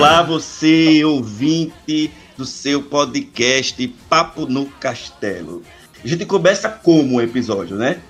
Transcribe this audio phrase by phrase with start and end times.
[0.00, 5.62] Olá, você ouvinte do seu podcast Papo no Castelo.
[6.02, 8.00] A gente começa como o episódio, né?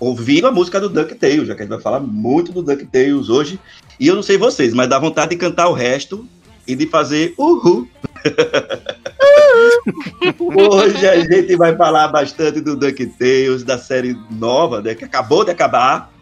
[0.00, 3.60] Ouvindo a música do DuckTales, já que a gente vai falar muito do DuckTales hoje.
[4.00, 6.26] E eu não sei vocês, mas dá vontade de cantar o resto
[6.66, 7.88] e de fazer uhul.
[10.40, 15.52] hoje a gente vai falar bastante do DuckTales, da série nova, né, que acabou de
[15.52, 16.12] acabar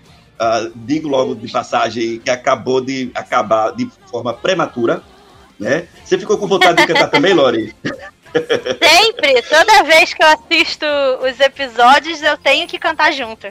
[0.40, 5.02] Uh, digo logo de passagem que acabou de acabar de forma prematura,
[5.58, 5.88] né?
[6.04, 7.74] Você ficou com vontade de cantar também, Lori?
[8.32, 10.86] Sempre, toda vez que eu assisto
[11.22, 13.48] os episódios, eu tenho que cantar junto.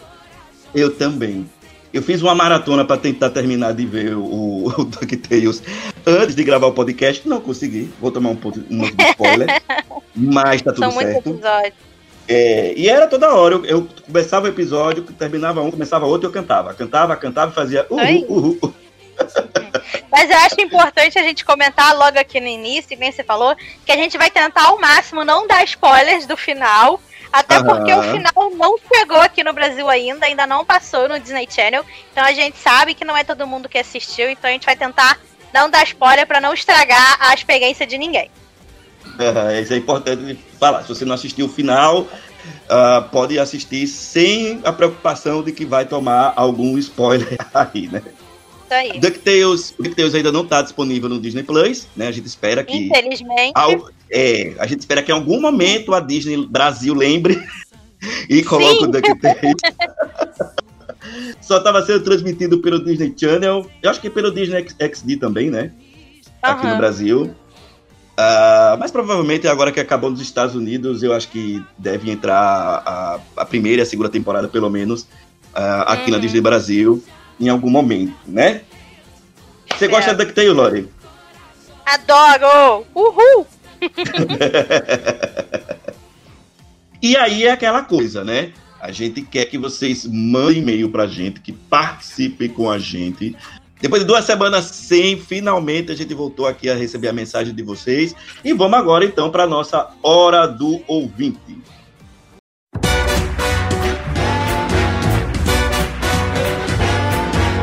[0.73, 1.49] Eu também.
[1.91, 5.63] Eu fiz uma maratona para tentar terminar de ver o, o DuckTales
[6.05, 7.27] antes de gravar o podcast.
[7.27, 7.91] Não consegui.
[7.99, 9.61] Vou tomar um pouco um de spoiler.
[10.15, 11.27] mas tá tudo São certo.
[11.27, 11.86] Muitos episódios.
[12.27, 16.33] É, e era toda hora, eu, eu, começava o episódio, terminava um, começava outro, eu
[16.33, 16.73] cantava.
[16.73, 18.73] Cantava, cantava e fazia uhul, uhul.
[20.11, 23.91] Mas eu acho importante a gente comentar logo aqui no início, nem você falou, que
[23.91, 26.99] a gente vai tentar ao máximo não dar spoilers do final,
[27.31, 31.47] até porque o final não chegou aqui no Brasil ainda, ainda não passou no Disney
[31.49, 31.85] Channel.
[32.11, 34.75] Então a gente sabe que não é todo mundo que assistiu, então a gente vai
[34.75, 35.19] tentar
[35.53, 38.29] não dar spoiler para não estragar a experiência de ninguém.
[39.19, 40.83] É, isso é importante falar.
[40.83, 45.85] Se você não assistiu o final, uh, pode assistir sem a preocupação de que vai
[45.85, 48.01] tomar algum spoiler aí, né?
[48.69, 48.99] Aí.
[48.99, 52.07] DuckTales, DuckTales ainda não está disponível no Disney Plus, né?
[52.07, 52.75] A gente espera que.
[52.75, 53.53] Infelizmente.
[53.55, 57.41] Ao, é, a gente espera que em algum momento a Disney Brasil lembre
[58.29, 58.85] e coloque Sim.
[58.85, 59.55] o DuckTales.
[61.41, 63.65] Só estava sendo transmitido pelo Disney Channel.
[63.81, 65.71] Eu acho que pelo Disney XD também, né?
[66.41, 67.33] Aqui no Brasil.
[68.17, 73.19] Uh, mas provavelmente agora que acabou nos Estados Unidos, eu acho que deve entrar a,
[73.35, 76.21] a primeira e a segunda temporada, pelo menos, uh, aqui na uhum.
[76.21, 77.03] Disney Brasil,
[77.39, 78.61] em algum momento, né?
[79.69, 79.87] Você é.
[79.87, 80.89] gosta de DuckTales, Lori?
[81.85, 82.87] Adoro!
[82.95, 83.45] Uhul!
[86.99, 88.51] e aí é aquela coisa, né?
[88.81, 93.35] A gente quer que vocês mandem e-mail pra gente, que participem com a gente.
[93.81, 97.63] Depois de duas semanas sem, finalmente a gente voltou aqui a receber a mensagem de
[97.63, 98.15] vocês.
[98.43, 101.57] E vamos agora então para a nossa Hora do Ouvinte.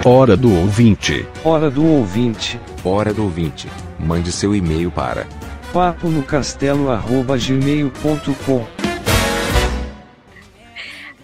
[0.04, 1.26] Hora do Ouvinte.
[1.42, 2.60] Hora do Ouvinte.
[2.84, 3.68] Hora do Ouvinte.
[3.98, 5.26] Mande seu e-mail para
[5.74, 8.73] papo no castelo@gmail.com.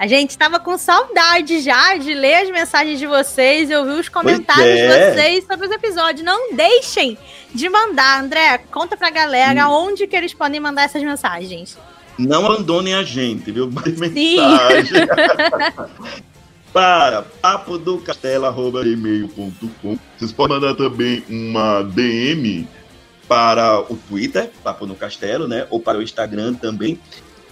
[0.00, 4.08] A gente estava com saudade já de ler as mensagens de vocês e ouvir os
[4.08, 4.86] comentários é.
[4.86, 6.24] de vocês sobre os episódios.
[6.24, 7.18] Não deixem
[7.54, 8.22] de mandar.
[8.22, 9.88] André, conta pra galera hum.
[9.88, 11.76] onde que eles podem mandar essas mensagens.
[12.18, 13.70] Não abandonem a gente, viu?
[13.70, 15.06] Mais mensagem.
[16.72, 18.02] para papo do.
[20.18, 22.66] Vocês podem mandar também uma DM
[23.28, 25.66] para o Twitter, Papo no Castelo, né?
[25.68, 26.98] Ou para o Instagram também,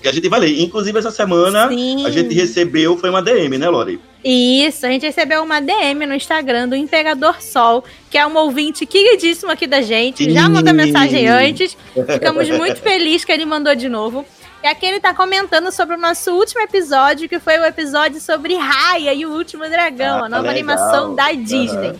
[0.00, 0.60] que a gente vai ler.
[0.60, 2.06] Inclusive, essa semana Sim.
[2.06, 4.00] a gente recebeu, foi uma DM, né, Lori?
[4.24, 8.84] Isso, a gente recebeu uma DM no Instagram do Imperador Sol, que é um ouvinte
[8.84, 10.24] queridíssimo aqui da gente.
[10.24, 10.30] Sim.
[10.30, 11.76] Já mandou mensagem antes.
[11.94, 14.24] Ficamos muito felizes que ele mandou de novo.
[14.62, 18.56] E aqui ele tá comentando sobre o nosso último episódio, que foi o episódio sobre
[18.56, 20.56] Raya e o Último Dragão, ah, a nova legal.
[20.56, 21.90] animação da Disney.
[21.90, 21.98] Uhum.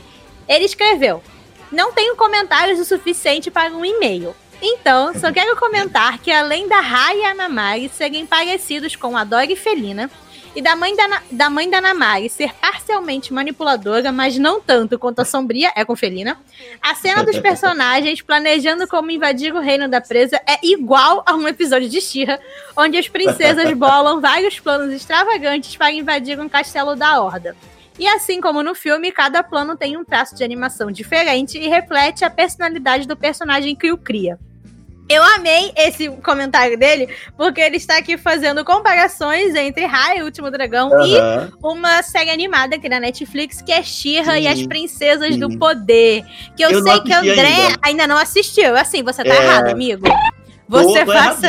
[0.48, 1.22] Ele escreveu:
[1.70, 4.34] Não tenho comentários o suficiente para um e-mail.
[4.60, 9.26] Então, só quero comentar que além da Raya e a Namari serem parecidos com a
[9.48, 10.10] e Felina,
[10.56, 15.20] e da mãe da, da mãe da Namari ser parcialmente manipuladora, mas não tanto quanto
[15.20, 16.36] a sombria é com Felina,
[16.82, 21.46] a cena dos personagens planejando como invadir o reino da presa é igual a um
[21.46, 22.40] episódio de Shira,
[22.76, 27.54] onde as princesas bolam vários planos extravagantes para invadir um castelo da Horda.
[27.96, 32.24] E assim como no filme, cada plano tem um traço de animação diferente e reflete
[32.24, 34.38] a personalidade do personagem que o cria.
[35.08, 40.50] Eu amei esse comentário dele, porque ele está aqui fazendo comparações entre Rai, o Último
[40.50, 41.06] Dragão, Aham.
[41.06, 45.40] e uma série animada aqui na Netflix, que é She-Ra e as Princesas sim.
[45.40, 46.22] do Poder.
[46.56, 47.78] Que eu, Eu sei que assisti André ainda.
[47.82, 48.06] ainda.
[48.06, 48.76] não assistiu.
[48.76, 49.42] Assim, você tá É.
[49.44, 50.06] errado, amigo.
[50.68, 51.48] Você tô faça.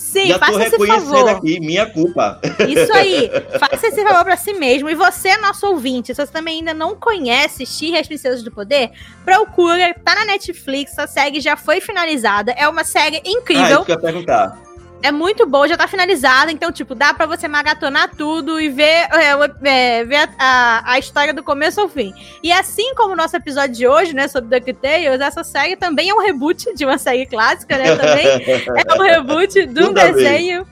[0.00, 1.28] Sim, Já faça esse favor.
[1.28, 2.40] aqui, minha culpa.
[2.66, 3.30] Isso aí.
[3.60, 4.88] Faça esse favor pra si mesmo.
[4.88, 8.50] E você, nosso ouvinte, se você também ainda não conhece She e as Princesas do
[8.50, 8.90] Poder,
[9.26, 9.94] procura.
[10.02, 12.52] Tá na Netflix, a série já foi finalizada.
[12.52, 13.66] É uma série Ah, incrível.
[13.76, 14.58] isso que eu ia perguntar.
[15.02, 16.52] É muito boa, já tá finalizada.
[16.52, 19.30] Então, tipo, dá pra você maratonar tudo e ver, é,
[19.64, 22.12] é, ver a, a, a história do começo ao fim.
[22.42, 26.14] E assim como o nosso episódio de hoje, né, sobre DuckTales, essa série também é
[26.14, 27.96] um reboot de uma série clássica, né?
[27.96, 30.66] Também é um reboot de um desenho.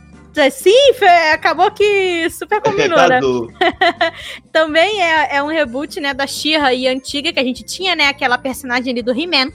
[0.52, 3.16] Sim, Fê, acabou que super combinou, né?
[3.16, 3.52] Cadu.
[4.52, 8.06] Também é, é um reboot, né, da She-Ra e antiga, que a gente tinha, né,
[8.06, 9.50] aquela personagem ali do He-Man.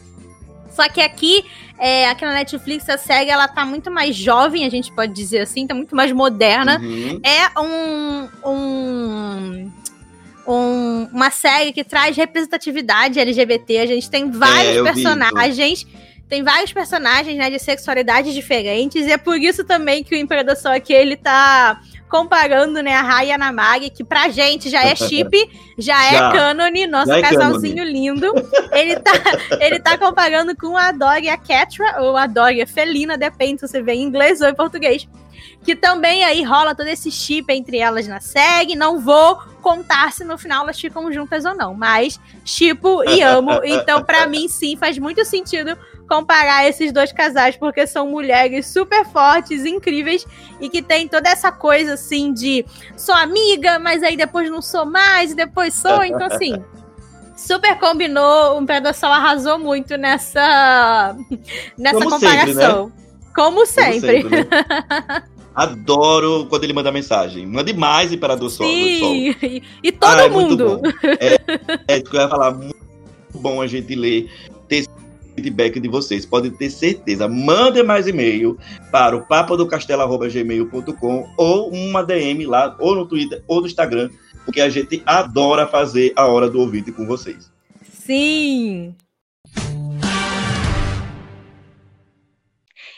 [0.72, 1.46] Só que aqui,
[1.80, 5.40] é, aqui na Netflix, a série, ela tá muito mais jovem, a gente pode dizer
[5.42, 6.80] assim, tá muito mais moderna.
[6.80, 7.20] Uhum.
[7.24, 8.30] É um...
[8.50, 9.72] um
[10.46, 13.78] um- uma série que traz representatividade LGBT.
[13.78, 15.88] A gente tem vários É, eu vi personagens.
[16.28, 19.08] Tem vários personagens, né, de sexualidades diferentes.
[19.08, 21.80] E é por isso também que o Imperador Sol aqui, ele tá
[22.14, 25.36] comparando, né, a Rai e a Namari, que pra gente já é chip,
[25.80, 26.30] já, Já.
[26.30, 28.32] é cânone, nosso é casalzinho lindo.
[28.72, 29.12] Ele tá,
[29.60, 33.62] ele tá comparando com a Dog e a Catra, ou a Dog a Felina, depende
[33.62, 35.10] se você vê em inglês ou em português.
[35.64, 38.76] Que também aí rola todo esse chip entre elas na série.
[38.76, 43.60] Não vou contar se no final elas ficam juntas ou não, mas tipo e amo.
[43.66, 45.76] Então, pra mim, sim, faz muito sentido
[46.08, 50.26] comparar esses dois casais, porque são mulheres super fortes, incríveis
[50.60, 52.66] e que tem toda essa coisa assim de
[52.96, 56.04] sou amiga, mas aí depois não sou mais, e depois sou.
[56.14, 56.62] Então, assim.
[57.36, 61.18] Super combinou, o Imperador Sol arrasou muito nessa,
[61.78, 62.92] nessa Como sempre, comparação.
[63.36, 64.24] Como Como sempre.
[64.24, 64.48] né?
[65.56, 67.46] Adoro quando ele manda mensagem.
[67.46, 68.66] Mande mais, Imperador Sol.
[68.68, 69.14] do Sol.
[69.14, 70.82] Sim, e, todo Ah, é mundo.
[71.20, 72.52] É, é que eu ia falar.
[72.52, 72.76] Muito
[73.36, 74.32] bom a gente ler,
[74.68, 74.88] ter
[75.34, 76.26] feedback de vocês.
[76.26, 77.28] Podem ter certeza.
[77.28, 78.58] Mandem mais e-mail
[78.92, 84.10] para o papadocastelo.gmail.com ou uma DM lá, ou no Twitter, ou no Instagram,
[84.46, 87.52] porque a gente adora fazer a hora do ouvinte com vocês.
[87.92, 88.96] Sim.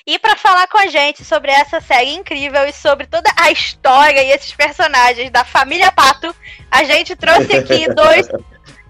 [0.08, 4.22] E para falar com a gente sobre essa série incrível e sobre toda a história
[4.22, 6.34] e esses personagens da família Pato,
[6.70, 8.28] a gente trouxe aqui dois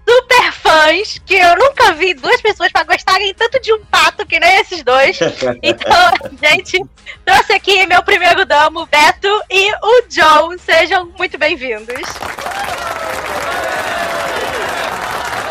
[0.08, 4.38] super fãs que eu nunca vi duas pessoas para gostarem tanto de um pato que
[4.38, 5.18] nem esses dois.
[5.62, 6.12] Então,
[6.42, 6.84] gente
[7.24, 10.56] trouxe aqui meu primeiro damo, o Beto e o John.
[10.58, 12.00] Sejam muito bem-vindos.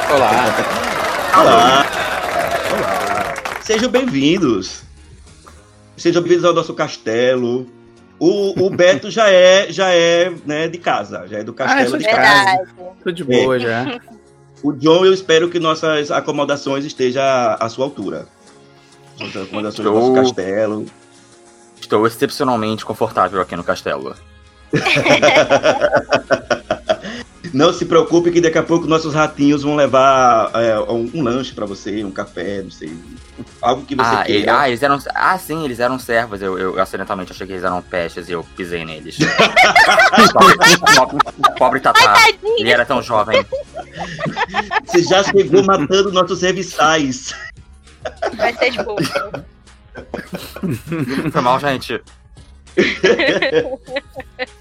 [0.09, 0.31] Olá.
[1.37, 1.85] Olá!
[2.71, 3.35] Olá!
[3.61, 4.83] Sejam bem-vindos!
[5.97, 7.69] Sejam bem-vindos ao nosso castelo.
[8.17, 11.89] O, o Beto já é, já é né, de casa, já é do Ah, castelo
[11.89, 12.67] sou de de casa.
[13.03, 13.99] Tô de boa já.
[14.65, 18.27] O John, eu espero que nossas acomodações estejam à sua altura.
[19.19, 20.85] Nossas acomodações do nosso Estou- castelo.
[21.79, 24.15] Estou excepcionalmente confortável aqui no castelo.
[27.55, 31.53] Não se preocupe que daqui a pouco nossos ratinhos vão levar é, um, um lanche
[31.53, 32.93] pra você, um café, não sei.
[33.61, 34.59] Algo que você Ah, ele- queira.
[34.59, 34.99] ah, eles eram.
[35.13, 36.41] Ah, sim, eles eram servos.
[36.41, 39.17] Eu, eu acidentalmente achei que eles eram pestes e eu pisei neles.
[40.93, 41.17] pobre,
[41.57, 42.15] pobre Tatá.
[42.57, 43.41] Ele era tão jovem.
[44.85, 47.33] Você já chegou matando nossos serviçais.
[48.35, 48.99] Vai ser de boa.
[51.31, 52.01] Foi mal, gente.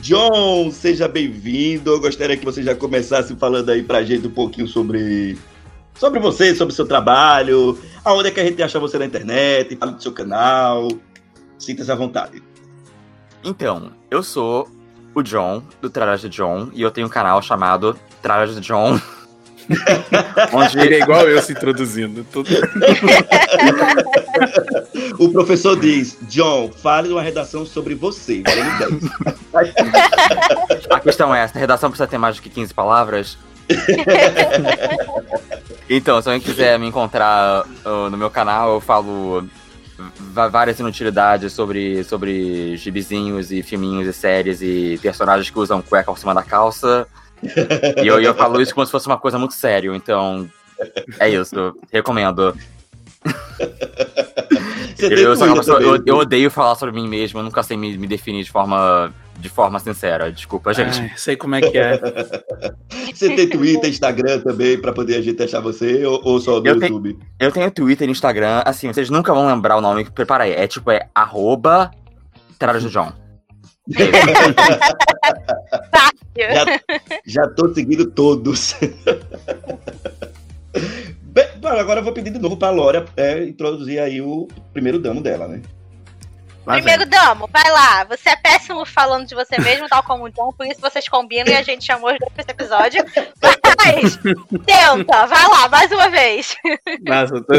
[0.00, 1.90] John, seja bem-vindo.
[1.90, 5.38] Eu gostaria que você já começasse falando aí pra gente um pouquinho sobre
[5.94, 9.92] sobre você, sobre seu trabalho, aonde é que a gente acha você na internet, fala
[9.92, 10.88] do seu canal.
[11.58, 12.42] Sinta-se à vontade.
[13.44, 14.68] Então, eu sou
[15.14, 19.00] o John, do Traje John, e eu tenho um canal chamado Traje John.
[20.52, 22.26] onde Ele é igual eu se introduzindo.
[22.32, 22.50] Tudo...
[25.18, 28.42] O professor diz: John, fale uma redação sobre você.
[28.42, 29.10] valendo
[29.52, 29.74] 10.
[30.90, 33.38] A questão é, essa redação precisa ter mais do que 15 palavras?
[35.88, 39.48] então, se alguém quiser me encontrar uh, no meu canal, eu falo
[40.32, 46.18] várias inutilidades sobre, sobre gibizinhos e filminhos e séries e personagens que usam cueca por
[46.18, 47.06] cima da calça.
[48.02, 50.48] E eu, eu falo isso como se fosse uma coisa muito séria, então
[51.18, 51.76] é isso.
[51.92, 52.54] Recomendo.
[54.96, 58.06] Você Eu, pessoa- eu- eu odeio falar sobre mim mesmo, eu nunca sei me, me
[58.06, 60.30] definir de forma, de forma sincera.
[60.30, 61.00] Desculpa, gente.
[61.00, 61.98] Ai, sei como é que é.
[63.12, 66.66] Você tem Twitter, Instagram também, pra poder a gente achar você, ou, ou só no
[66.66, 67.18] Eu YouTube?
[67.38, 70.52] Eu tenho Twitter e Instagram, assim, vocês nunca vão lembrar o nome, prepara aí.
[70.52, 71.90] É tipo, é arroba
[72.58, 73.12] Trabalho do John.
[76.36, 76.64] Já,
[77.24, 78.74] já tô seguindo todos.
[81.22, 85.20] Bem, agora eu vou pedir de novo pra Lora é, introduzir aí o primeiro damo
[85.20, 85.62] dela, né?
[86.66, 88.02] Lá Primeiro damo, vai lá.
[88.04, 91.52] Você é péssimo falando de você mesmo, tal como o John, por isso vocês combinam
[91.52, 93.04] e a gente chamou os dois pra esse episódio.
[93.84, 94.16] Mas,
[94.64, 96.56] tenta, vai lá, mais uma vez.
[97.02, 97.54] Nossa, eu, tô...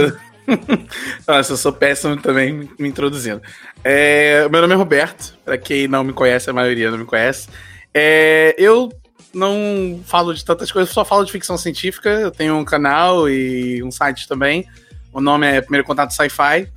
[1.27, 3.41] Nossa, eu sou péssimo também me- introduzindo.
[3.83, 7.47] É, meu nome é Roberto, pra quem não me conhece, a maioria não me conhece.
[7.93, 8.91] É, eu
[9.33, 12.09] não falo de tantas coisas, só falo de ficção científica.
[12.09, 14.67] Eu tenho um canal e um site também.
[15.11, 16.67] O nome é Primeiro Contato Sci-Fi.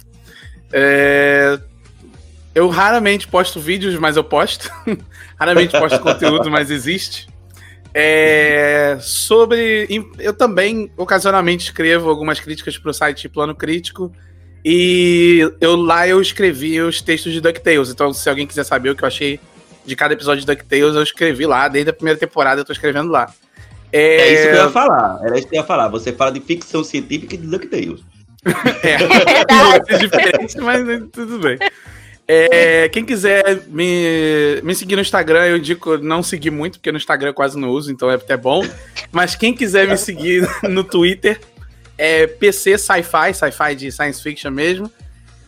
[0.73, 1.59] É,
[2.55, 4.71] eu raramente posto vídeos, mas eu posto.
[5.39, 7.29] raramente posto conteúdo, mas existe.
[7.95, 9.89] É, sobre.
[10.19, 14.13] Eu também ocasionalmente escrevo algumas críticas para o site Plano Crítico.
[14.65, 17.91] E eu lá eu escrevi os textos de DuckTales.
[17.91, 19.41] Então, se alguém quiser saber o que eu achei
[19.87, 21.69] de cada episódio de DuckTales, eu escrevi lá.
[21.69, 23.33] Desde a primeira temporada eu tô escrevendo lá.
[23.93, 25.21] É, isso que eu ia falar.
[25.25, 25.89] Era isso que eu ia falar.
[25.89, 28.01] Você fala de ficção científica e de DuckTales.
[28.83, 29.95] É, verdade.
[29.95, 31.59] é diferente, mas é, tudo bem.
[32.31, 36.99] É, quem quiser me, me seguir no Instagram, eu indico não seguir muito, porque no
[36.99, 38.63] Instagram eu quase não uso, então é até bom.
[39.11, 41.41] Mas quem quiser me seguir no Twitter,
[41.97, 44.93] é PC Sci-Fi, Sci-Fi de Science Fiction mesmo.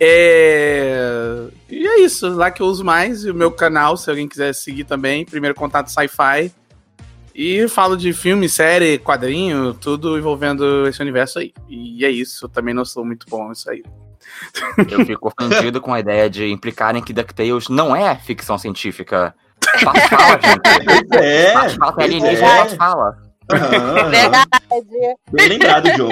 [0.00, 3.24] É, E é isso, lá que eu uso mais.
[3.24, 6.50] E o meu canal, se alguém quiser seguir também, Primeiro Contato Sci-Fi.
[7.34, 11.52] E falo de filme, série, quadrinho, tudo envolvendo esse universo aí.
[11.68, 13.82] E é isso, eu também não sou muito bom nisso aí.
[14.90, 19.34] Eu fico ofendido com a ideia de implicarem que DuckTales não é ficção científica.
[19.82, 21.16] Faz fala, gente.
[21.16, 22.56] É, Faz fala, alienígena, é.
[22.58, 23.16] faz fala.
[23.52, 24.48] Aham, Verdade.
[25.32, 26.10] Bem lembrado, John.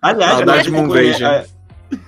[0.00, 1.44] Aliás, a gente, conhece, a,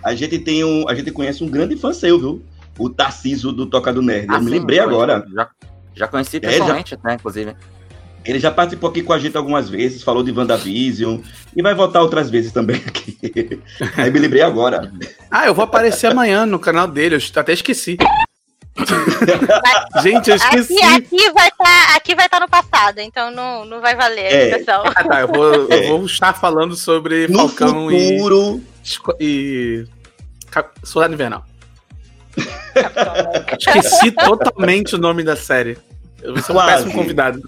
[0.05, 2.43] a gente tem um, a gente conhece um grande fã seu, viu?
[2.79, 4.29] O Tarciso do Toca do Nerd.
[4.29, 5.25] Eu Ah, me sim, lembrei foi- agora.
[5.35, 5.49] Já,
[5.95, 7.57] já conheci É, já- pessoalmente, né, inclusive.
[8.25, 11.21] Ele já participou aqui com a gente algumas vezes, falou de WandaVision
[11.57, 13.19] e vai voltar outras vezes também aqui.
[13.97, 14.93] Aí me lembrei agora.
[15.31, 17.97] Ah, eu vou aparecer amanhã no canal dele, eu até esqueci.
[20.03, 20.83] Gente, eu esqueci.
[20.83, 24.31] Aqui, aqui vai estar aqui vai tá no passado, então não, não vai valer a
[24.31, 24.65] É.
[24.69, 25.89] Ah, tá, eu vou, eu É.
[25.89, 28.63] vou estar falando sobre No Falcão e, futuro,
[29.19, 29.85] e.
[30.51, 31.45] Cap- Soldado Invernal.
[33.59, 35.77] Esqueci totalmente o nome da série.
[36.23, 37.43] Eu vou ser um péssimo convidado.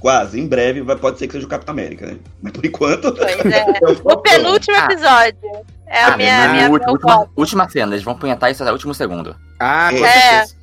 [0.00, 2.16] Quase, em breve, vai, pode ser que seja o Capitão América, né?
[2.42, 3.12] Mas por enquanto.
[3.12, 3.58] Pois é.
[3.60, 4.84] é o penúltimo Ah.
[4.84, 5.38] episódio.
[5.86, 7.30] É a Ah, minha, mas minha, Ú- meu última, voto.
[7.34, 9.34] última cena, eles vão punhetar isso até o último segundo.
[9.58, 10.12] Ah, com É.
[10.44, 10.56] certeza.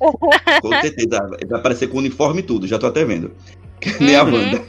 [0.62, 1.18] Com certeza.
[1.48, 3.32] Vai aparecer com uniforme e tudo, já tô até vendo.
[4.00, 4.32] Nem a Uhum.
[4.34, 4.62] Wanda.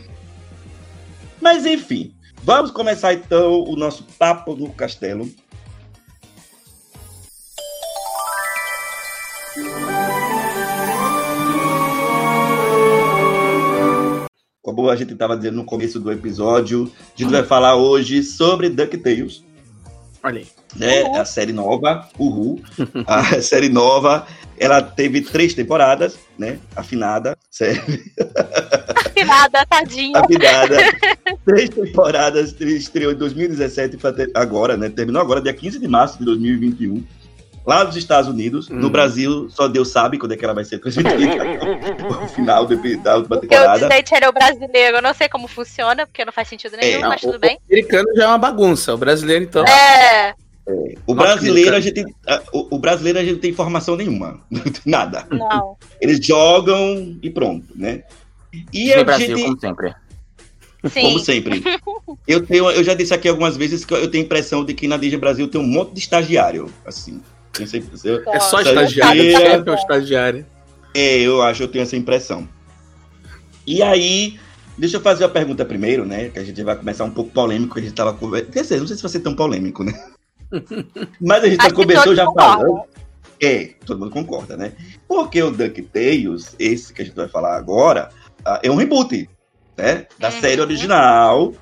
[1.39, 2.11] Mas enfim,
[2.43, 5.29] vamos começar então o nosso papo no castelo.
[14.67, 18.69] Como a gente estava dizendo no começo do episódio, a gente vai falar hoje sobre
[18.69, 19.41] DuckTales,
[20.21, 20.47] Olha aí.
[20.75, 21.03] né?
[21.17, 22.61] A série nova, Uhul.
[23.07, 24.27] A série nova,
[24.59, 26.59] ela teve três temporadas, né?
[26.75, 27.81] Afinada, série
[29.25, 30.17] Nada, tadinho.
[30.17, 30.75] afinada.
[31.45, 34.89] três temporadas, estreou em 2017 e foi até agora, né?
[34.89, 37.01] Terminou agora, dia 15 de março de 2021.
[37.67, 38.89] Lá nos Estados Unidos, no Hum.
[38.89, 41.11] Brasil, só Deus sabe quando é que ela vai ser transmitida.
[42.23, 43.79] o final da última Porque o temporada.
[43.89, 47.21] Disney Channel brasileiro, eu não sei como funciona, porque não faz sentido nenhum, É, mas
[47.21, 47.57] o- tudo bem.
[47.57, 48.93] O americano já é uma bagunça.
[48.93, 49.65] O brasileiro, então.
[49.65, 50.33] É,
[51.05, 54.39] O brasileiro, a gente, a- o, o brasileiro, a gente não tem informação nenhuma.
[54.85, 55.27] Nada.
[55.29, 55.75] não.
[56.01, 58.03] Eles jogam e pronto, né?
[58.53, 59.93] E Disney a Brasil, gente, como sempre.
[60.89, 61.01] Sim.
[61.01, 61.63] como sempre,
[62.27, 64.87] eu, tenho, eu já disse aqui algumas vezes que eu tenho a impressão de que
[64.87, 67.19] na Disney Brasil tem um monte de estagiário, assim.
[67.59, 69.21] Eu sempre- eu- É só Essa estagiário.
[69.21, 70.45] é estagiário.
[70.93, 72.47] É, eu acho, eu tenho essa impressão.
[73.65, 74.39] E aí,
[74.77, 76.29] deixa eu fazer a pergunta primeiro, né?
[76.29, 78.51] Que a gente vai começar um pouco polêmico, a gente tava conversando.
[78.53, 79.93] Quer dizer, não sei se vai ser tão polêmico, né?
[81.21, 82.81] Mas a gente já começou já falando.
[83.39, 84.71] É, todo mundo concorda, né?
[85.07, 88.09] Porque o DuckTales, esse que a gente vai falar agora,
[88.43, 89.29] ah, é um reboot,
[89.77, 90.07] né?
[90.17, 90.41] Da Uhum.
[90.41, 91.53] série original.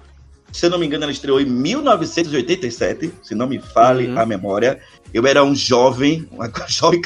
[0.53, 4.17] Se eu não me engano, ela estreou em 1987, se não me fale Uhum.
[4.19, 4.79] a memória.
[5.15, 6.99] Eu era um jovem, uma jovem,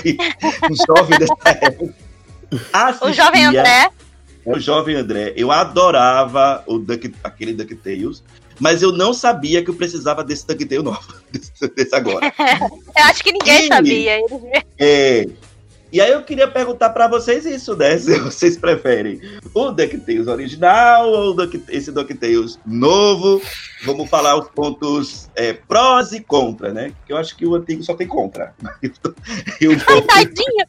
[0.68, 1.94] um jovem dessa época.
[2.52, 3.90] O jovem Assistia- André.
[4.46, 8.24] o jovem André, eu adorava o Duck, aquele DuckTales,
[8.60, 11.00] mas eu não sabia que eu precisava desse DuckTales novo,
[11.32, 12.34] desse, desse agora.
[12.98, 14.18] Eu acho que ninguém E- sabia.
[14.80, 15.28] É,
[15.92, 17.98] e aí eu queria perguntar pra vocês isso, né?
[18.00, 19.20] Se vocês preferem
[19.54, 23.42] o DuckTales original ou o Duck- esse DuckTales novo.
[23.86, 26.92] Vamos falar os pontos é, prós e contra, né?
[27.06, 28.54] Que eu acho que o antigo só tem contra.
[29.62, 30.66] E o novo- Tadinho.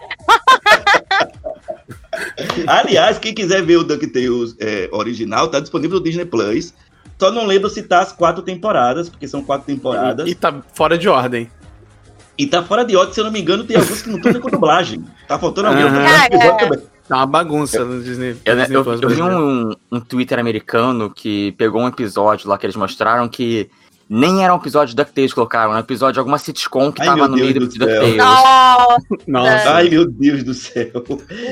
[2.66, 6.74] Aliás, quem quiser ver o DuckTales é, original, tá disponível no Disney Plus.
[7.18, 10.28] Só não lembro citar as quatro temporadas, porque são quatro temporadas.
[10.28, 11.50] E tá fora de ordem.
[12.40, 14.32] E tá fora de ordem, se eu não me engano, tem alguns que não estão
[14.32, 15.04] nem com dublagem.
[15.28, 16.78] Tá faltando alguém episódio também.
[17.08, 18.36] Tá uma bagunça no Disney.
[18.44, 19.44] Eu, Disney eu, Plus eu vi brasileiro.
[19.44, 23.68] um, um Twitter americano que pegou um episódio lá que eles mostraram que
[24.08, 27.00] nem era um episódio de DuckTales que colocaram, era um episódio de alguma sitcom que
[27.02, 27.86] Ai, tava no Deus meio do do céu.
[27.86, 28.16] DuckTales.
[28.16, 29.70] Nossa, Nossa.
[29.74, 30.90] Ai, meu Deus do céu.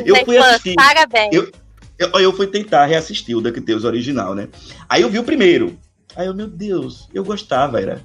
[0.07, 0.75] Eu fui assistir.
[0.75, 1.35] Parabéns.
[1.35, 1.51] Eu-
[1.99, 4.49] Eu, eu fui tentar reassistir o DuckTales original, né?
[4.89, 5.77] Aí eu vi o primeiro.
[6.15, 8.01] Aí eu, meu Deus, eu gostava, era.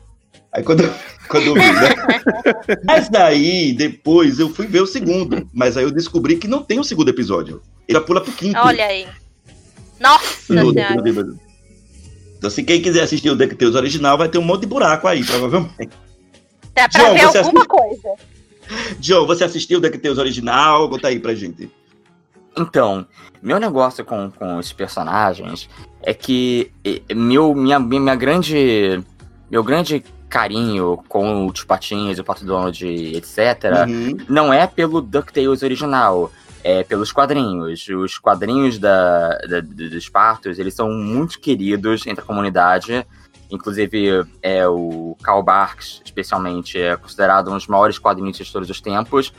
[0.53, 0.83] Aí quando,
[1.29, 1.89] quando eu vi, né?
[2.85, 5.47] Mas daí, depois, eu fui ver o segundo.
[5.53, 7.61] Mas aí eu descobri que não tem o segundo episódio.
[7.87, 8.57] Ele já pula pro quinto.
[8.59, 9.07] Olha aí.
[9.99, 10.95] Nossa No- senhora.
[11.01, 11.39] no-
[12.37, 15.23] Então, se quem quiser assistir o DuckTales original, vai ter um monte de buraco aí,
[15.23, 15.91] provavelmente.
[16.75, 18.09] Dá pra João, ver você alguma coisa.
[18.99, 20.89] John, você assistiu o DuckTales original?
[20.89, 21.69] Conta aí pra gente.
[22.57, 23.05] Então,
[23.41, 25.69] meu negócio com, com os personagens
[26.01, 26.71] é que
[27.15, 29.03] meu, minha, minha grande.
[29.49, 33.37] Meu grande carinho com os patinhos, o Pato Donald, etc.,
[33.87, 34.17] Uhum.
[34.27, 36.31] não é pelo DuckTales original,
[36.63, 37.87] é pelos quadrinhos.
[37.87, 43.05] Os quadrinhos da, da- dos partos, eles são muito queridos entre a comunidade.
[43.51, 48.81] Inclusive, é, o Karl Barks, especialmente, é considerado um dos maiores quadrinistas de todos os
[48.81, 49.31] tempos.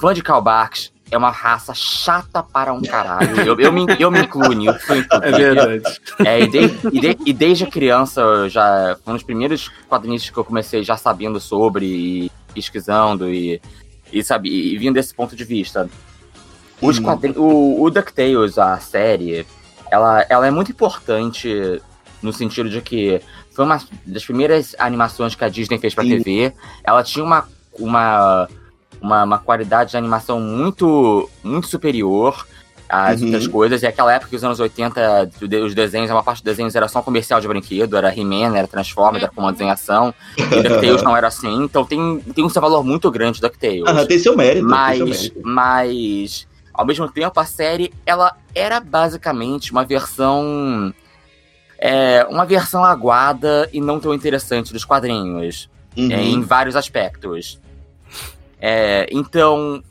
[0.00, 3.40] Fã de Karl Barks é uma raça chata para um caralho.
[3.40, 4.78] Eu, eu, me, eu me incluo nisso.
[5.22, 5.82] É verdade.
[6.24, 10.36] É, e, de- e de- e desde criança, eu já um dos primeiros quadrinistas que
[10.36, 13.60] eu comecei já sabendo sobre, e pesquisando e,
[14.12, 15.88] e, sabe, e vindo desse ponto de vista.
[16.80, 19.46] Os quadrin- o, o DuckTales, a série,
[19.90, 21.80] ela, ela é muito importante
[22.22, 23.20] no sentido de que
[23.54, 26.22] foi uma das primeiras animações que a Disney fez pra Sim.
[26.22, 26.52] TV.
[26.84, 27.48] Ela tinha uma,
[27.78, 28.48] uma,
[29.00, 32.46] uma, uma qualidade de animação muito, muito superior
[32.88, 33.26] às Uhum.
[33.26, 33.82] outras coisas.
[33.82, 36.88] E aquela época, os anos 80, o de- os desenhos, uma parte dos desenhos era
[36.88, 40.14] só um comercial de brinquedo, era He-Man, era Transformers, era Comando em Ação.
[40.38, 41.62] E DuckTales não era assim.
[41.64, 43.84] Então tem, tem um seu valor muito grande DuckTales.
[43.86, 44.66] Aham, tem seu mérito.
[44.66, 45.40] tem seu Mas, mérito.
[45.44, 50.92] mas, ao mesmo tempo, a série, ela era basicamente uma versão...
[51.80, 56.10] É, uma versão aguada e não tão interessante dos quadrinhos, Uhum.
[56.10, 57.60] é, em vários aspectos.
[58.60, 59.82] É, então,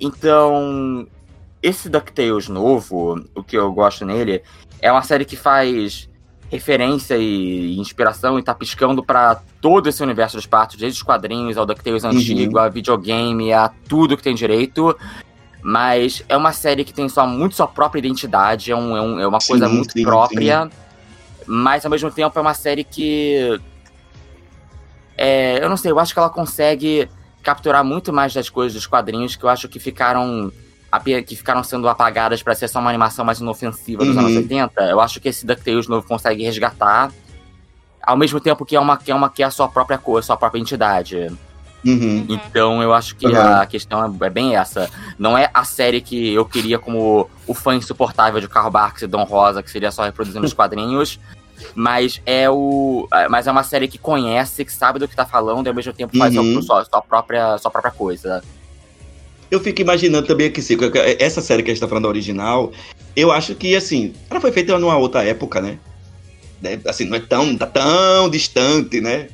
[0.00, 1.06] então,
[1.62, 4.42] esse DuckTales novo, o que eu gosto nele,
[4.80, 6.08] é uma série que faz
[6.50, 11.56] referência e inspiração e tá piscando pra todo esse universo dos patos, desde os quadrinhos
[11.56, 12.10] ao DuckTales Uhum.
[12.10, 14.96] antigo, a videogame, a tudo que tem direito.
[15.60, 19.20] Mas é uma série que tem só muito sua própria identidade, é, um- é um-
[19.20, 20.70] é uma Sim, coisa muito sim, própria.
[21.44, 23.60] Mas ao mesmo tempo é uma série que.
[25.16, 27.08] É, eu não sei, eu acho que ela consegue
[27.46, 30.50] capturar muito mais das coisas dos quadrinhos que eu acho que ficaram
[31.26, 34.22] que ficaram sendo apagadas pra ser só uma animação mais inofensiva dos Uhum.
[34.26, 34.82] anos 80.
[34.84, 37.12] Eu acho que esse DuckTales novo consegue resgatar
[38.02, 40.18] ao mesmo tempo que é uma que é uma que é a sua própria cor,
[40.18, 41.30] a sua própria entidade.
[41.84, 42.26] Uhum.
[42.28, 43.36] Então eu acho que Uhum.
[43.60, 44.90] a questão é, é bem essa.
[45.18, 49.06] Não é a série que eu queria como o fã insuportável de Carl Barks e
[49.06, 51.20] Don Rosa, que seria só reproduzindo os quadrinhos.
[51.74, 53.08] Mas é o.
[53.12, 55.74] é- Mas é uma série que conhece, que sabe do que tá falando e ao
[55.74, 56.58] mesmo tempo faz Uhum.
[56.58, 58.42] a sua, sua própria, sua própria coisa.
[59.50, 62.08] Eu fico imaginando também aqui, Cico, que essa série que a gente tá falando, a
[62.08, 62.72] original,
[63.14, 65.78] eu acho que, assim, ela foi feita numa outra época, né?
[66.60, 69.28] Né, Assim, não é tão, tá tão distante, né?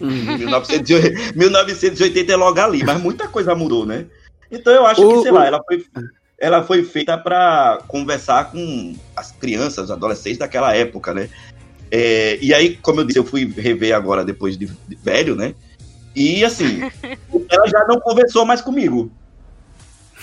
[0.00, 0.36] Uhum.
[0.38, 4.06] 1980, 1980 é logo ali, mas muita coisa mudou, né?
[4.50, 5.84] Então eu acho O- que, sei o- lá, ela foi,
[6.40, 11.28] ela foi feita pra conversar com as crianças, os adolescentes daquela época, né?
[11.90, 15.54] É, e aí, como eu disse, eu fui rever agora depois de, de velho, né?
[16.16, 16.80] E assim,
[17.50, 19.12] ela já não conversou mais comigo.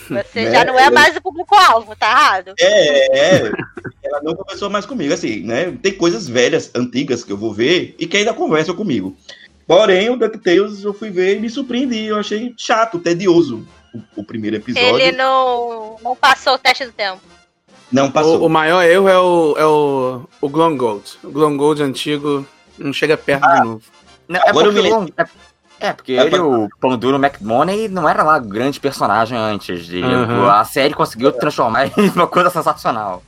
[0.09, 0.51] Você Né?
[0.51, 2.53] já não é mais o público-alvo, tá errado?
[2.59, 3.51] É, é,
[4.03, 5.77] ela não conversou mais comigo, assim, né?
[5.81, 9.15] Tem coisas velhas, antigas que eu vou ver e que ainda conversam comigo.
[9.67, 12.05] Porém, o DuckTales eu fui ver e me surpreendi.
[12.05, 14.99] Eu achei chato, tedioso o, o primeiro episódio.
[14.99, 17.21] Ele não, não passou o teste do tempo.
[17.91, 18.41] Não passou.
[18.41, 21.03] O, o maior erro é o, é o, o Glon Gold.
[21.23, 22.45] O Glon Gold antigo
[22.77, 23.81] não chega perto Ah, de novo.
[24.27, 25.25] Não, é, porque, me o- é,
[25.79, 29.85] é, porque É ele, pra- o Panduro McMoney, não era lá grande personagem antes.
[29.85, 30.49] De, Uhum.
[30.49, 33.23] A série conseguiu transformar ele em uma coisa sensacional.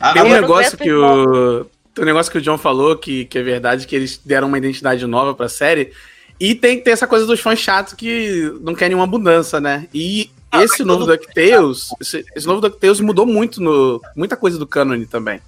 [0.00, 1.64] Ah, Tem um negócio que o.
[1.94, 4.58] tem um negócio que o John falou que, que é verdade, que eles deram uma
[4.58, 5.92] identidade nova pra série.
[6.40, 9.88] E tem que ter essa coisa dos fãs chatos que não querem uma mudança, né?
[9.92, 14.00] E Ah, esse novo DuckTales, esse, esse novo DuckTales mudou muito no.
[14.16, 15.40] Muita coisa do canon também.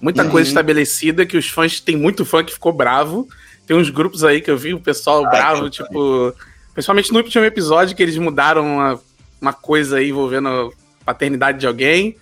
[0.00, 0.30] Muita Uhum.
[0.30, 1.80] coisa estabelecida que os fãs.
[1.80, 3.26] Tem muito fã que ficou bravo.
[3.66, 5.70] Tem uns grupos aí que eu vi o pessoal Ai, bravo, cara.
[5.70, 6.34] tipo.
[6.74, 9.00] Principalmente no último episódio que eles mudaram uma,
[9.40, 10.70] uma coisa aí envolvendo a
[11.04, 12.16] paternidade de alguém.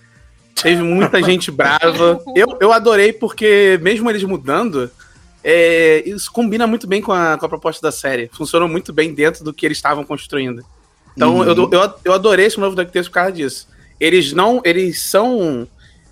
[0.60, 2.20] Teve muita gente brava.
[2.34, 4.90] Eu, eu adorei porque, mesmo eles mudando,
[5.42, 8.28] é, isso combina muito bem com a, com a proposta da série.
[8.32, 10.62] Funcionou muito bem dentro do que eles estavam construindo.
[11.16, 11.44] Então Uhum.
[11.44, 13.68] eu, eu, eu adorei esse novo DuckTales por causa disso.
[14.00, 14.60] Eles não.
[14.64, 15.66] Eles são.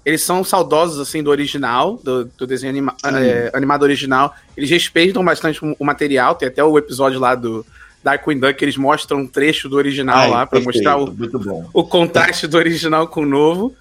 [0.05, 4.33] Eles são saudosos, assim, do original, do, do desenho anima- é, animado original.
[4.57, 6.37] Eles respeitam bastante o, material.
[6.37, 7.67] Tem até o episódio lá do
[8.05, 11.83] Darkwing Duck que eles mostram um trecho do original Ai, lá, perfeito, mostrar o, o
[11.85, 13.75] contraste do original com o novo.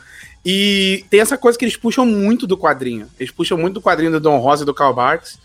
[0.46, 3.08] E tem essa coisa que eles puxam muito do quadrinho.
[3.20, 5.40] Eles puxam muito do quadrinho do Don Rosa e do Karl Barks.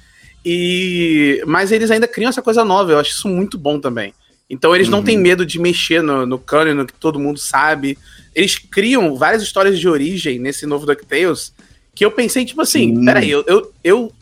[0.44, 1.42] E...
[1.46, 2.92] Mas eles ainda criam essa coisa nova.
[2.92, 4.12] Eu acho isso muito bom também.
[4.48, 5.04] Então eles não Uhum.
[5.04, 7.96] têm medo de mexer no, no que todo mundo sabe.
[8.34, 11.52] Eles criam várias histórias de origem nesse novo DuckTales
[11.94, 13.04] que eu pensei, tipo assim, Sim.
[13.04, 14.12] peraí, eu, eu, eu,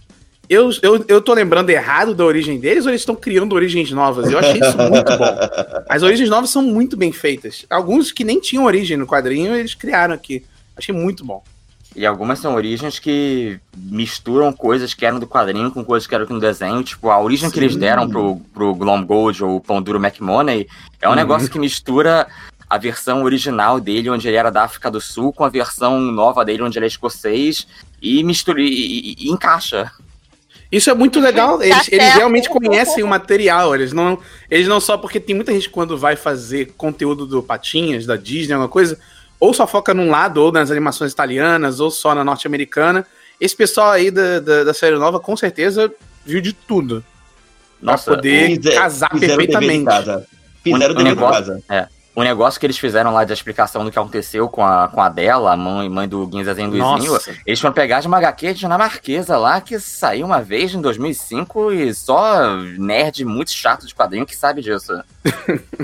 [0.48, 4.30] eu, eu, eu tô lembrando errado da origem deles ou eles estão criando origens novas?
[4.30, 5.38] Eu achei isso muito bom.
[5.88, 7.64] As origens novas são muito bem feitas.
[7.68, 10.44] Alguns que nem tinham origem no quadrinho, eles criaram aqui.
[10.78, 11.42] Achei muito bom.
[11.96, 16.26] E algumas são origens que misturam coisas que eram do quadrinho com coisas que eram
[16.28, 16.82] no desenho.
[16.84, 17.80] Tipo, a origem que eles Sim.
[17.80, 20.68] deram pro, pro Glom Gold ou Pão Duro McMoney
[21.00, 21.16] é um Uhum.
[21.16, 22.28] negócio que mistura
[22.70, 26.44] a versão original dele, onde ele era da África do Sul, com a versão nova
[26.44, 27.66] dele, onde ele é escocês,
[28.00, 29.90] e mistura e, e- e encaixa.
[30.70, 31.58] Isso é muito legal.
[31.58, 33.74] Tá Eles, eles realmente conhecem o material.
[33.74, 34.18] Eles não,
[34.50, 38.52] eles não só porque tem muita gente quando vai fazer conteúdo do Patinhas, da Disney,
[38.52, 39.00] alguma coisa,
[39.40, 43.06] ou só foca num lado, ou nas animações italianas, ou só na norte-americana.
[43.40, 45.92] Esse pessoal aí da, da, da série nova, com certeza,
[46.26, 47.04] viu de tudo.
[47.80, 49.84] Nossa, pra poder Fize- casar fizeram perfeitamente.
[49.84, 50.26] casa.
[50.64, 51.88] Fizeram o negócio- casa.
[52.16, 55.08] O negócio que eles fizeram lá de explicação do que aconteceu com a, com a
[55.08, 57.32] dela, a mãe, mãe do Guinzazinho Luizinho, Nossa.
[57.46, 61.94] eles foram pegar de uma HQ dinamarquesa lá que saiu uma vez em 2005 e
[61.94, 64.92] só nerd muito chato de quadrinho que sabe disso.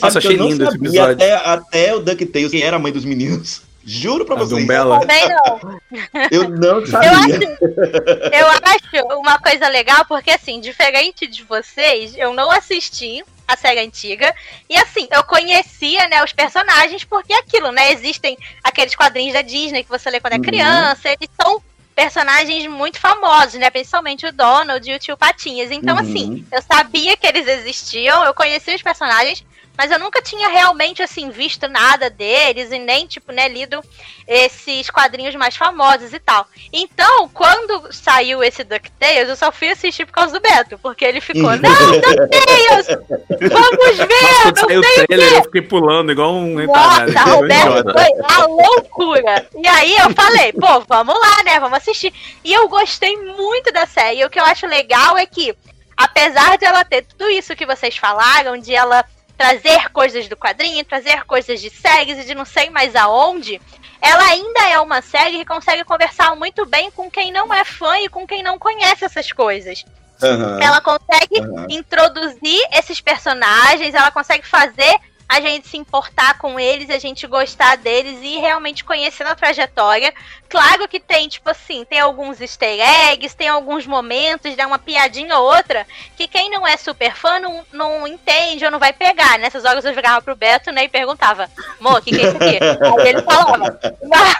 [0.00, 1.12] Nossa, achei eu lindo esse episódio.
[1.14, 3.62] Até, até o DuckTales, quem era a mãe dos meninos.
[3.84, 4.60] Juro pra A vocês.
[4.60, 5.00] Dumbella.
[5.00, 5.78] Também não.
[6.30, 7.10] Eu não Eu sabia.
[7.10, 13.56] acho, eu acho uma coisa legal, porque assim, diferente de vocês, eu não assisti a
[13.56, 14.34] série antiga.
[14.68, 17.90] E assim, eu conhecia, né, os personagens, porque é aquilo, né?
[17.92, 20.42] Existem aqueles quadrinhos da Disney que você lê quando é Uhum.
[20.42, 21.62] criança, eles são
[21.96, 23.70] personagens muito famosos, né?
[23.70, 25.70] Principalmente o Donald e o tio Patinhas.
[25.70, 26.00] Então, Uhum.
[26.02, 29.42] assim, eu sabia que eles existiam, eu conhecia os personagens,
[29.78, 33.80] mas eu nunca tinha realmente, assim, visto nada deles e nem, tipo, né, lido
[34.26, 36.48] esses quadrinhos mais famosos e tal.
[36.72, 41.20] Então, quando saiu esse DuckTales, eu só fui assistir por causa do Beto, porque ele
[41.20, 42.88] ficou, não, DuckTales!
[43.28, 44.22] Vamos ver!
[44.22, 46.66] Nossa, não sei o trailer, quê." eu fiquei pulando igual um.
[46.66, 47.92] Nossa, um Roberto idiota.
[47.92, 49.46] foi a loucura.
[49.62, 51.60] E aí eu falei, pô, vamos lá, né?
[51.60, 52.12] Vamos assistir.
[52.42, 54.22] E eu gostei muito da série.
[54.22, 55.54] E o que eu acho legal é que,
[55.96, 59.04] apesar de ela ter tudo isso que vocês falaram, de ela
[59.38, 63.60] trazer coisas do quadrinho, trazer coisas de séries e de não sei mais aonde,
[64.02, 67.98] ela ainda é uma série que consegue conversar muito bem com quem não é fã
[68.00, 69.84] e com quem não conhece essas coisas.
[70.20, 71.66] Aham, Ela consegue aham.
[71.70, 74.98] introduzir esses personagens, ela consegue fazer
[75.28, 80.12] a gente se importar com eles, a gente gostar deles e realmente conhecer a trajetória.
[80.48, 85.36] Claro que tem, tipo assim, tem alguns easter eggs, tem alguns momentos, dá uma piadinha
[85.36, 89.38] ou outra, que quem não é super fã não, não entende ou não vai pegar.
[89.38, 92.36] Nessas horas eu jogava pro Beto, né, e perguntava, Mo, o que, que é isso
[92.36, 92.58] aqui?
[93.02, 93.78] Aí ele falava.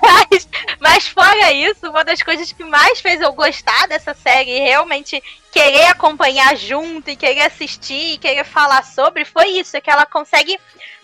[0.01, 0.49] Mas,
[0.81, 5.23] mas fora isso, uma das coisas que mais fez eu gostar dessa série e realmente
[5.53, 10.07] querer acompanhar junto e querer assistir e querer falar sobre foi isso, é que ela
[10.07, 10.59] consegue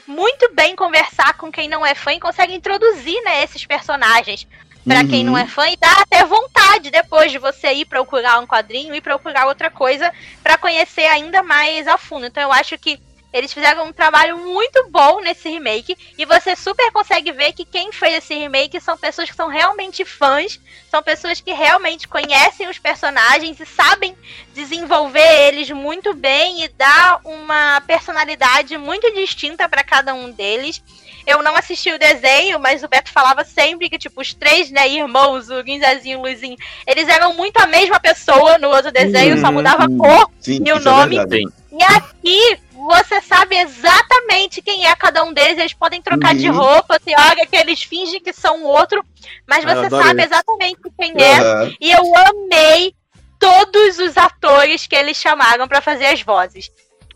[0.07, 4.47] muito bem conversar com quem não é fã e consegue introduzir né, esses personagens
[4.85, 5.09] pra Uhum.
[5.09, 8.95] quem não é fã e dá até vontade depois de você ir procurar um quadrinho
[8.95, 12.27] e procurar outra coisa pra conhecer ainda mais a fundo.
[12.27, 13.01] Então eu acho que
[13.33, 17.91] eles fizeram um trabalho muito bom nesse remake e você super consegue ver que quem
[17.91, 22.79] fez esse remake são pessoas que são realmente fãs, são pessoas que realmente conhecem os
[22.79, 24.15] personagens e sabem
[24.55, 30.81] desenvolver eles muito bem e dar uma personalidade muito distinta pra cada um deles.
[31.27, 34.89] Eu não assisti o desenho, mas o Beto falava sempre que, tipo, os três, né,
[34.89, 36.57] irmãos, o Guinzazinho e o Luizinho,
[36.87, 39.53] eles eram muito a mesma pessoa no outro desenho, só Uhum.
[39.55, 41.17] mudava a cor Sim, e o é nome?
[41.31, 41.47] Sim.
[41.73, 45.57] e aqui você sabe exatamente quem é cada um deles.
[45.59, 46.57] Eles podem trocar de Uhum.
[46.59, 49.03] roupa, tem hora que eles fingem que são outro,
[49.49, 50.27] mas você sabe isso.
[50.35, 51.41] exatamente quem é.
[51.41, 51.73] Aham.
[51.81, 52.95] E eu amei
[53.41, 56.71] todos os atores que eles chamaram pra fazer as vozes.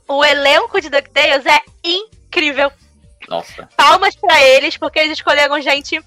[0.08, 2.72] O elenco de DuckTales é incrível.
[3.28, 3.68] Nossa.
[3.76, 6.00] Palmas pra eles, porque eles escolheram gente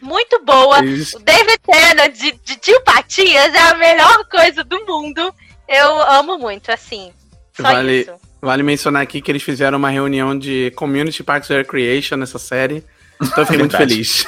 [0.00, 0.78] muito boa.
[0.80, 5.32] Eles- O David Tennant de, de Tio Patinhas é a melhor coisa do mundo.
[5.68, 7.12] Eu amo muito, assim.
[7.56, 8.12] Só Vale- isso.
[8.40, 12.84] Vale mencionar aqui que eles fizeram uma reunião de Community Parks Recreation nessa série.
[13.20, 14.24] Então eu fiquei muito feliz.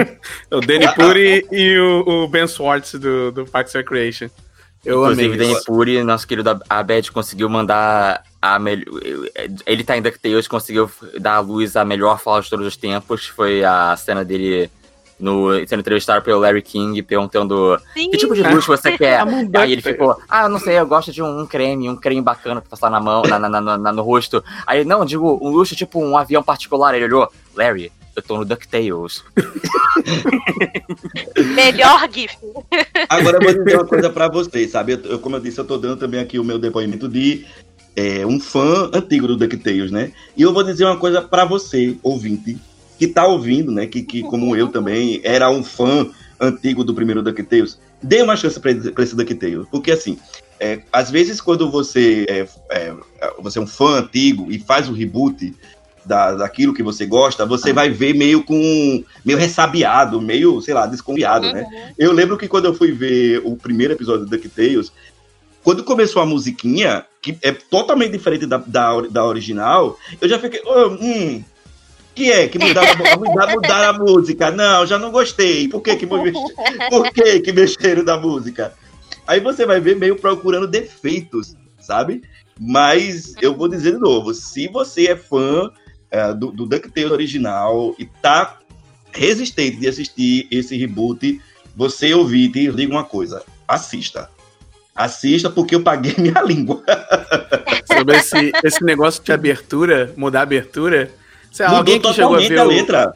[0.50, 4.28] o Danny Puri e o, o Ben Swartz do, do Parks Recreation.
[4.84, 5.48] Eu Inclusive, amei.
[5.52, 5.64] Danny.
[5.64, 8.86] Puri, nosso querido Abed, conseguiu mandar a melhor.
[9.66, 13.26] Ele tá em DuckTales, conseguiu dar à luz a melhor fala de todos os tempos.
[13.26, 14.70] Foi a cena dele
[15.18, 18.10] no, sendo entrevistado pelo Larry King, perguntando Sim.
[18.10, 19.22] que tipo de luxo você quer.
[19.54, 22.22] Aí ele ficou, ah, eu não sei, eu gosto de um, um creme, um creme
[22.22, 24.42] bacana pra passar na mão, na, na- na- na- no rosto.
[24.66, 26.94] Aí, não, digo, um luxo tipo um avião particular.
[26.94, 29.22] Ele olhou, Larry, eu tô no DuckTales.
[31.54, 32.36] Melhor GIF.
[33.08, 34.98] Agora eu vou dizer uma coisa pra vocês, sabe?
[35.04, 37.44] Eu, como eu disse, eu tô dando também aqui o meu depoimento de
[37.96, 40.12] é, um fã antigo do DuckTales, né?
[40.36, 42.58] E eu vou dizer uma coisa pra você, ouvinte,
[42.98, 43.86] que tá ouvindo, né?
[43.86, 47.78] Que, que como eu também era um fã antigo do primeiro DuckTales.
[48.02, 49.66] Dê uma chance pra, esse- pra esse DuckTales.
[49.70, 50.18] Porque assim,
[50.58, 52.94] é, às vezes quando você é, é,
[53.40, 55.54] você é um fã antigo e faz o reboot
[56.04, 59.04] da, daquilo que você gosta, você vai ver meio com.
[59.24, 61.92] meio ressabiado, meio, sei lá, desconfiado, né?
[61.98, 64.92] Eu lembro que quando eu fui ver o primeiro episódio do DuckTales,
[65.62, 70.60] quando começou a musiquinha, que é totalmente diferente da, da, da original, eu já fiquei.
[70.64, 71.44] "Oh, hum,
[72.14, 72.48] que é?
[72.48, 74.50] Que mudaram, mudaram, mudaram a música?
[74.50, 75.68] Não, já não gostei.
[75.68, 78.74] Por que que, por que que mexeram da música?
[79.26, 82.22] Aí você vai ver meio procurando defeitos, sabe?
[82.58, 85.70] Mas eu vou dizer de novo, se você é fã
[86.10, 88.58] é, do, do DuckTales original e tá
[89.12, 91.40] resistente de assistir esse reboot,
[91.76, 94.30] você ouvinte, digo uma coisa, assista.
[94.94, 96.82] Assista porque eu paguei minha língua.
[97.86, 101.10] Sobre esse, esse negócio de abertura, mudar a abertura.
[101.50, 103.14] Sei lá, alguém que chegou a ver a o, letra.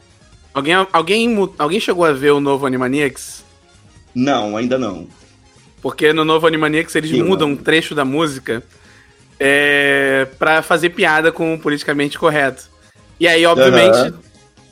[0.53, 3.43] alguém, alguém, mu- alguém chegou a ver o novo Animaniacs?
[4.13, 5.07] Não, ainda não.
[5.81, 8.63] Porque no novo Animaniacs eles Sim, mudam um trecho da música
[9.39, 12.69] é, pra fazer piada com o politicamente correto.
[13.19, 14.13] E aí, obviamente, Aham.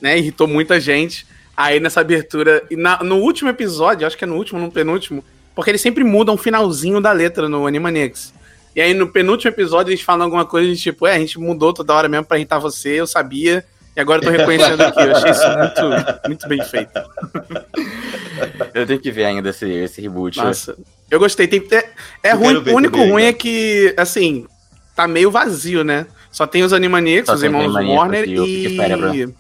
[0.02, 1.26] né, irritou muita gente.
[1.56, 5.24] Aí nessa abertura, e na- no último episódio, acho que é no último, no penúltimo,
[5.56, 8.34] porque eles sempre mudam o finalzinho da letra no Animaniacs.
[8.76, 11.72] E aí no penúltimo episódio eles falam alguma coisa de tipo, é, a gente mudou
[11.72, 13.64] toda hora mesmo pra irritar você, eu sabia,
[13.96, 15.00] e agora eu tô reconhecendo aqui.
[15.00, 16.92] Eu achei isso muito, muito bem feito.
[18.74, 20.38] Eu tenho que ver ainda esse, esse reboot.
[20.38, 20.76] Nossa,
[21.10, 21.48] eu gostei.
[21.48, 21.86] Tem, é
[22.24, 23.30] é Eu ruim, o único também ruim ainda.
[23.30, 24.48] é que, assim,
[24.96, 26.08] tá meio vazio, né?
[26.34, 29.36] Só tem os Animaniacs, Só os irmãos Animaniacs Warner e o Pink Cérebro.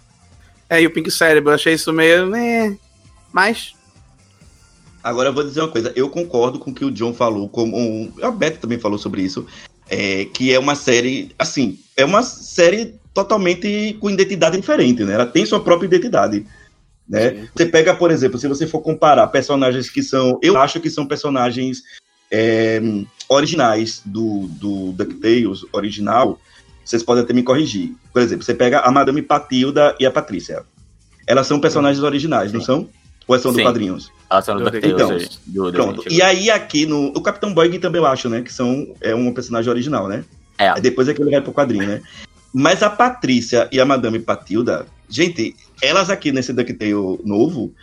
[0.69, 1.49] É, e o Pink Cérebro.
[1.51, 2.27] Eu achei isso meio...
[2.27, 2.77] Né,
[3.34, 3.73] mas...
[5.03, 7.77] Agora eu vou dizer uma coisa, eu concordo com o que o John falou, como
[7.77, 9.45] um, a Beth também falou sobre isso,
[9.89, 15.15] é, que é uma série, assim, é uma série totalmente com identidade diferente, né?
[15.15, 16.45] Ela tem sua própria identidade.
[17.08, 17.49] Né?
[17.53, 20.39] Você pega, por exemplo, se você for comparar personagens que são.
[20.41, 21.84] Eu acho que são personagens
[22.32, 22.82] é,
[23.27, 26.39] originais do, do DuckTales original.
[26.84, 27.93] Vocês podem até me corrigir.
[28.12, 30.63] Por exemplo, você pega a Madame Patilda e a Patrícia.
[31.26, 32.89] Elas são personagens originais, não são?
[33.28, 33.63] Ou são do Sim.
[33.63, 34.12] quadrinhos?
[34.30, 35.39] Elas são do Então, DuckTales.
[35.46, 36.04] do Pronto.
[36.10, 37.08] E aí aqui no.
[37.08, 38.41] O Capitão Bug também eu acho, né?
[38.41, 40.26] Que são, é um personagem original, né?
[40.58, 40.80] É.
[40.82, 42.02] Depois é que ele vai pro quadrinho, né?
[42.54, 47.74] Mas a Patrícia e a Madame Patilda, gente, elas aqui nesse DuckTale novo,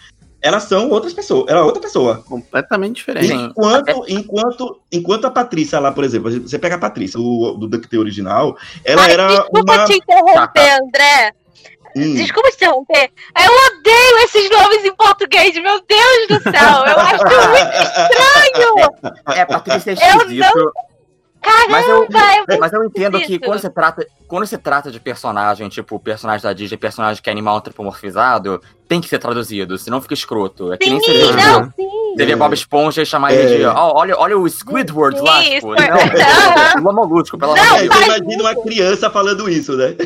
[0.42, 1.46] elas são outras pessoas.
[1.48, 2.22] Ela é outra pessoa.
[2.26, 3.33] Completamente diferente.
[3.33, 8.00] Enquanto, enquanto, enquanto a Patrícia lá, por exemplo, você pega a Patrícia do, do DuckTale
[8.00, 9.85] original, ela Ai, era desculpa uma.
[9.85, 10.79] te interromper, Tá, tá.
[10.83, 11.33] André.
[11.96, 13.11] Hum, Desculpa te interromper.
[13.44, 16.87] Eu odeio esses nomes em português, meu Deus do céu.
[16.87, 17.57] Eu acho muito
[19.03, 19.37] estranho.
[19.37, 20.50] É, Patrícia é Eu
[21.48, 21.70] esquisito.
[21.70, 23.44] Mas eu, Caramba, é mas eu entendo que esquisito.
[23.46, 27.33] quando se, trata, quando se trata de personagem, tipo, personagem da Disney, personagem que é
[27.33, 30.72] animal antropomorfizado, tem que ser traduzido, senão fica escroto.
[30.72, 31.88] É que nem Sim, você vê, não, sim.
[32.16, 32.37] você vê É.
[32.37, 33.37] Bob Esponja e chamar É.
[33.37, 35.88] ele de, ó, olha, olha o Squidward lá, Isso, tipo, é.
[35.90, 35.96] não,
[37.76, 38.07] é, de então Deus.
[38.07, 39.96] faz imagina uma criança falando isso, né?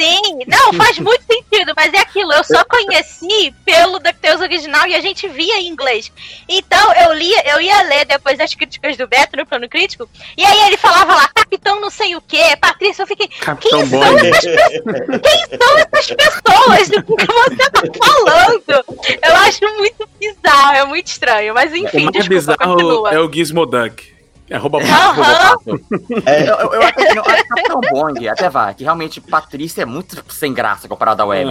[0.00, 4.94] Sim, não, faz muito sentido, mas é aquilo, eu só conheci pelo DuckTales original e
[4.94, 6.10] a gente via em inglês.
[6.48, 10.08] Então eu lia, eu ia ler depois das críticas do Beto no plano crítico,
[10.38, 13.88] e aí ele falava lá, capitão não sei o que, Patrícia, eu fiquei, Capitão quem
[13.88, 14.00] Boy.
[14.00, 15.20] são essas pessoas?
[15.20, 18.84] Quem são essas pessoas do que você tá falando?
[19.22, 23.12] Eu acho muito bizarro, é muito estranho, mas O enfim, mais desculpa, bizarro continua.
[23.14, 24.19] é o Gizmoduck.
[24.50, 24.78] É rouba.
[26.26, 26.42] É.
[26.42, 29.86] Eu, eu, eu acho que não, a Capitão Bong até vai, que realmente Patrícia é
[29.86, 31.50] muito sem graça comparado à Web.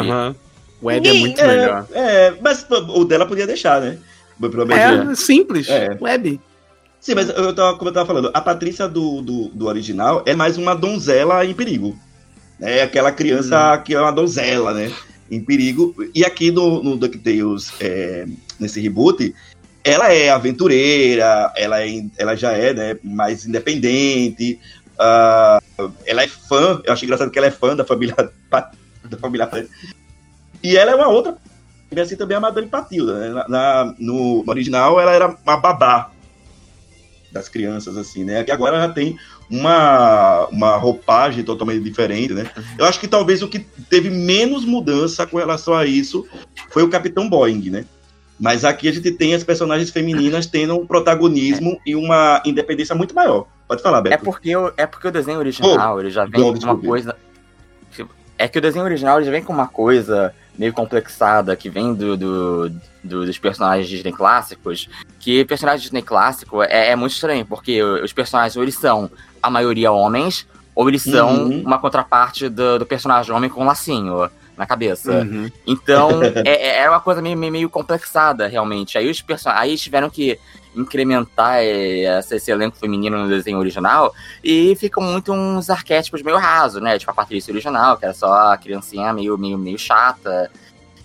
[0.84, 1.86] Web é muito É, melhor.
[1.94, 3.98] é, mas o dela podia deixar, né?
[4.40, 5.70] Pelo menos- É simples.
[5.70, 5.98] É.
[6.00, 6.40] Web.
[7.00, 10.36] Sim, mas eu tava, como eu tava falando, a Patrícia do, do, do original é
[10.36, 11.98] mais uma donzela em perigo.
[12.62, 14.92] É aquela criança que é uma donzela, né?
[15.32, 15.96] Em perigo.
[16.14, 18.26] E aqui no, no DuckTales, é,
[18.60, 19.34] nesse reboot,
[19.90, 24.60] ela é aventureira, ela, é, ela já é né, mais independente.
[24.98, 25.60] ah,
[26.06, 28.16] ela é fã, eu acho engraçado que ela é fã da família
[28.52, 29.50] da família
[30.64, 31.38] E ela é uma outra.
[32.00, 33.18] Assim também a Madame Patilda.
[33.20, 33.30] Né?
[33.30, 36.12] Na, na- no original, ela era uma babá
[37.32, 38.44] das crianças, assim, né?
[38.44, 39.18] Que agora já tem
[39.50, 42.50] uma, uma roupagem totalmente diferente, né?
[42.78, 46.28] Eu acho que talvez o que teve menos mudança com relação a isso
[46.72, 47.86] foi o Capitão Boeing, né?
[48.40, 53.14] Mas aqui a gente tem as personagens femininas tendo um protagonismo e uma independência muito
[53.14, 53.46] maior.
[53.68, 54.24] Pode falar, É Beto.
[54.24, 57.16] porque, o, é porque o desenho original ele já vem com uma coisa.
[58.38, 62.16] É que o desenho original já vem com uma coisa meio complexada que vem do,
[62.16, 62.70] do-
[63.04, 64.90] do- dos personagens Disney clássicos.
[65.20, 69.12] Que personagem Disney clássico é, é muito estranho, porque os personagens ou eles são
[69.44, 71.62] a maioria homens, ou eles são Uhum.
[71.66, 75.22] uma contraparte do, do personagem homem com um lacinho na cabeça.
[75.22, 75.50] Uhum.
[75.66, 78.98] Então, é, é uma coisa meio, meio, complexada, realmente.
[78.98, 79.50] Aí os person...
[79.50, 80.38] aí eles tiveram que
[80.76, 86.38] incrementar é, esse, esse elenco feminino no desenho original e ficam muito uns arquétipos meio
[86.38, 87.00] rasos, né?
[87.00, 90.52] Tipo a Patrícia original, que era só a criancinha meio, meio, meio chata.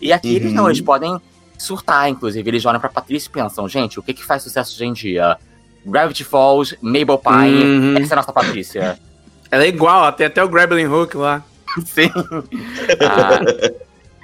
[0.00, 0.56] E aqui eles Uhum.
[0.56, 1.18] não, eles podem
[1.56, 2.50] surtar, inclusive.
[2.50, 5.38] Eles olham pra Patrícia e pensam, gente, o que que faz sucesso hoje em dia?
[5.86, 7.96] Gravity Falls, Mabel Pine, Uhum.
[7.98, 8.98] essa é a nossa Patrícia.
[9.50, 11.40] Ela é igual, tem até o Grappling Hook lá.
[11.84, 12.10] Sim.
[13.00, 13.40] Ah,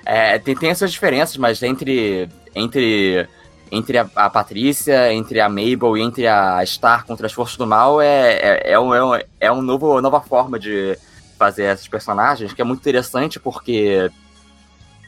[0.04, 3.28] é, tem, tem essas diferenças, mas entre, entre,
[3.70, 7.66] entre a, a Patrícia, entre a Mabel e entre a Star contra as Forças do
[7.66, 10.96] Mal é, é, é, um, é, um, é um novo, nova forma de
[11.38, 14.10] fazer esses personagens, que é muito interessante porque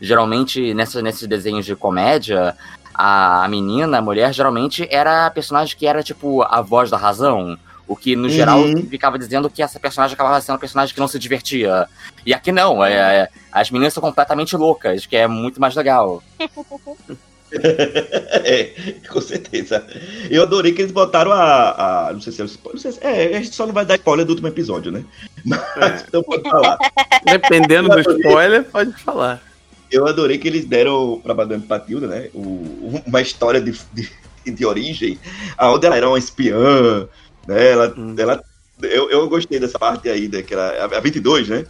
[0.01, 2.57] geralmente nessa, nesses desenhos de comédia,
[2.95, 6.97] a, a menina, a mulher, geralmente era a personagem que era tipo a voz da
[6.97, 7.59] razão.
[7.93, 8.87] O que, no geral, Uhum.
[8.89, 11.87] ficava dizendo que essa personagem acabava sendo uma personagem que não se divertia.
[12.25, 16.23] E aqui não, é, é- as meninas são completamente loucas, que é muito mais legal.
[17.53, 19.85] é, com certeza.
[20.31, 22.09] Eu adorei que eles botaram a.
[22.09, 23.97] a- não sei se é, não sei se- é, a gente só não vai dar
[23.97, 25.05] spoiler do último episódio, né?
[25.45, 26.79] Mas então pode falar.
[27.25, 29.43] Dependendo do spoiler, pode falar.
[29.91, 32.29] Eu adorei que eles deram pra Madame Patilda, né?
[32.33, 34.09] o- uma história de, de,
[34.47, 35.19] de origem,
[35.61, 37.07] onde ela era uma espiã,
[37.47, 37.71] né?
[37.71, 38.15] Ela, Hum.
[38.19, 38.43] ela,
[38.83, 40.43] eu, eu gostei dessa parte aí, né?
[40.43, 41.65] Que era a 22, né?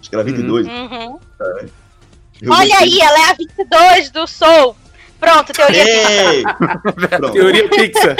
[0.00, 0.66] Acho que era 22.
[0.66, 1.18] Uhum.
[2.40, 2.74] Eu Olha gostei.
[2.76, 4.76] aí, ela é a 22 do Soul.
[5.20, 5.84] Pronto, teoria.
[5.84, 6.42] Ei!
[7.32, 8.16] Teoria Pixar.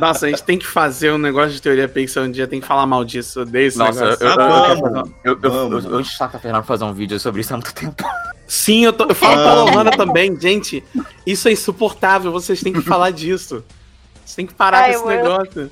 [0.00, 2.66] Nossa, a gente tem que fazer um negócio de teoria Pixar um dia, tem que
[2.66, 3.38] falar mal disso.
[3.40, 4.26] Eu odeio esse Nossa, eu, negócio.
[4.26, 6.92] eu, eu, Ah, um- eu, eu, eu, eu encho o saco da Fernanda fazer um
[6.92, 8.04] vídeo sobre isso há muito tempo.
[8.46, 9.42] Sim, eu, tô- eu falo Ah.
[9.44, 10.38] pra Lohana também.
[10.40, 10.82] Gente,
[11.26, 12.32] isso é insuportável.
[12.32, 13.62] Vocês têm que falar disso.
[14.32, 15.70] Vocês têm que parar Ai, com esse eu- negócio.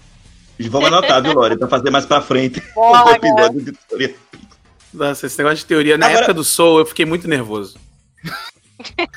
[0.68, 1.57] Vamos anotar, viu, Lore?
[1.57, 3.11] Pra fazer mais pra frente Bora.
[3.11, 4.14] um episódio de teoria.
[4.92, 5.96] Nossa, esse negócio de teoria.
[5.96, 7.79] Na Agora- época do Soul, eu fiquei muito nervoso.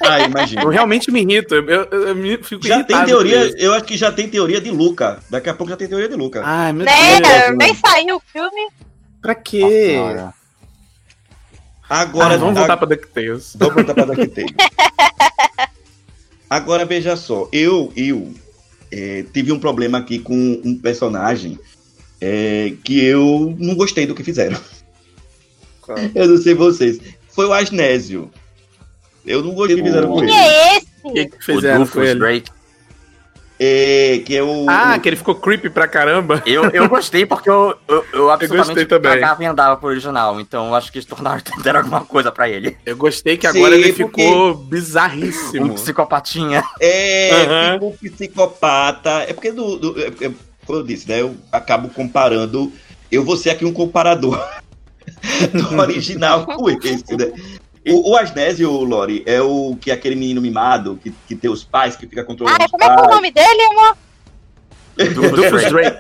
[0.06, 0.70] Ah, Eu imagina.
[0.70, 1.56] realmente me irrito.
[1.56, 4.70] Eu, eu, eu me fico Já tem teoria, eu acho que já tem teoria de
[4.70, 5.24] Luca.
[5.30, 6.42] Daqui a pouco já tem teoria de Luca.
[6.44, 6.92] Ai, meu Né?
[7.22, 7.58] Deus.
[7.58, 8.68] Nem saiu o filme.
[9.22, 9.96] Pra quê?
[9.98, 10.34] Nossa,
[11.90, 13.54] Agora Ah, vamos a- voltar pra DuckTales.
[13.56, 14.52] Vamos voltar pra DuckTales.
[16.50, 18.34] Agora veja só, eu, eu
[18.94, 21.58] é, tive um problema aqui com um personagem
[22.22, 24.60] é, que eu não gostei do que fizeram.
[25.82, 25.98] Qual?
[26.14, 27.00] Eu não sei vocês.
[27.30, 28.30] Foi o Asnésio.
[29.26, 30.38] Eu não gostei do que fizeram com Quem ele.
[30.38, 30.88] é esse?
[31.04, 32.20] O que, que O fizeram com Rufus ele?
[32.20, 32.52] Drake.
[33.60, 34.66] É, que é o.
[34.68, 36.42] Ah, o- que ele ficou creepy pra caramba.
[36.46, 39.12] Eu, eu gostei porque eu, eu, eu absolutamente gostei também.
[39.12, 40.40] cagava e andava pro original.
[40.40, 42.76] Então eu acho que eles tornaram deram alguma coisa pra ele.
[42.86, 45.76] Eu gostei que Sim, agora ele porque- ficou Um bizarríssimo.
[45.76, 46.64] psicopatinha.
[46.80, 49.10] É, tipo um psicopata.
[49.28, 50.32] É porque, do, do- é porque,
[50.66, 51.22] como eu disse, né?
[51.22, 52.72] Eu acabo comparando.
[53.12, 54.38] Eu vou ser aqui um comparador
[55.54, 57.32] do original com esse, né?
[57.88, 61.64] O, o Asnésio, Lori, é o que é aquele menino mimado que, que tem os
[61.64, 63.98] pais, que fica controlando Ah, como é que é o nome dele, amor?
[64.98, 65.98] Rufus Drake.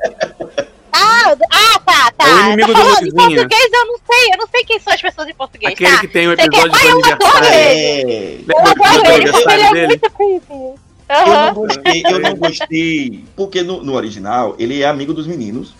[0.95, 2.29] Ah, ah, tá, tá.
[2.29, 4.33] É o inimigo tá do em português, eu não sei.
[4.33, 5.99] Eu não sei quem são as pessoas em português, Aquele tá?
[5.99, 7.47] que tem o episódio Ai, do eu aniversário.
[7.49, 10.53] É, Eu do adoro do ele, porque ele é muito creepy.
[10.53, 10.77] eu
[11.09, 11.45] Aham.
[11.47, 15.73] não gostei, eu não gostei, porque no, no original ele é amigo dos meninos.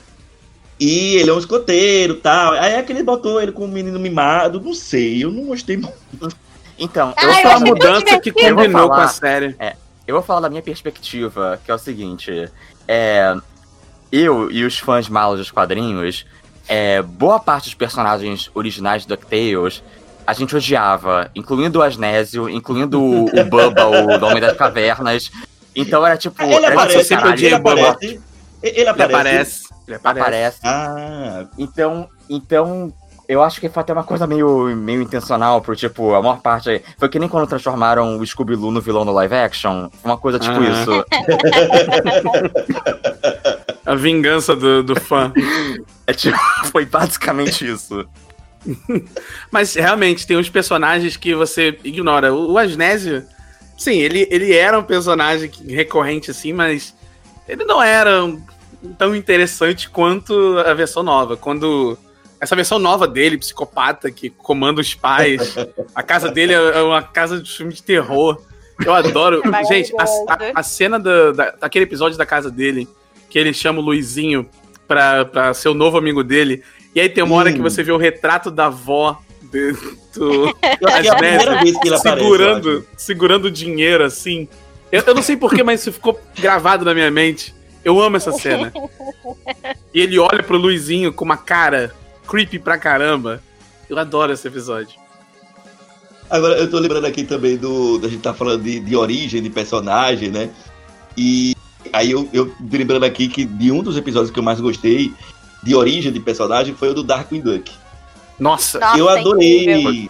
[0.79, 2.53] E ele é um escoteiro tal.
[2.53, 4.59] Aí é que ele botou ele como um menino mimado.
[4.59, 6.35] Não sei, eu não gostei muito.
[6.77, 9.07] Então, Ah, eu, eu Foi uma tão mudança que combinou vou com a falar.
[9.09, 9.55] série.
[10.07, 12.49] eu vou falar da minha perspectiva, que é o seguinte.
[12.87, 13.35] é,
[14.11, 16.25] eu e os fãs malos dos quadrinhos,
[16.67, 19.81] é, boa parte dos personagens originais de DuckTales
[20.25, 25.29] a gente odiava, incluindo o Asnésio, incluindo o, o Bubba, o Homem das Cavernas.
[25.75, 26.41] Então era tipo.
[26.41, 28.21] Ele era aparece, tipo, ele, aparece,
[28.61, 29.63] ele Ele aparece.
[29.83, 29.87] Aparece.
[29.87, 30.59] Ele aparece.
[30.63, 30.65] aparece.
[30.65, 32.93] Ah, Então, então,
[33.27, 36.81] eu acho que foi até uma coisa meio, meio intencional, por tipo, a maior parte.
[36.97, 39.89] Foi que nem quando transformaram o Scooby-Doo no vilão no live action.
[40.03, 40.71] Uma coisa tipo Aham.
[40.71, 41.05] isso.
[43.85, 45.31] A vingança do, do fã.
[46.05, 48.05] É tipo, foi basicamente isso.
[49.49, 52.33] Mas realmente, tem uns personagens que você ignora.
[52.33, 53.23] O, o Asnésio,
[53.77, 56.93] sim, ele, ele era um personagem recorrente assim, mas
[57.47, 58.41] ele não era um-
[58.97, 61.35] tão interessante quanto a versão nova.
[61.37, 61.97] Quando.
[62.39, 65.55] Essa versão nova dele, psicopata, que comanda os pais.
[65.95, 68.41] A casa dele é uma casa de filme de terror.
[68.85, 69.41] Eu adoro.
[69.69, 72.85] Gente, a, a- a cena da, da- daquele episódio da casa dele,
[73.29, 74.49] que ele chama o Luizinho
[74.85, 76.61] pra, pra ser o novo amigo dele.
[76.93, 77.53] E aí tem uma hora Hum.
[77.53, 79.71] que você vê o retrato da avó de-
[80.13, 81.99] do é aparece.
[82.01, 84.49] segurando, segurando dinheiro assim.
[84.91, 87.55] Eu, eu não sei porquê, mas isso ficou gravado na minha mente.
[87.83, 88.71] Eu amo essa cena.
[89.93, 91.93] E ele olha pro Luizinho com uma cara
[92.27, 93.43] creepy pra caramba.
[93.87, 94.99] Eu adoro esse episódio.
[96.27, 98.01] Agora, eu tô lembrando aqui também do.
[98.03, 100.49] A gente tá falando de, de origem de personagem, né?
[101.15, 101.55] E
[101.93, 105.13] aí eu, eu tô lembrando aqui que de um dos episódios que eu mais gostei
[105.61, 107.71] de origem de personagem foi o do Darkwing Duck.
[108.39, 109.31] Nossa, Nossa, eu é incrível.
[109.31, 110.09] adorei.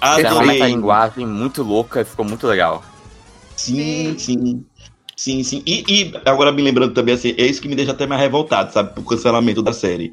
[0.00, 0.46] Tem uma Adorei.
[0.48, 2.82] metalinguagem muito louca e ficou muito legal.
[3.56, 4.64] Sim, sim.
[5.16, 5.62] Sim, sim.
[5.64, 8.72] E, e agora me lembrando também, assim, é isso que me deixa até mais revoltado,
[8.72, 8.94] sabe?
[8.94, 10.12] Por cancelamento da série.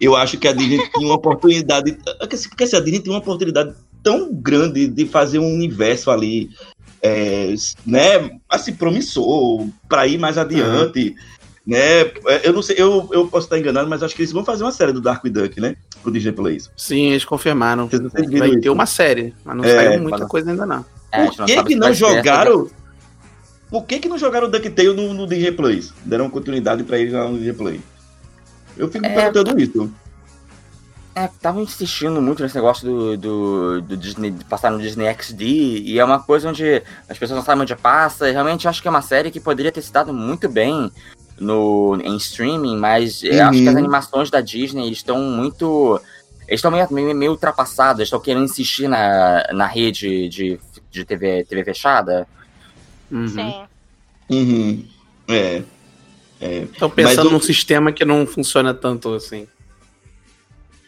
[0.00, 1.96] Eu acho que a Disney tinha uma oportunidade.
[2.18, 3.72] Porque assim, a Disney tem uma oportunidade
[4.02, 6.50] tão grande de fazer um universo ali,
[7.00, 7.54] é,
[7.86, 8.30] né?
[8.48, 11.14] Assim, promissor, pra ir mais adiante.
[11.64, 12.00] Né?
[12.26, 14.64] É, Eu não sei, eu, eu posso estar enganado, mas acho que eles vão fazer
[14.64, 15.76] uma série do Dark Duck, né?
[16.02, 16.68] Pro Disney Plus.
[16.76, 17.88] sim, eles confirmaram.
[17.88, 18.60] Vocês- viram Vai isso?
[18.60, 20.84] ter uma série, mas não É, saiu muita coisa ainda não.
[21.12, 22.68] É, Por não que, sabe que não jogaram?
[23.72, 25.94] Por que, que não jogaram o DuckTale no, no Disney Plus?
[26.04, 27.80] Deram continuidade pra ele lá no Disney Plus.
[28.76, 29.08] Eu fico É.
[29.30, 29.90] perguntando isso.
[31.14, 35.44] É, tava insistindo muito nesse negócio do, do, do Disney, de passar no Disney XD,
[35.44, 38.88] e é uma coisa onde as pessoas não sabem onde passa, e realmente acho que
[38.88, 40.90] é uma série que poderia ter se dado muito bem
[41.38, 43.78] no, em streaming, mas eu acho que as Uhum.
[43.80, 45.98] animações da Disney eles estão muito.
[46.48, 50.58] Eles estão meio, meio, meio ultrapassadas, estão querendo insistir na, na rede de,
[50.90, 52.26] de TV, TV fechada.
[53.12, 53.28] Uhum.
[53.28, 53.54] Sim.
[54.30, 54.84] Uhum.
[55.28, 55.62] É.
[56.40, 56.58] É.
[56.62, 59.46] Estão pensando Mas o- num sistema que não funciona tanto assim.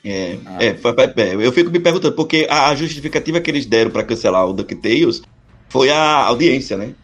[0.05, 0.59] É, Ah.
[0.62, 4.53] é, é, eu fico me perguntando, porque a, justificativa que eles deram pra cancelar o
[4.53, 5.22] DuckTales
[5.68, 6.95] foi a audiência, né?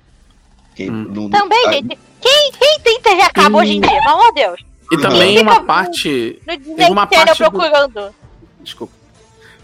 [0.74, 1.06] Que Hum.
[1.08, 1.98] no- Também, a- gente.
[2.20, 3.90] Quem, quem tem TV a cabo hoje em dia?
[4.02, 4.60] Pelo amor de Deus.
[4.92, 5.00] E Uhum.
[5.02, 6.38] também uma parte.
[6.46, 8.14] No Disney Teve uma parte do- procurando.
[8.62, 8.92] Desculpa.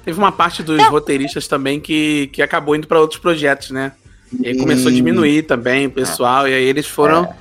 [0.04, 0.90] Teve uma parte dos Não.
[0.90, 3.92] roteiristas também que, que acabou indo pra outros projetos, né?
[4.40, 7.34] E aí começou a diminuir também o pessoal, e aí eles foram É.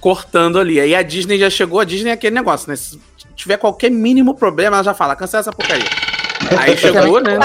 [0.00, 0.80] cortando ali.
[0.80, 2.76] Aí a Disney já chegou, a Disney é aquele negócio, né?
[2.76, 2.98] Se
[3.36, 5.86] tiver qualquer mínimo problema, ela já fala, cancela essa porcaria.
[6.58, 7.38] Aí chegou, né?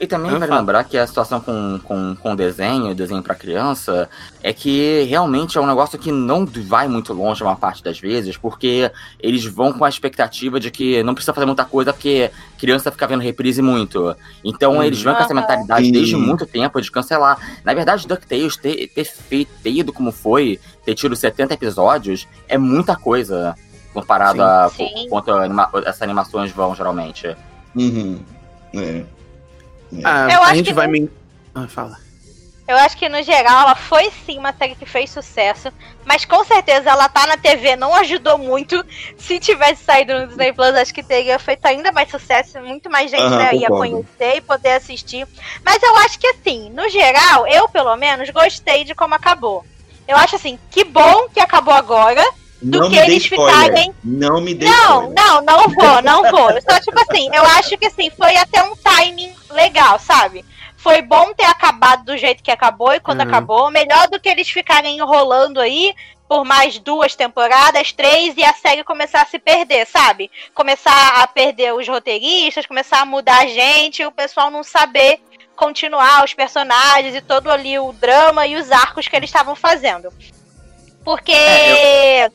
[0.00, 4.08] E também Ah, vale lembrar que a situação com, com, com desenho, desenho pra criança,
[4.42, 8.36] é que realmente é um negócio que não vai muito longe uma parte das vezes,
[8.36, 12.90] porque eles vão com a expectativa de que não precisa fazer muita coisa porque criança
[12.90, 14.14] fica vendo reprise muito.
[14.44, 14.82] Então Uhum.
[14.82, 17.38] eles vão com essa mentalidade desde muito tempo de cancelar.
[17.64, 22.56] Na verdade, DuckTales ter, ter feito, ter ido como foi, ter tido 70 episódios, é
[22.58, 23.54] muita coisa
[23.94, 24.44] comparado Sim.
[24.44, 25.08] a Sim.
[25.08, 27.34] quanto anima- essas animações vão geralmente.
[27.74, 28.20] Uhum.
[28.74, 29.02] É.
[30.04, 31.10] Ah, Eu a acho gente que vai me.
[31.54, 31.98] Ah, fala.
[32.68, 35.72] Eu acho que no geral ela foi sim uma série que fez sucesso,
[36.04, 38.84] mas com certeza ela tá na TV não ajudou muito.
[39.16, 43.10] Se tivesse saído no Disney Plus, acho que teria feito ainda mais sucesso, muito mais
[43.10, 45.26] gente Aham, né, ia conhecer e poder assistir.
[45.64, 49.64] Mas eu acho que assim, no geral, eu pelo menos gostei de como acabou.
[50.06, 52.22] Eu acho assim, que bom que acabou agora.
[52.60, 55.14] Do Não que me dê eles ficarem- Não me dê Não, spoiler.
[55.14, 56.50] não, não vou, não vou.
[56.62, 60.44] Só tipo assim, eu acho que assim, foi até um timing legal, sabe?
[60.76, 63.28] Foi bom ter acabado do jeito que acabou e quando Uhum.
[63.28, 65.94] acabou, melhor do que eles ficarem enrolando aí
[66.28, 70.30] por mais duas temporadas, três, e a série começar a se perder, sabe?
[70.54, 75.20] Começar a perder os roteiristas, começar a mudar a gente, e o pessoal não saber
[75.56, 80.12] continuar os personagens e todo ali o drama e os arcos que eles estavam fazendo.
[81.04, 81.32] Porque.
[81.32, 82.30] É,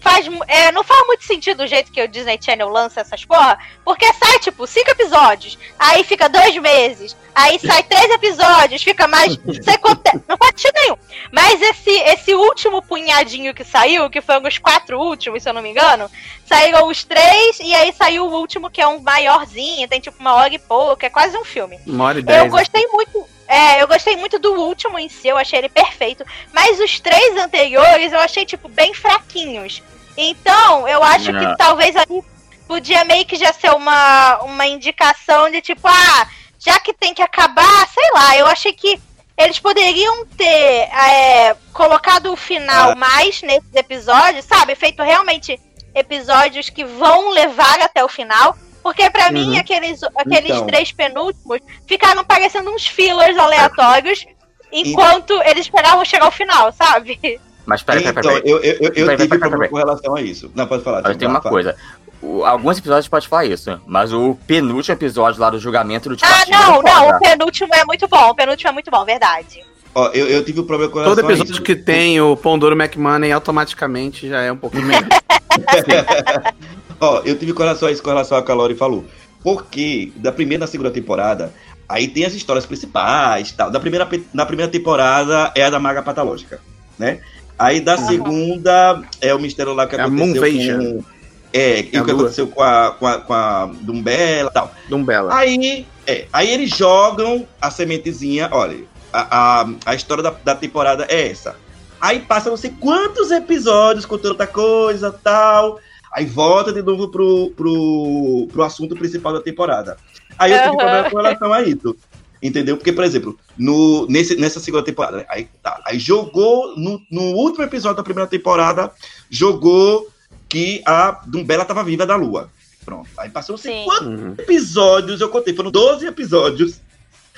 [0.00, 3.58] faz, é, não faz muito sentido o jeito que o Disney Channel lança essas porra,
[3.84, 9.38] porque sai, tipo, cinco episódios, aí fica dois meses, aí sai três episódios, fica mais.
[9.62, 10.96] sei quanto não faz sentido nenhum.
[11.32, 15.52] Mas esse, esse último punhadinho que saiu, que foi um dos quatro últimos, se eu
[15.52, 16.10] não me engano,
[16.46, 20.34] saíram os três, e aí saiu o último, que é um maiorzinho, tem tipo uma
[20.34, 21.78] hora e pouco, é quase um filme.
[21.86, 22.44] Uma hora e dez.
[22.44, 23.37] Eu gostei muito.
[23.48, 26.24] É, eu gostei muito do último em si, eu achei ele perfeito.
[26.52, 29.82] Mas os três anteriores eu achei, tipo, bem fraquinhos.
[30.16, 32.22] Então, eu acho que talvez ali
[32.66, 36.28] podia meio que já ser uma, uma indicação de tipo, ah,
[36.58, 39.00] já que tem que acabar, sei lá, eu achei que
[39.38, 42.94] eles poderiam ter é, colocado o final Ah.
[42.96, 44.74] mais nesses episódios, sabe?
[44.74, 45.58] Feito realmente
[45.94, 48.56] episódios que vão levar até o final.
[48.82, 49.58] Porque pra mim, Uhum.
[49.58, 50.66] aqueles, aqueles Então.
[50.66, 54.24] três penúltimos ficaram parecendo uns fillers aleatórios
[54.72, 57.40] enquanto eles esperavam chegar ao final, sabe?
[57.66, 58.50] Mas peraí, peraí, Então, peraí.
[58.50, 59.68] eu, eu, eu, eu Peraí, tive peraí, problema peraí.
[59.70, 60.50] com relação a isso.
[60.54, 61.02] Não, pode falar.
[61.02, 61.52] Mas tem uma fala.
[61.52, 61.76] coisa.
[62.22, 66.16] O- alguns episódios pode falar isso, mas o penúltimo episódio lá do julgamento do Ah,
[66.16, 66.90] Tipatinho não, foda.
[66.90, 69.62] não, o penúltimo é muito bom, o penúltimo é muito bom, verdade.
[69.94, 72.74] Ó, eu, eu tive um problema com relação Todo episódio que tem o Pão Douro
[72.76, 75.06] McMoney automaticamente já é um pouquinho melhor.
[77.00, 79.04] Ó, eu tive com relação a isso, com relação ao que a Lori falou.
[79.42, 81.52] Porque da primeira e da segunda temporada,
[81.88, 83.70] aí tem as histórias principais tal.
[83.70, 86.60] Da primeira, na primeira temporada é a da Maga Patológica,
[86.98, 87.20] né?
[87.58, 91.04] Aí da segunda é o mistério lá que É a aconteceu com...
[91.52, 94.52] É, e É a o que aconteceu com a, com a, com a Dumbela e
[94.52, 94.72] tal.
[94.88, 95.34] Dumbela.
[95.34, 98.78] Aí, é, aí eles jogam a sementezinha, olha,
[99.12, 101.56] a, a, a história da, da temporada é essa.
[102.00, 105.80] Aí passa não sei quantos episódios contando outra coisa tal.
[106.12, 109.96] Aí volta de novo pro, pro, pro assunto principal da temporada.
[110.38, 110.76] Aí eu tive Aham.
[110.76, 111.96] problema com relação a isso.
[112.40, 112.76] Entendeu?
[112.76, 117.64] Porque, por exemplo, no, nesse, nessa segunda temporada, aí, tá, aí jogou, no, no último
[117.64, 118.92] episódio da primeira temporada,
[119.28, 120.08] jogou
[120.48, 122.48] que a Dumbela tava viva da lua.
[122.84, 123.08] Pronto.
[123.18, 123.82] Aí passou Sim.
[123.84, 124.34] quantos Uhum.
[124.38, 126.80] episódios, eu contei, foram 12 episódios.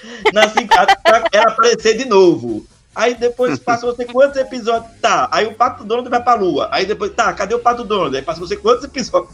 [0.32, 2.66] Na, seg- a- pra ela aparecer de novo.
[2.94, 4.90] Aí depois passou não sei quantos episódios.
[5.00, 6.68] Tá, aí o Pato Donald vai pra lua.
[6.72, 8.14] Aí depois, tá, cadê o Pato Donald?
[8.16, 9.32] Aí passou não sei quantos episódios.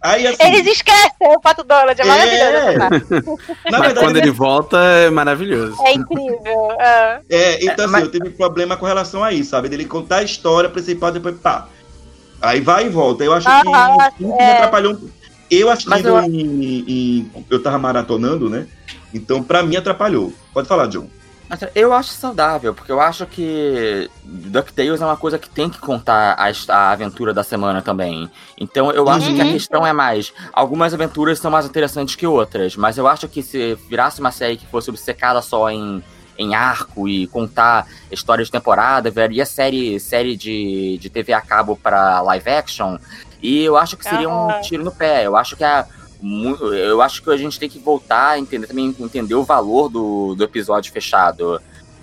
[0.00, 0.36] Aí assim.
[0.46, 2.06] Eles esquecem o Pato Donald, é É.
[2.06, 2.78] maravilhoso.
[2.78, 3.10] parte.
[3.64, 5.74] na Mas verdade, quando ele volta é maravilhoso.
[5.84, 6.70] É incrível.
[6.78, 7.20] é.
[7.30, 9.68] É, então É, assim, mas- eu tive problema com relação a isso, sabe?
[9.70, 11.66] Dele contar a história principal, depois pá.
[12.42, 13.24] Aí vai e volta.
[13.24, 13.46] Eu acho
[14.16, 14.52] que me é.
[14.56, 14.92] atrapalhou.
[14.92, 15.08] um-
[15.50, 18.66] Eu assistindo eu- em, em- Eu tava maratonando, né?
[19.14, 20.32] Então, pra mim, atrapalhou.
[20.52, 21.06] Pode falar, John.
[21.74, 26.34] Eu acho saudável, porque eu acho que DuckTales é uma coisa que tem que contar
[26.36, 28.28] a, a aventura da semana também.
[28.58, 29.52] Então eu acho que a Uhum.
[29.52, 30.32] questão é mais.
[30.52, 34.56] Algumas aventuras são mais interessantes que outras, mas eu acho que se virasse uma série
[34.56, 36.02] que fosse obcecada só em,
[36.36, 41.78] em arco e contar histórias de temporada, viraria série, série de, de TV a cabo
[41.80, 42.98] pra live action.
[43.40, 44.60] E eu acho que seria um Aham.
[44.62, 45.24] tiro no pé.
[45.26, 45.86] Eu acho que a.
[46.26, 49.88] mu- Eu acho que a gente tem que voltar a entender também entender o valor
[49.88, 51.60] do, do episódio fechado.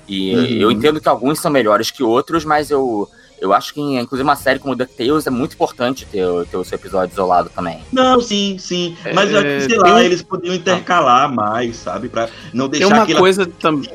[0.07, 0.45] E Uhum.
[0.61, 3.07] eu entendo que alguns são melhores que outros, mas eu,
[3.39, 6.63] eu acho que, inclusive, uma série como DuckTales é muito importante ter, o- ter o
[6.63, 7.80] seu episódio isolado também.
[7.91, 8.95] Não, sim, sim.
[9.13, 12.09] Mas, É, eu acho que, sei tem lá, eles podiam intercalar mais, sabe?
[12.09, 13.89] Pra não Tem deixar uma aquilo coisa também.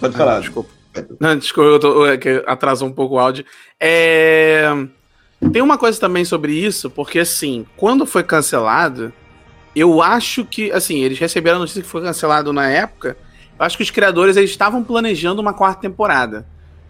[0.00, 0.40] Pode Ah, falar.
[0.40, 0.70] desculpa.
[1.20, 3.44] Não, desculpa, eu tô, é que atrasou um pouco o áudio.
[3.78, 4.64] É,
[5.52, 9.12] Tem uma coisa também sobre isso, porque assim, quando foi cancelado,
[9.74, 13.16] eu acho que, assim, eles receberam a notícia que foi cancelado na época.
[13.58, 16.46] Eu acho que os criadores eles estavam planejando uma quarta temporada.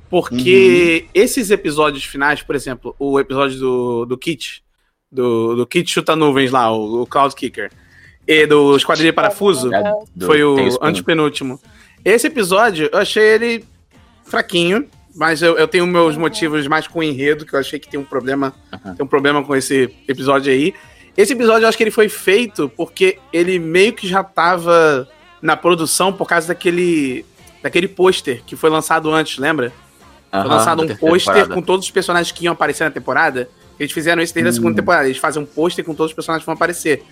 [0.09, 4.65] Porque esses episódios finais, por exemplo, o episódio do, do Kit,
[5.11, 7.71] do, do Kit Chuta Nuvens lá, o, o Cloud Kicker,
[8.27, 9.83] e do Esquadrilha de Parafuso, É,
[10.15, 11.61] do foi o antepenúltimo.
[12.05, 13.65] Esse episódio, eu achei ele
[14.25, 17.89] fraquinho, mas eu, eu tenho meus motivos mais com o enredo, que eu achei que
[17.89, 18.95] tem um problema, Uhum.
[18.95, 20.73] tem um problema com esse episódio aí.
[21.17, 25.09] Esse episódio eu acho que ele foi feito porque ele meio que já tava
[25.43, 27.25] na produção por causa daquele
[27.63, 29.73] daquele pôster que foi lançado antes, lembra?
[30.31, 33.49] Foi lançado um pôster com todos os personagens que iam aparecer na temporada.
[33.79, 35.07] Eles fizeram isso desde a segunda temporada.
[35.07, 37.03] Eles fazem um pôster com todos os personagens que vão aparecer.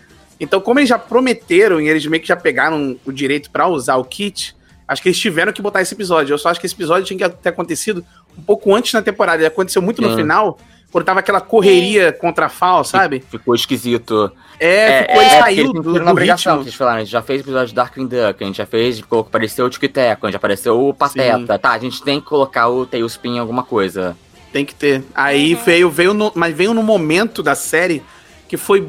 [0.41, 3.97] Então, como eles já prometeram e eles meio que já pegaram o direito pra usar
[3.97, 4.55] o kit,
[4.89, 6.33] acho que eles tiveram que botar esse episódio.
[6.33, 8.05] Eu só acho que esse episódio tinha que ter acontecido
[8.37, 9.39] um pouco antes na temporada.
[9.39, 10.17] Ele aconteceu muito no Sim.
[10.17, 10.59] final,
[10.91, 13.23] quando tava aquela correria contra a FAO, sabe?
[13.31, 14.33] Ficou esquisito.
[14.59, 17.23] É, ficou, ele porque saiu eles do, do obrigação, que eles falaram, a gente já
[17.23, 20.37] fez episódio de Darkwing Duck, a gente já fez, colocou, apareceu o Tic-Teco, a gente
[20.37, 21.59] apareceu o Pateta.
[21.59, 24.17] Tá, a gente tem que colocar o Tailspin em alguma coisa.
[24.53, 25.05] Tem que ter.
[25.15, 28.03] Aí veio, veio no, mas veio no momento da série
[28.49, 28.89] que foi,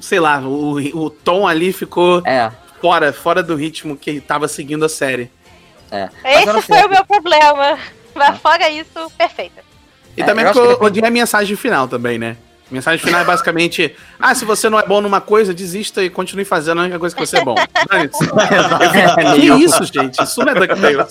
[0.00, 4.84] sei lá, o, o tom ali ficou É, fora, fora do ritmo que tava seguindo
[4.84, 5.30] a série.
[5.90, 6.08] É.
[6.42, 7.78] Eu não Esse sei, foi o meu problema.
[8.14, 9.54] Mas fora isso, perfeito.
[10.16, 12.36] E É, também eu porque eu odiei a mensagem final também, né?
[12.70, 16.44] Mensagem final é basicamente: ah, se você não é bom numa coisa, desista e continue
[16.44, 17.54] fazendo a única coisa que você é bom.
[17.88, 18.26] Dane-se.
[19.40, 20.22] que isso, gente?
[20.22, 21.08] Isso não é DuckTales.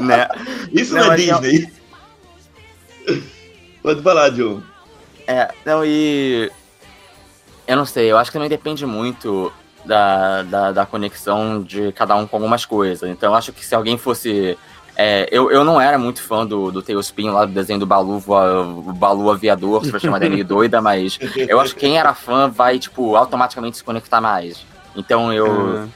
[0.00, 0.28] né?
[0.72, 1.72] Isso Não, não, é não- Disney.
[3.82, 4.60] Pode falar, Joe.
[5.26, 6.50] É, não, e.
[7.66, 9.50] Eu não sei, eu acho que também depende muito
[9.84, 13.08] da, da, da conexão de cada um com algumas coisas.
[13.08, 14.56] Então eu acho que se alguém fosse.
[14.96, 18.18] é, eu, eu não era muito fã do, do Tailspin lá do desenho do Balu,
[18.18, 22.14] voa- o Balu aviador, se for chamar dele doida, mas eu acho que quem era
[22.14, 24.64] fã vai, tipo, automaticamente se conectar mais.
[24.96, 25.88] Então eu.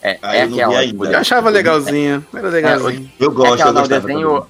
[0.00, 0.86] É, Ah, é eu não vi aquela.
[0.86, 2.24] tipo, Eu achava legalzinho.
[2.32, 3.10] Era legalzinho.
[3.18, 4.46] Eu É gosto, aquela, eu não, o gostava desenho, também.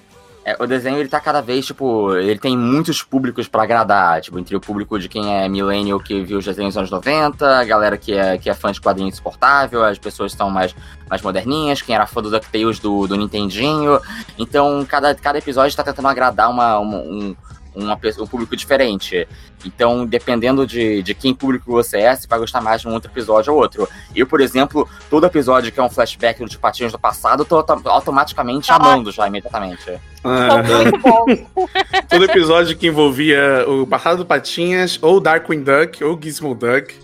[0.51, 4.39] É, o desenho ele tá cada vez, tipo, ele tem muitos públicos pra agradar, tipo,
[4.39, 7.65] entre o público de quem é millennial que viu os desenhos dos anos 90, a
[7.65, 10.75] galera que é, que é fã de quadrinho insuportável, as pessoas que são mais,
[11.11, 14.01] mais moderninhas, quem era fã do DuckTales do, do Nintendinho.
[14.39, 17.37] Então, cada, cada episódio tá tentando agradar uma, uma- um,
[17.75, 19.27] uma pessoa- um público diferente.
[19.65, 23.11] Então, dependendo de, de quem público você é, você vai gostar mais de um outro
[23.11, 23.89] episódio ou outro.
[24.15, 27.57] Eu, por exemplo, todo episódio que é um flashback do Patinhos do passado, eu tô
[27.57, 29.99] auto- automaticamente amando já imediatamente.
[30.23, 31.69] Ah, muito bons.
[32.09, 36.95] todo episódio que envolvia o passado do Patinhas, ou Darkwing Duck, ou Gizmo Duck.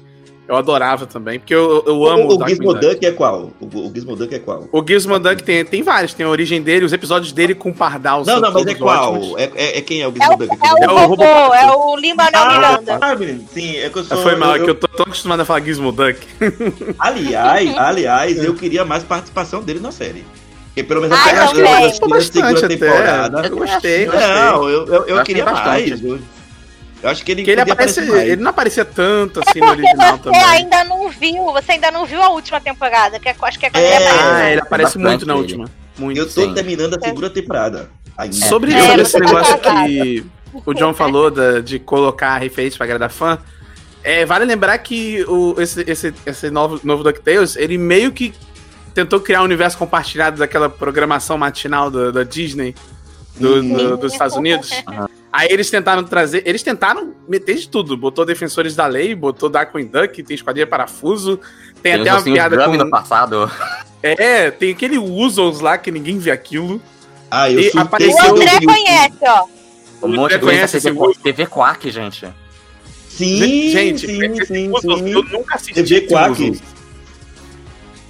[0.47, 2.86] Eu adorava também, porque eu, eu amo O, o Darkwing Gizmo Duck.
[2.86, 3.51] Duck é qual?
[3.59, 4.68] O, o Gizmo Duck é qual?
[4.70, 7.74] O Gizmo Duck tem, tem vários, tem a origem dele, os episódios dele com o
[7.74, 9.16] Pardal Não, são não, mas é qual?
[9.38, 10.53] É, é, é quem é o É Gizmo o, Duck?
[10.53, 12.99] é É o o robô, é o Lin-Manuel Miranda.
[13.01, 14.18] Ah, menino, sim, é que eu sou.
[14.18, 16.18] Foi mal, é eu- que eu tô tão acostumado a falar Gizmo Duck.
[16.99, 20.24] Aliás, aliás, eu queria mais participação dele na série.
[20.66, 22.76] Porque pelo menos Ah, até eu duas Gostou segunda bastante até.
[22.76, 23.47] temporada.
[23.47, 24.26] Eu gostei, gostei.
[24.28, 26.01] Não, eu, eu, eu Eu queria mais.
[27.05, 28.00] Eu, eu acho que ele Porque ele podia aparece.
[28.00, 28.28] aparecer mais.
[28.32, 30.42] Ele não aparecia tanto assim no Porque original você também.
[30.44, 33.70] ainda não viu, você ainda não viu a última temporada, que é- acho que é
[33.74, 34.09] É.
[34.09, 35.66] Ah, ele aparece muito na última.
[35.98, 36.18] Muito.
[36.18, 36.55] Eu tô Sim.
[36.55, 37.90] terminando a segunda temporada.
[38.16, 38.34] Ainda.
[38.36, 40.24] Sobre, É, sobre você esse tá negócio que
[40.64, 43.38] o John falou da- de colocar referência pra agradar fã,
[44.02, 48.32] é, vale lembrar que o, esse, esse, esse novo, novo DuckTales, ele meio que
[48.94, 52.74] tentou criar um universo compartilhado daquela programação matinal da, da Disney
[53.39, 53.76] do- Uhum.
[53.76, 54.70] do- dos Estados Unidos.
[54.89, 55.09] Aham.
[55.32, 59.87] Aí eles tentaram trazer, eles tentaram meter de tudo, botou Defensores da Lei, botou Darkwing
[59.87, 61.39] Duck, tem Esquadrilha Parafuso,
[61.82, 62.72] tem, Tem até uma piada com...
[62.76, 63.51] no passado.
[64.07, 66.78] É, tem aquele Usos lá que ninguém vê aquilo.
[67.30, 69.47] Ah, eu E apareceu- O André conhece, ó.
[69.99, 71.20] Você coisa conhece TV, esse Uso?
[71.22, 72.28] TV Quack, gente.
[73.09, 75.11] Sim, Gente, sim, sim, Usos, sim.
[75.11, 76.61] eu nunca assisti TV Quack.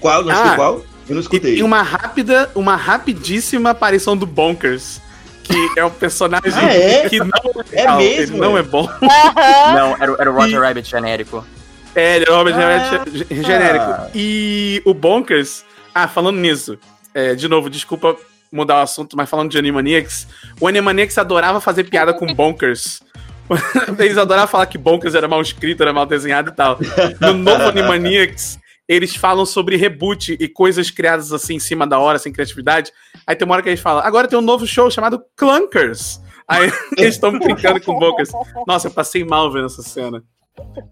[0.01, 0.25] Qual?
[0.25, 0.75] Não sei Ah, qual?
[1.09, 1.55] Eu não E escutei.
[1.55, 5.01] tem uma rápida, uma rapidíssima aparição do Bonkers,
[5.45, 7.09] que é um personagem Ah, é?
[7.09, 7.27] que não
[7.73, 8.61] é, É legal, mesmo, ele não é?
[8.61, 8.89] é bom.
[9.01, 11.47] Não, era, era o Roger E- Rabbit genérico.
[11.95, 13.05] É, ele é o Robert Ah.
[13.05, 14.11] Genérico- genérico.
[14.15, 15.65] E o Bonkers,
[15.95, 16.77] ah, falando nisso,
[17.15, 18.17] é, de novo, desculpa
[18.51, 20.27] mudar o assunto, mas falando de Animaniacs,
[20.61, 23.01] o Animaniacs adorava fazer piada com Bonkers.
[23.99, 26.79] Eles adoravam falar que Bonkers era mal escrito, era mal desenhado e tal.
[27.21, 28.59] No novo Animaniacs,
[28.89, 32.93] eles falam sobre reboot e coisas criadas assim em cima da hora, sem criatividade.
[33.27, 36.21] Aí tem uma hora que eles falam, agora tem um novo show chamado Clunkers.
[36.47, 38.31] Aí eles estão brincando com Bonkers.
[38.67, 40.23] Nossa, eu passei mal vendo essa cena.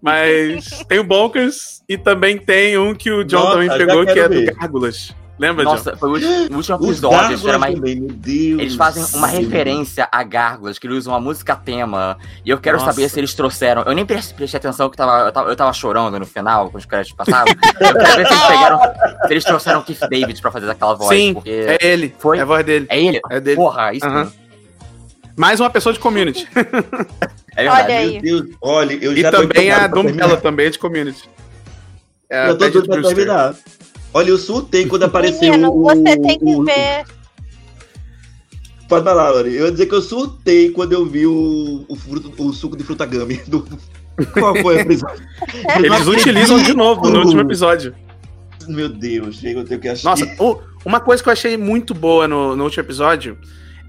[0.01, 4.19] Mas tem o Bonkers e também tem um que o John Nossa, também pegou, que
[4.19, 4.55] é do ver.
[4.55, 5.15] Gárgulas.
[5.39, 5.71] Lembra, John?
[5.71, 7.31] Nossa, foi o último, episódio.
[7.31, 8.61] Eles, era mais- também, meu Deus.
[8.61, 9.41] eles fazem uma Sim.
[9.41, 12.17] referência a Gárgulas, que eles usam uma música tema.
[12.45, 12.91] E eu quero Nossa.
[12.93, 13.81] saber se eles trouxeram.
[13.81, 16.85] Eu nem prestei atenção que tava, eu, tava, eu tava chorando no final, com os
[16.85, 17.47] créditos passavam.
[17.51, 18.79] eu quero ver se eles pegaram.
[19.25, 21.09] Se eles trouxeram o Keith David pra fazer aquela voz.
[21.17, 21.49] Sim, porque.
[21.49, 22.13] é ele.
[22.19, 22.37] Foi?
[22.37, 22.85] É a voz dele.
[22.89, 23.19] É ele?
[23.31, 23.55] É dele.
[23.55, 24.31] Porra, isso mesmo.
[25.35, 26.47] Mais uma pessoa de community.
[27.55, 27.83] É verdade.
[27.85, 28.11] Olha aí.
[28.13, 30.41] Meu Deus, olha, eu E já tô também a terminar.
[30.41, 31.29] também é de community.
[32.27, 33.53] É, Eu a tô doido pra terminar.
[34.13, 35.83] Olha, eu surtei quando apareceu Menino, o...
[35.83, 37.03] você tem que o- ver.
[38.87, 39.55] Pode falar, Lori.
[39.55, 42.83] Eu ia dizer que eu surtei quando eu vi o, o, fruto- o suco de
[42.83, 43.37] fruta gummy.
[43.47, 43.65] Do...
[44.33, 45.09] Qual foi a prisão?
[45.77, 47.95] Eles utilizam de novo no último episódio.
[48.67, 50.09] Meu Deus, chega, eu tenho que achar.
[50.09, 53.37] Nossa, o- uma coisa que eu achei muito boa no, no último episódio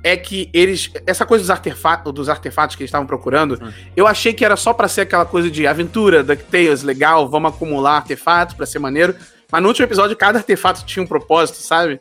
[0.02, 0.90] é que eles.
[1.06, 3.70] Essa coisa dos artefatos, dos artefatos que eles estavam procurando, Hum.
[3.96, 7.96] eu achei que era só pra ser aquela coisa de aventura, DuckTales, legal, vamos acumular
[7.96, 9.14] artefatos pra ser maneiro.
[9.50, 12.00] Mas no último episódio, cada artefato tinha um propósito, sabe?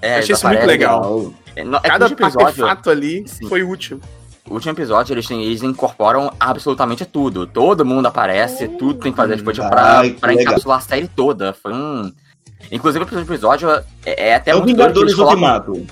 [0.00, 1.32] É, achei isso muito legal.
[1.56, 3.48] É, no- é que Cada episódio, artefato ali Sim.
[3.48, 4.00] foi útil.
[4.48, 7.46] o último episódio, eles, têm- eles incorporam absolutamente tudo.
[7.46, 10.42] Todo mundo aparece, tudo tem que fazer, tipo, tipo, pra, pra legal.
[10.42, 11.54] encapsular a série toda.
[11.54, 12.12] Foi um.
[12.70, 15.86] Inclusive, o primeiro episódio é, é até É o muito Vingadores colocam- Ultimato.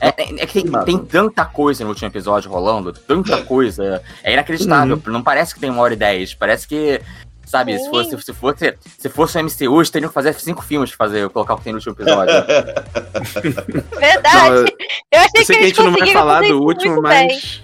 [0.00, 4.00] É, é- é que tem, tem tanta coisa no último episódio rolando, tanta coisa.
[4.22, 5.02] É inacreditável.
[5.06, 6.32] Não parece que tem uma hora e dez.
[6.34, 7.00] Parece que.
[7.48, 10.90] Sabe, se fosse, se fosse, se fosse o MCU, eles teriam que fazer cinco filmes
[10.94, 12.34] pra fazer, colocar o que tem no último episódio.
[13.98, 14.50] Verdade.
[14.50, 17.28] Não, eu achei Eu sei que a gente não vai falar do último, muito bem.
[17.28, 17.62] mas.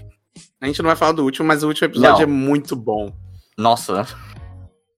[0.60, 2.22] A gente não vai falar do último, mas o último episódio Não.
[2.22, 3.12] é muito bom.
[3.58, 4.06] Nossa,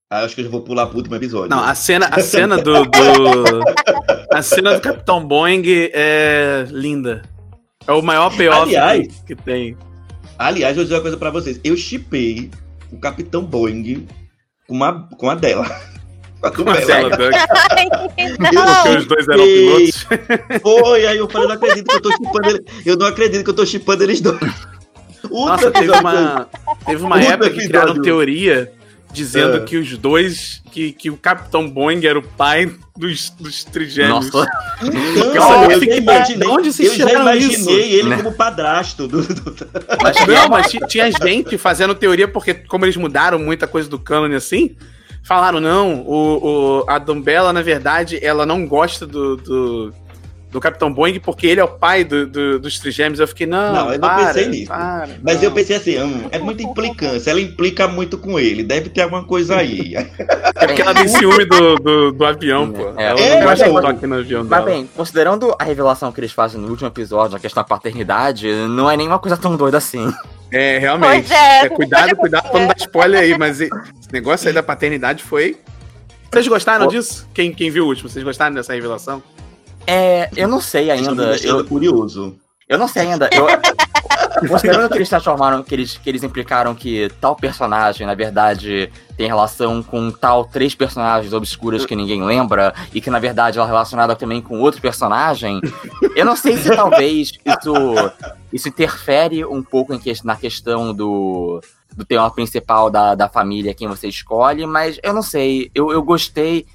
[0.09, 1.51] Ah, acho que eu já vou pular pro último episódio.
[1.51, 3.63] Não, a cena, a cena do, do-
[4.33, 5.63] A cena do Capitão Boeing
[5.93, 7.23] é linda.
[7.87, 9.77] É o maior payoff Aliás- que, que tem.
[10.39, 11.59] Aliás, eu vou dizer uma coisa pra vocês.
[11.65, 12.51] Eu chipei
[12.93, 14.07] o Capitão Boeing
[14.67, 15.65] com a, com a dela.
[16.41, 17.11] Com a Marcela.
[17.11, 17.33] Duck,
[17.99, 18.99] porque Não.
[18.99, 20.07] os dois eram pilotos.
[20.63, 22.65] Foi, aí eu falei, não acredito que eu tô chipando ele.
[22.85, 24.39] Eu não acredito que eu tô chipando eles dois.
[25.31, 26.49] Nossa, teve uma,
[26.85, 28.73] teve uma época que criaram teoria
[29.13, 29.61] dizendo É.
[29.61, 30.63] que os dois.
[30.71, 34.31] Que, que o Capitão Boeing era o pai dos, dos trigêmeos.
[34.31, 34.47] nossa.
[34.83, 37.71] Então, eu fiquei- já imaginei, onde vocês eu já imaginei isso?
[37.71, 38.17] ele Né?
[38.19, 39.69] como padrasto do, do-
[40.03, 43.99] Mas Não, mas ti- tinha gente fazendo teoria, porque como eles mudaram muita coisa do
[43.99, 44.77] canon assim,
[45.23, 49.95] falaram, não, o, o, a Dumbella, na verdade, ela não gosta do, do,
[50.57, 53.21] do Capitão Boeing porque ele é o pai do, do- dos trigêmeos.
[53.21, 54.69] Eu fiquei, não, Não, eu não para, pensei nisso.
[54.69, 55.43] para, Mas não.
[55.45, 57.31] eu pensei assim, hum, é muita implicância.
[57.31, 58.63] Ela implica muito com ele.
[58.65, 59.95] Deve ter alguma coisa aí.
[59.97, 62.93] É porque ela tem ciúme do, do, do avião, pô.
[62.97, 64.65] É, ela é, não gosta de toque no avião Mas dela.
[64.65, 68.91] bem, considerando a revelação que eles fazem no último episódio, a questão da paternidade, não
[68.91, 70.11] é nenhuma coisa tão doida assim.
[70.51, 71.33] É, realmente.
[71.33, 73.71] É, É, cuidado, cuidado pra não dar spoiler aí, mas esse
[74.13, 75.59] negócio aí da paternidade foi.
[76.31, 77.27] Vocês gostaram disso?
[77.33, 79.23] Quem, quem viu o último, vocês gostaram dessa revelação?
[79.87, 81.27] É, eu não sei ainda.
[81.31, 82.37] deixando Eu, curioso.
[82.69, 83.29] eu não sei ainda.
[83.33, 83.47] Eu,
[84.49, 89.27] considerando que eles transformaram, que eles, que eles implicaram que tal personagem, na verdade, tem
[89.27, 93.71] relação com tal três personagens obscuras que ninguém lembra, e que na verdade ela é
[93.71, 95.61] relacionada também com outro personagem,
[96.15, 97.75] eu não sei se talvez isso,
[98.53, 101.61] isso interfere um pouco em que- na questão do,
[101.97, 105.71] do tema principal da, da família, quem você escolhe, mas eu não sei.
[105.75, 106.67] Eu, eu gostei.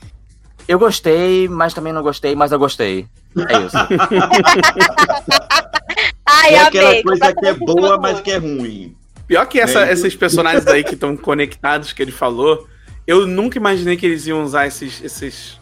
[0.67, 3.07] Eu gostei, mas também não gostei, mas eu gostei.
[3.49, 3.75] É isso.
[6.25, 7.03] Ai, é aquela amei.
[7.03, 8.95] coisa que é boa, mas que é ruim.
[9.27, 12.67] Pior que essa- É, esses personagens aí que estão conectados, que ele falou,
[13.07, 15.01] eu nunca imaginei que eles iam usar esses.
[15.03, 15.59] esses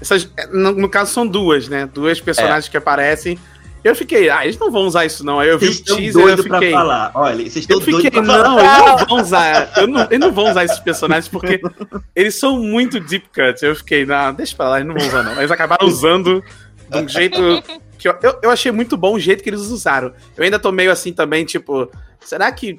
[0.00, 1.86] essas, no, no caso, são duas, né?
[1.92, 3.38] Duas personagens que aparecem.
[3.84, 5.40] Eu fiquei, ah, eles não vão usar isso, não.
[5.40, 6.72] Aí eu vi Vocês o teaser eu doidos pra fiquei.
[6.72, 7.10] falar.
[7.14, 8.48] Olha, vocês estão Eu fiquei, doidos pra falar.
[8.48, 9.72] não, eles não vão usar.
[9.76, 11.60] Eu não, eles não vão usar esses personagens porque
[12.14, 13.64] eles são muito deep cut.
[13.64, 15.36] Eu fiquei, não, deixa pra lá, eles não vão usar, não.
[15.38, 16.44] Eles acabaram usando
[16.90, 17.36] de um jeito
[17.98, 20.12] que eu, eu, eu achei muito bom o jeito que eles usaram.
[20.36, 21.90] Eu ainda tô meio assim também, tipo,
[22.24, 22.76] será que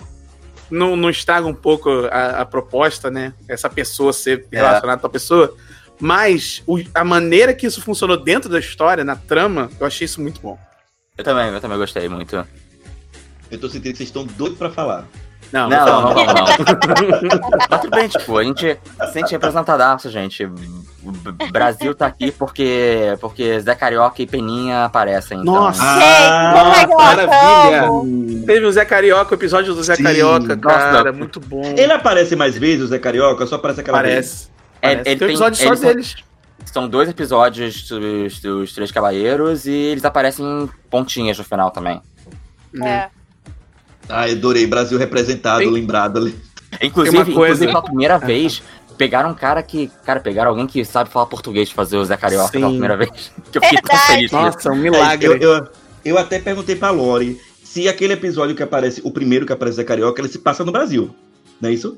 [0.71, 3.33] não, não estraga um pouco a, a proposta, né?
[3.47, 4.57] Essa pessoa ser É.
[4.57, 5.53] relacionada com a pessoa.
[5.99, 10.21] Mas o- a maneira que isso funcionou dentro da história, na trama, eu achei isso
[10.21, 10.57] muito bom.
[11.17, 12.45] Eu também, eu também gostei muito.
[13.51, 15.05] Eu tô sentindo que vocês estão doidos pra falar.
[15.51, 16.33] Não, Não, não, não, não, não.
[17.69, 20.43] Mas tudo bem, tipo, a gente se sente representadaço, gente.
[20.45, 25.39] O Brasil tá aqui porque, porque Zé Carioca e Peninha aparecem.
[25.41, 25.53] Então...
[25.53, 25.83] Nossa.
[25.83, 28.45] Ah, maravilha.
[28.47, 31.11] Teve o Zé Carioca, o episódio do Zé Sim, Carioca, cara, nossa.
[31.11, 31.61] muito bom.
[31.77, 34.13] Ele aparece mais vezes, o Zé Carioca, ou só aparece aquela vez?
[34.15, 34.49] Parece.
[34.81, 36.15] É, ele tem tem- episódio só são- deles.
[36.65, 42.01] São dois episódios dos, dos Três Cavaleiros e eles aparecem em pontinhas no final também.
[42.83, 43.09] É.
[44.09, 44.65] Ah, adorei.
[44.65, 46.35] Brasil representado, Tem- lembrado ali.
[46.81, 48.63] Inclusive, Tem coisa- inclusive, pela primeira vez,
[48.97, 49.91] pegaram um cara que.
[50.03, 52.59] Cara, pegaram alguém que sabe falar português pra fazer o Zé Carioca Sim.
[52.59, 53.11] pela primeira vez.
[53.51, 54.31] Que eu fiquei tão feliz.
[54.31, 55.27] Nossa, um É, milagre.
[55.27, 55.67] eu, eu,
[56.03, 59.83] eu até perguntei pra Lori se aquele episódio que aparece, o primeiro que aparece Zé
[59.83, 61.13] Carioca, ele se passa no Brasil.
[61.61, 61.97] Não é isso?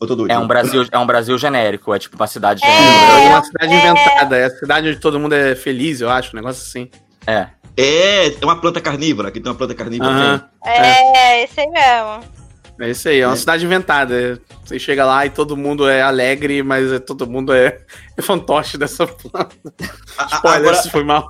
[0.00, 0.30] Eu tô doido.
[0.30, 2.66] É um Brasil, é um Brasil genérico, é tipo uma cidade É.
[2.70, 3.20] genérica.
[3.22, 6.36] É uma cidade inventada, é a cidade onde todo mundo é feliz, eu acho, um
[6.36, 6.88] negócio assim.
[7.26, 7.48] É.
[7.76, 10.10] É, é uma planta carnívora, que tem uma planta carnívora.
[10.10, 10.44] Aham.
[10.64, 12.40] É, esse aí mesmo.
[12.82, 13.36] É isso aí, é uma É.
[13.36, 14.40] cidade inventada.
[14.64, 17.78] Você chega lá e todo mundo é alegre, mas é- todo mundo é,
[18.16, 19.54] é fantoche dessa planta.
[20.32, 21.28] Spoiler, agora, se foi mal.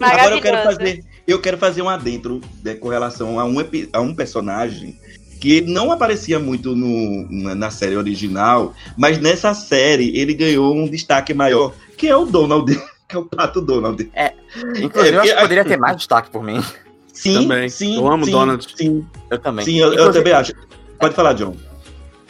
[0.00, 3.56] agora eu quero fazer, eu quero fazer um adentro né, com relação a um,
[3.92, 4.98] a um personagem
[5.44, 10.88] que não aparecia muito no, na, na série original, mas nessa série ele ganhou um
[10.88, 12.74] destaque maior, que é o Donald,
[13.06, 14.10] que é o Pato Donald.
[14.82, 16.64] Inclusive, eu acho É, que poderia ter mais destaque por mim.
[17.12, 17.68] Sim, Também.
[17.68, 17.96] sim.
[17.96, 18.66] Eu amo sim, Donald.
[18.74, 19.66] Sim, Eu também.
[19.66, 20.54] sim, eu, eu também acho.
[20.98, 21.54] Pode falar, John.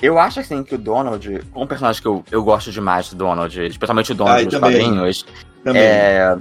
[0.02, 3.56] Eu acho assim que o Donald, um personagem que eu, eu gosto demais do Donald,
[3.66, 4.76] especialmente o Donald Ah, dos também.
[4.80, 5.24] quadrinhos,
[5.62, 5.80] Também.
[5.82, 6.36] é,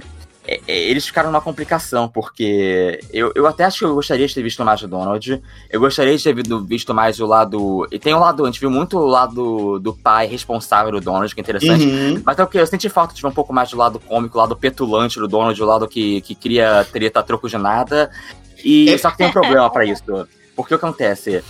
[0.46, 4.34] é- é, eles ficaram numa complicação, porque eu, eu até acho que eu gostaria de
[4.34, 6.34] ter visto mais o Donald, eu gostaria de ter
[6.66, 7.86] visto, mais o lado.
[7.90, 11.34] E tem um lado, a gente viu muito o lado do pai responsável do Donald,
[11.34, 11.84] que é interessante.
[11.86, 12.22] Uhum.
[12.24, 12.58] Mas é o que?
[12.58, 15.26] Eu senti falta de ver um pouco mais do lado cômico, o lado petulante do
[15.26, 18.10] Donald, o lado que, que cria treta a troco de nada.
[18.62, 18.98] E É.
[18.98, 20.02] só que tem um problema pra isso.
[20.56, 21.42] Porque o que acontece?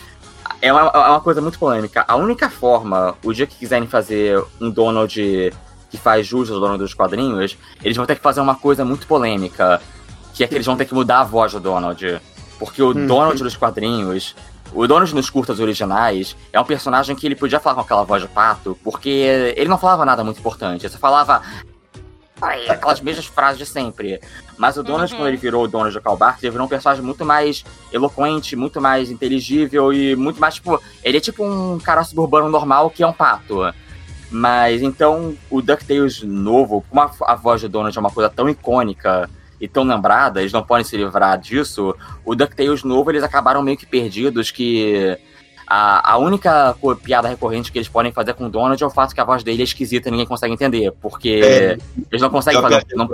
[0.63, 2.05] É uma, é uma coisa muito polêmica.
[2.09, 5.53] A única forma, o dia que quiserem fazer um Donald
[5.97, 9.07] que faz jus ao Donald dos quadrinhos, eles vão ter que fazer uma coisa muito
[9.07, 9.81] polêmica.
[10.33, 12.21] Que é que eles vão ter que mudar a voz do Donald.
[12.59, 13.07] Porque o Hum.
[13.07, 14.35] Donald dos quadrinhos
[14.73, 18.23] o Donald nos curtas originais é um personagem que ele podia falar com aquela voz
[18.23, 19.09] de pato, porque
[19.57, 20.85] ele não falava nada muito importante.
[20.85, 21.43] Ele só falava
[22.69, 24.21] aquelas mesmas frases de sempre.
[24.59, 25.19] Mas o Donald, Uhum.
[25.21, 28.81] quando ele virou o Donald Carl Barker, ele virou um personagem muito mais eloquente, muito
[28.81, 30.81] mais inteligível e muito mais, tipo...
[31.05, 33.73] Ele é tipo um cara suburbano normal que é um pato.
[34.35, 38.49] Mas, então, o DuckTales novo, como a, a voz do Donald é uma coisa tão
[38.49, 39.31] icônica
[39.61, 43.77] e tão lembrada, eles não podem se livrar disso, o DuckTales novo, eles acabaram meio
[43.77, 45.17] que perdidos, que...
[45.67, 49.15] A, a única piada recorrente que eles podem fazer com o Donald é o fato
[49.15, 50.93] que a voz dele é esquisita e ninguém consegue entender.
[51.01, 51.79] Porque É.
[52.11, 52.85] eles não conseguem fazer.
[52.93, 53.09] Não,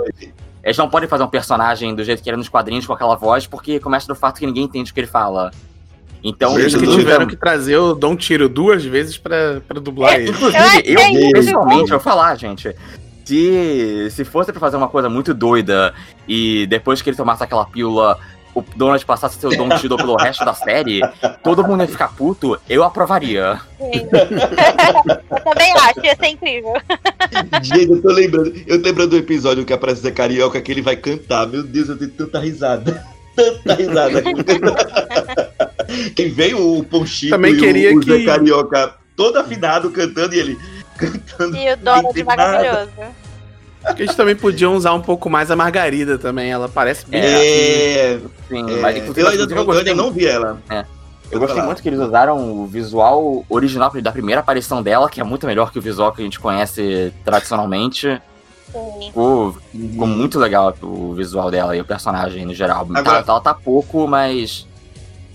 [0.61, 3.47] eles não podem fazer um personagem do jeito que era nos quadrinhos com aquela voz,
[3.47, 5.49] porque começa do fato que ninguém entende o que ele fala.
[6.23, 10.17] Então, isso que tiveram que trazer o Dom Tiro duas vezes pra, pra dublar É,
[10.17, 10.29] ele.
[10.29, 12.75] inclusive, Eu eu, pessoalmente, vou falar, gente.
[13.25, 15.93] Se, se fosse pra fazer uma coisa muito doida
[16.27, 18.19] e depois que ele tomasse aquela pílula,
[18.53, 20.99] o Donald passasse a ser o Don Tiddle pelo resto da série,
[21.43, 23.59] todo mundo ia ficar puto, eu aprovaria.
[23.77, 24.07] Sim.
[25.31, 26.73] eu também acho, ia ser incrível.
[27.63, 28.53] Gente, eu tô lembrando.
[28.67, 31.47] Eu tô lembrando do episódio que aparece Zé Carioca que ele vai cantar.
[31.47, 33.03] Meu Deus, eu tenho tanta risada.
[33.35, 34.21] Tanta risada.
[36.15, 36.83] Quem veio o
[37.29, 40.59] Também e queria o, o que- Carioca todo afinado cantando e ele
[40.97, 41.55] cantando.
[41.57, 42.91] E o Donald maravilhoso.
[43.83, 46.51] Acho que eles também podiam usar um pouco mais a Margarida também.
[46.51, 47.19] Ela parece bem.
[47.19, 50.61] É, Sim, é, mas eu, ainda, eu gostei ainda não vi ela.
[50.69, 50.85] É.
[51.31, 51.65] Eu gostei falar.
[51.67, 55.71] muito que eles usaram o visual original da primeira aparição dela, que é muito melhor
[55.71, 58.21] que o visual que a gente conhece tradicionalmente.
[58.71, 59.07] Sim.
[59.07, 62.87] Ficou, ficou muito legal o visual dela e o personagem no geral.
[62.93, 64.67] Agora- Tá, ela tá pouco, mas.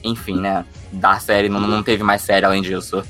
[0.06, 0.64] Enfim, né?
[0.92, 3.02] Da série, não, não teve mais série além disso.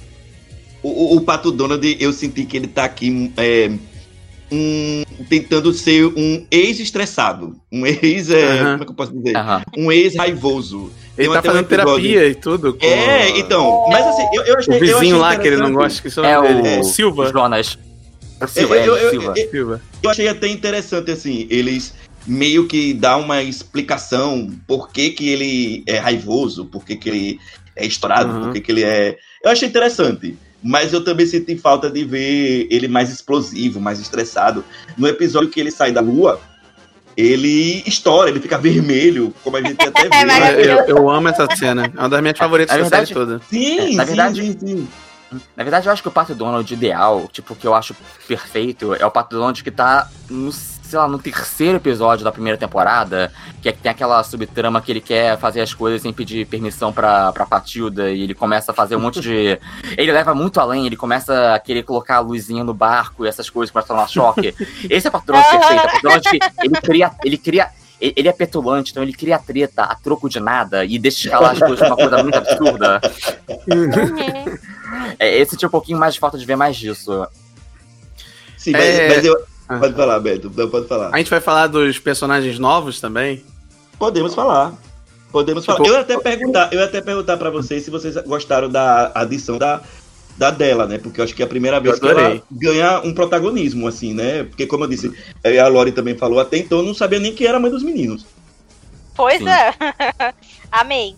[0.83, 3.71] O, o, o Pato Donald, eu senti que ele tá aqui é,
[4.51, 7.57] um, tentando ser um ex-estressado.
[7.73, 8.31] Um ex.
[8.31, 8.59] é.
[8.59, 9.35] Como é que eu posso dizer?
[9.77, 10.91] Um ex-raivoso.
[11.19, 12.75] Ele tá fazendo episódio- terapia e tudo.
[12.75, 13.87] com É, então.
[13.91, 14.75] Mas assim, eu, eu achei.
[14.75, 17.31] O eu achei vizinho lá que ele não gosta, que É o o é, Silva.
[17.33, 17.79] Jonas.
[18.41, 19.35] O Silva, Eu- é, eu- o eu- Silva.
[19.37, 19.83] eu- Silva.
[20.03, 21.95] Eu achei até interessante, assim, eles
[22.27, 27.41] meio que dá uma explicação por que, que ele é raivoso, por que, que ele
[27.75, 28.41] é estourado, Uhum.
[28.45, 29.17] por que, que ele é.
[29.45, 30.37] Eu achei interessante.
[30.63, 34.65] Mas eu também senti falta de ver ele mais explosivo, mais estressado.
[34.97, 36.41] No episódio que ele sai da lua,
[37.17, 40.33] ele estoura, ele fica vermelho, como a gente até vê.
[40.33, 40.81] É?
[40.91, 41.91] Eu, eu amo essa cena.
[41.95, 43.41] É uma das minhas favoritas Na da série toda.
[43.49, 44.89] Sim, Na sim, verdade- sim, sim.
[45.57, 47.95] Na verdade, eu acho que o Pato Donald ideal, tipo, que eu acho
[48.29, 50.51] perfeito, é o Pato Donald que tá no,
[50.87, 54.93] sei lá, no terceiro episódio da primeira temporada, que é que tem aquela subtrama que
[54.93, 58.75] ele quer fazer as coisas sem pedir permissão pra, pra Patilda, e ele começa a
[58.75, 59.59] fazer um monte de.
[59.97, 63.49] Ele leva muito além, ele começa a querer colocar a luzinha no barco e essas
[63.49, 64.55] coisas começam a tomar choque.
[64.89, 67.11] Esse é o Pato Donald perfeito, é o Pato Donald que ele cria.
[67.25, 71.29] Ele cria ele é petulante, então ele cria treta a troco de nada e deixa
[71.29, 73.01] escalar as coisas de uma coisa muito absurda.
[73.49, 74.59] Uhum.
[75.19, 77.27] É, esse tinha um pouquinho mais de falta de ver mais disso.
[78.57, 79.09] Sim, mas, É.
[79.09, 79.35] mas eu.
[79.69, 79.79] Ah.
[79.79, 80.51] Pode falar, Beto.
[80.55, 81.11] Não, pode falar.
[81.13, 83.45] A gente vai falar dos personagens novos também.
[83.99, 84.73] Podemos falar.
[85.33, 85.89] Podemos Tipo- falar.
[85.89, 89.59] Eu ia até perguntar, eu ia até perguntar para vocês se vocês gostaram da adição
[89.59, 89.81] da,
[90.37, 90.99] da dela, né?
[90.99, 94.45] Porque eu acho que é a primeira vez que ela ganha um protagonismo, assim, né?
[94.45, 95.13] Porque, como eu disse,
[95.45, 97.83] a Lori também falou, até então eu não sabia nem quem era a mãe dos
[97.83, 98.25] meninos.
[99.17, 99.49] Pois Sim.
[99.49, 99.75] é.
[100.71, 101.17] Amei.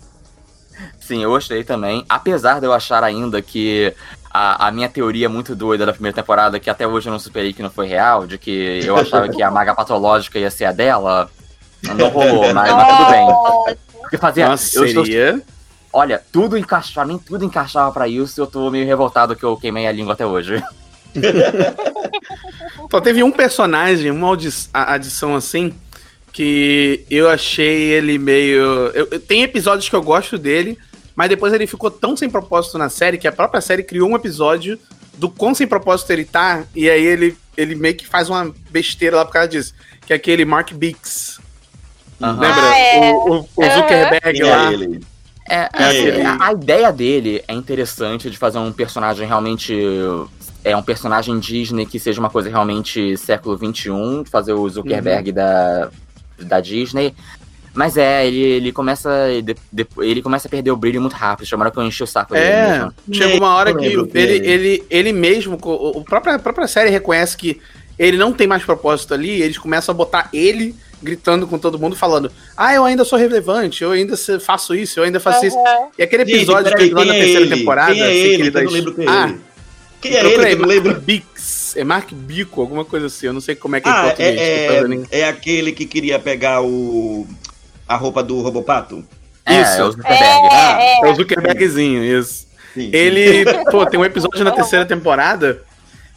[1.00, 2.04] Sim, eu gostei também.
[2.08, 3.92] Apesar de eu achar ainda que
[4.30, 7.52] a, a minha teoria muito doida da primeira temporada, que até hoje eu não superei
[7.52, 10.72] que não foi real, de que eu achava que a maga patológica ia ser a
[10.72, 11.30] dela,
[11.82, 13.26] não rolou, mas, mas tudo bem.
[13.26, 13.78] Nossa.
[14.00, 14.48] Porque fazia.
[14.48, 15.42] Nossa, eu estou- seria.
[15.92, 19.56] olha, tudo encaixava, nem tudo encaixava pra isso, e eu tô meio revoltado que eu
[19.56, 20.62] queimei a língua até hoje.
[22.90, 24.36] Só teve um personagem, uma
[24.72, 25.74] adição assim,
[26.32, 28.62] que eu achei ele meio.
[28.94, 30.78] Eu, eu- tem episódios que eu gosto dele,
[31.18, 34.14] mas depois ele ficou tão sem propósito na série que a própria série criou um
[34.14, 34.78] episódio
[35.16, 39.16] do quão sem propósito ele tá, e aí ele, ele meio que faz uma besteira
[39.16, 39.74] lá por causa disso.
[40.06, 41.40] Que é aquele Mark Bix.
[42.22, 42.38] Aham.
[42.40, 42.60] Lembra?
[42.70, 43.10] Ah, é.
[43.12, 44.70] O, o- o Zuckerberg Quem lá.
[44.70, 45.00] é ele?
[45.50, 49.74] É, É, assim, ele- a, a ideia dele é interessante de fazer um personagem realmente.
[50.64, 55.32] É um personagem Disney que seja uma coisa realmente século XXI, de fazer o Zuckerberg
[55.32, 55.88] da,
[56.38, 57.12] da Disney.
[57.74, 59.10] Mas é, ele, ele começa.
[59.42, 61.46] de- de- ele começa a perder o brilho muito rápido.
[61.46, 62.94] Chamaram que eu enchi o saco dele É, mesmo.
[63.12, 66.90] chegou uma hora que que ele, ele- ele, ele mesmo, o próprio, a própria série
[66.90, 67.60] reconhece que
[67.98, 71.78] ele não tem mais propósito ali, e eles começam a botar ele gritando com todo
[71.78, 75.56] mundo, falando: Ah, eu ainda sou relevante, eu ainda faço isso, eu ainda faço isso.
[75.96, 77.56] E aquele Gente, episódio peraí, que lá na é terceira ele?
[77.56, 78.36] temporada, Quem é assim, ele?
[78.36, 79.40] que ele Que não lembro quem é ah, ele.
[80.00, 80.28] Quem é ele?
[80.28, 80.90] procurei, Que eu não lembro.
[80.92, 83.90] Mark Bix, é Mark Bico, alguma coisa assim, eu não sei como é que é
[83.92, 84.40] em Ah, português.
[84.40, 84.66] é,
[85.12, 87.26] é, é aquele que queria pegar o
[87.88, 89.04] a roupa do Robopato?
[89.44, 89.80] É, Isso.
[89.80, 90.48] é o Zuckerberg.
[90.52, 92.46] Ah, É, É o Zuckerbergzinho, isso.
[92.74, 92.90] sim, sim.
[92.92, 95.62] Ele, pô, tem um episódio na terceira temporada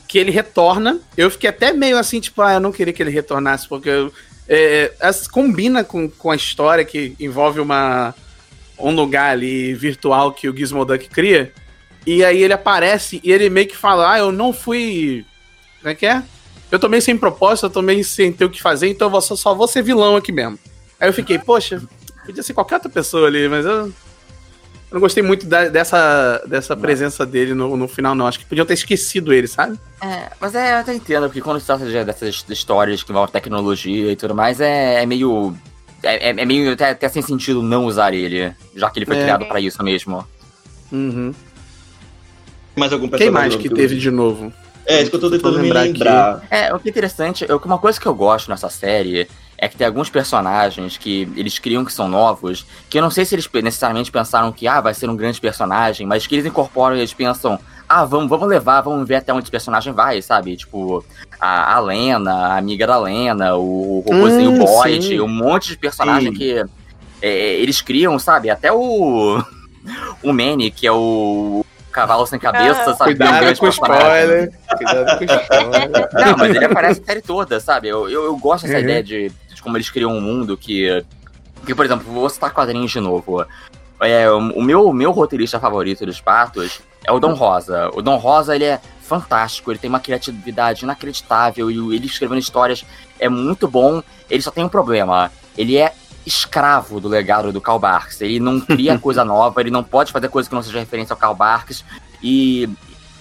[0.07, 0.99] que ele retorna.
[1.15, 4.11] Eu fiquei até meio assim, tipo, ah, eu não queria que ele retornasse, porque eu-
[4.49, 8.13] é, as- combina com, com a história que envolve uma,
[8.77, 11.53] um lugar ali virtual que o Gizmoduck cria.
[12.05, 15.23] E aí ele aparece e ele meio que fala: Ah, eu não fui.
[15.79, 16.21] Como é que é?
[16.69, 19.53] Eu tomei sem propósito, eu tomei sem ter o que fazer, então eu só, só
[19.55, 20.57] vou ser vilão aqui mesmo.
[21.01, 21.81] Aí eu fiquei, poxa,
[22.25, 23.91] podia ser qualquer outra pessoa ali, mas eu.
[24.91, 28.27] Eu não gostei muito da- dessa, dessa presença dele no, no final, não.
[28.27, 29.79] Acho que podiam ter esquecido ele, sabe?
[30.03, 33.31] É, mas é, eu até entendo, porque quando se trata de- dessas histórias que envolvem
[33.31, 35.55] tecnologia e tudo mais, é, é meio.
[36.03, 39.15] É, é- é meio até, até sem sentido não usar ele, já que ele foi
[39.17, 39.21] É.
[39.21, 40.27] criado pra isso mesmo.
[40.91, 41.33] Uhum.
[42.75, 44.51] Mais algum Quem mais que teve de novo?
[44.85, 45.91] É, isso que eu tô tentando me lembrar aqui.
[45.93, 46.43] lembrar.
[46.49, 49.27] É, o que é interessante, eu- uma coisa que eu gosto nessa série
[49.61, 53.23] é que tem alguns personagens que eles criam que são novos, que eu não sei
[53.23, 56.95] se eles necessariamente pensaram que, ah, vai ser um grande personagem, mas que eles incorporam
[56.95, 60.57] e eles pensam, ah, vamos, vamos levar, vamos ver até onde esse personagem vai, sabe?
[60.57, 61.05] Tipo,
[61.39, 65.19] a, a Lena, a amiga da Lena, o, o robôzinho Hum, Boyd, sim.
[65.21, 66.37] um monte de personagem Sim.
[66.37, 66.65] que
[67.21, 68.49] é, eles criam, sabe?
[68.49, 69.43] Até o.
[70.23, 72.95] O Manny, que é o cavalo sem cabeça, Ah.
[72.95, 73.15] sabe?
[73.15, 74.51] Que é Cuidado com spoiler.
[74.77, 76.09] Cuidado com o spoiler.
[76.13, 77.87] Não, mas ele aparece a série toda, sabe?
[77.89, 78.83] Eu, eu, eu gosto dessa Uhum.
[78.83, 79.31] ideia de,
[79.61, 81.05] de como eles criam um mundo que.
[81.65, 83.45] Que, por exemplo, vou citar quadrinhos de novo.
[84.01, 87.91] É, o meu, meu roteirista favorito dos Patos é o Dom Rosa.
[87.93, 92.83] O Dom Rosa, ele é fantástico, ele tem uma criatividade inacreditável e ele escrevendo histórias
[93.19, 94.01] é muito bom.
[94.27, 95.31] Ele só tem um problema.
[95.55, 95.93] Ele é
[96.25, 98.21] escravo do legado do Karl Barks.
[98.21, 101.19] Ele não cria coisa nova, ele não pode fazer coisa que não seja referência ao
[101.19, 101.85] Karl Barks.
[102.23, 102.67] E,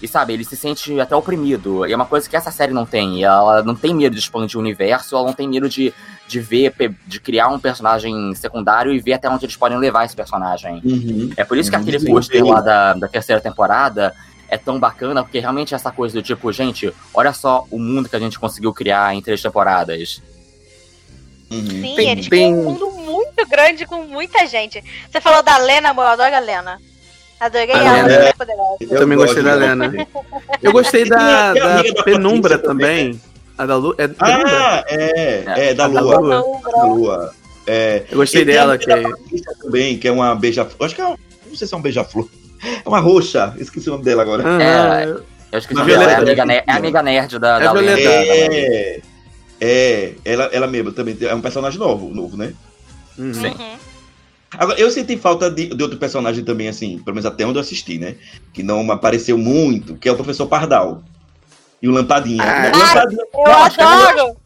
[0.00, 1.86] e sabe, ele se sente até oprimido.
[1.86, 3.22] E é uma coisa que essa série não tem.
[3.22, 5.92] Ela não tem medo de expandir o universo, ela não tem medo de,
[6.30, 6.72] de ver,
[7.06, 10.80] de criar um personagem secundário e ver até onde eles podem levar esse personagem.
[10.84, 11.30] Uhum.
[11.36, 14.14] É por isso que Uhum, aquele sim, pôster lá da, da terceira temporada
[14.48, 18.08] é tão bacana, porque realmente é essa coisa do tipo, gente, olha só o mundo
[18.08, 20.22] que a gente conseguiu criar em três temporadas.
[21.50, 21.66] Uhum.
[21.66, 24.82] Sim, Tem- eles tem- um mundo muito grande com muita gente.
[25.10, 26.80] Você falou da Lena, amor, eu adoro a Lena.
[27.40, 28.12] Adorei A ela, Lena.
[28.12, 28.76] ela é poderosa.
[28.80, 29.92] Eu também gostei da Lena.
[30.62, 33.20] Eu gostei da, da Penumbra também, também.
[33.60, 33.94] A da Lu.
[33.98, 34.08] É?
[34.18, 36.18] Ah, é, é, da A da Lua.
[36.18, 36.60] Lua.
[36.72, 37.34] Da Lua.
[37.66, 39.02] É, Eu gostei dela, que é.
[39.60, 40.86] também, que é uma beija-flor.
[40.86, 42.26] Acho que é um, não sei se é um beija-flor.
[42.62, 44.42] É uma roxa, esqueci o nome dela agora.
[44.42, 45.22] Aham.
[45.52, 46.54] Eu esqueci o nome dela, é a amiga, né?
[46.54, 47.72] ne- é a amiga nerd da, É da.
[47.72, 47.98] Lena.
[48.00, 49.00] É,
[49.60, 52.54] é, ela, ela mesma também é um personagem novo, novo, né?
[53.18, 53.34] Uhum.
[53.34, 53.48] Sim.
[53.48, 53.76] Uhum.
[54.56, 57.60] Agora, eu senti falta de, de outro personagem também, assim, pelo menos até onde eu
[57.60, 58.14] assisti, né?
[58.54, 61.02] Que não apareceu muito, que é o professor Pardal.
[61.82, 62.42] E o Lampadinha.
[62.42, 62.70] Ah.
[62.74, 64.36] O Lampadinha Eu acho que adoro!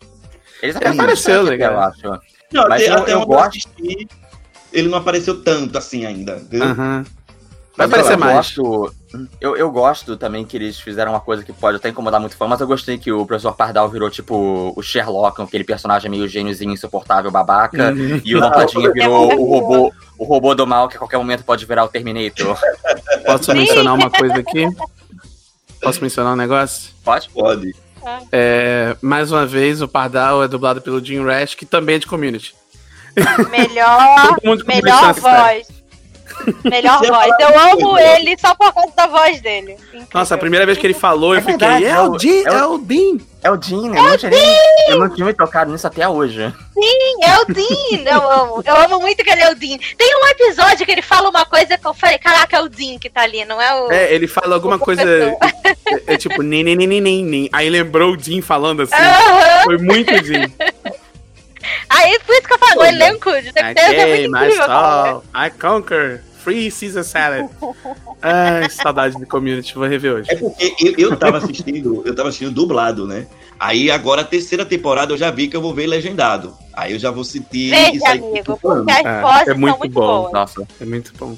[0.63, 1.73] Eles Ele apareceu, bastante, legal.
[1.73, 2.21] Eu acho.
[2.53, 4.09] não, mas até, eu- até eu onde gosto- eu assisti,
[4.73, 6.37] ele não apareceu tanto assim ainda.
[6.37, 6.69] Entendeu?
[6.69, 7.05] Aham.
[7.77, 8.35] Vai aparecer eu mais.
[8.57, 8.95] Gosto,
[9.41, 12.47] eu, eu gosto também que eles fizeram uma coisa que pode até incomodar muito fã,
[12.47, 16.73] mas eu gostei que o professor Pardal virou tipo o Sherlock, aquele personagem meio gêniozinho,
[16.73, 17.91] insuportável, babaca.
[17.91, 18.21] Uhum.
[18.25, 21.67] E o Lampadinha virou o robô, o robô do mal que a qualquer momento pode
[21.67, 22.57] virar o Terminator.
[23.27, 24.67] Posso mencionar uma coisa aqui?
[25.85, 26.93] Posso mencionar um negócio?
[27.05, 27.29] Pode?
[27.29, 27.75] Pode.
[28.33, 32.07] É, mais uma vez, o Pardal é dublado pelo Jim Rash, que também é de
[32.07, 32.55] Community.
[33.51, 35.69] Melhor, melhor voz.
[36.65, 37.33] Melhor Você voz.
[37.41, 39.73] Eu amo ele só por causa da voz dele.
[39.73, 40.07] Incrível.
[40.13, 42.43] Nossa, a primeira vez que ele falou, eu É fiquei, verdade, é é o Dean,
[42.45, 43.19] é o- é o Dean.
[43.45, 44.57] É o Dean, eu não tinha nem,
[44.89, 46.51] eu não tinha me tocado nisso até hoje.
[46.73, 48.11] Sim, é o Dean.
[48.15, 48.63] Eu amo.
[48.65, 49.77] Eu amo muito que ele é o Dean.
[49.99, 52.99] Tem um episódio que ele fala uma coisa que eu falei, caraca, é o Dean
[52.99, 53.93] que tá ali, não é o.
[53.93, 55.03] É, ele fala alguma coisa,
[56.09, 57.49] é, é tipo, nem, nem, nem, nem, nem.
[57.53, 58.95] Aí lembrou o Dean falando assim.
[58.95, 59.65] Aham.
[59.65, 60.51] Foi muito Dean.
[61.89, 66.23] Aí por isso que eu falo, o elenco de certeza é muito incrível, I conquer,
[66.45, 67.49] free Caesar salad.
[68.23, 70.31] Ai, saudade de Community, vou rever hoje.
[70.31, 73.27] É porque eu, eu tava assistindo, eu tava assistindo dublado, né?
[73.59, 76.55] Aí agora a terceira temporada eu já vi que eu vou ver legendado.
[76.73, 78.85] Aí eu já vou sentir isso Veja, amigo, falando.
[78.87, 80.01] porque as É, vozes é muito são muito bom.
[80.21, 80.33] boas.
[80.33, 80.67] Nossa.
[80.81, 81.37] É muito bom.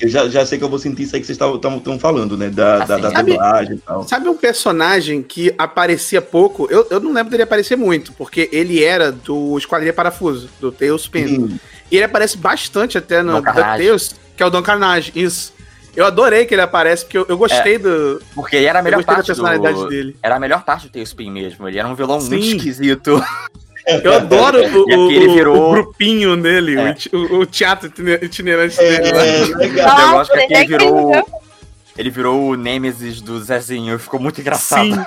[0.00, 2.50] Eu já, já sei que eu vou sentir isso aí que vocês estão falando, né?
[2.50, 4.02] Da, da, Assim, da sabe- dublagem e tal.
[4.08, 6.66] Sabe um personagem que aparecia pouco?
[6.68, 11.24] Eu, eu não lembro dele aparecer muito, porque ele era do Esquadrilha Parafuso, do Tailspin.
[11.44, 13.34] Hum, E ele aparece bastante até no.
[13.40, 15.52] DuckTales, que é o Don Carnage, isso.
[15.94, 18.22] Eu adorei que ele aparece, porque eu, eu gostei do.
[18.34, 19.88] Porque era a Eu melhor gostei da parte personalidade do...
[19.88, 20.16] dele.
[20.22, 21.68] Era a melhor parte do Tailspin mesmo.
[21.68, 22.56] Ele era um vilão muito Sim.
[22.56, 23.22] esquisito.
[24.02, 24.58] Eu adoro
[24.88, 26.94] o, ele o- virou- o grupinho dele, É.
[27.14, 29.12] o o, teatro itine- itinerante dele.
[29.12, 29.22] lá.
[29.26, 30.00] É, legal.
[30.00, 31.42] Eu gosto que aqui ele é ele virou.
[31.98, 33.98] Ele virou o Nêmesis do Zezinho.
[33.98, 34.84] Ficou muito engraçado.
[34.94, 35.04] Sim.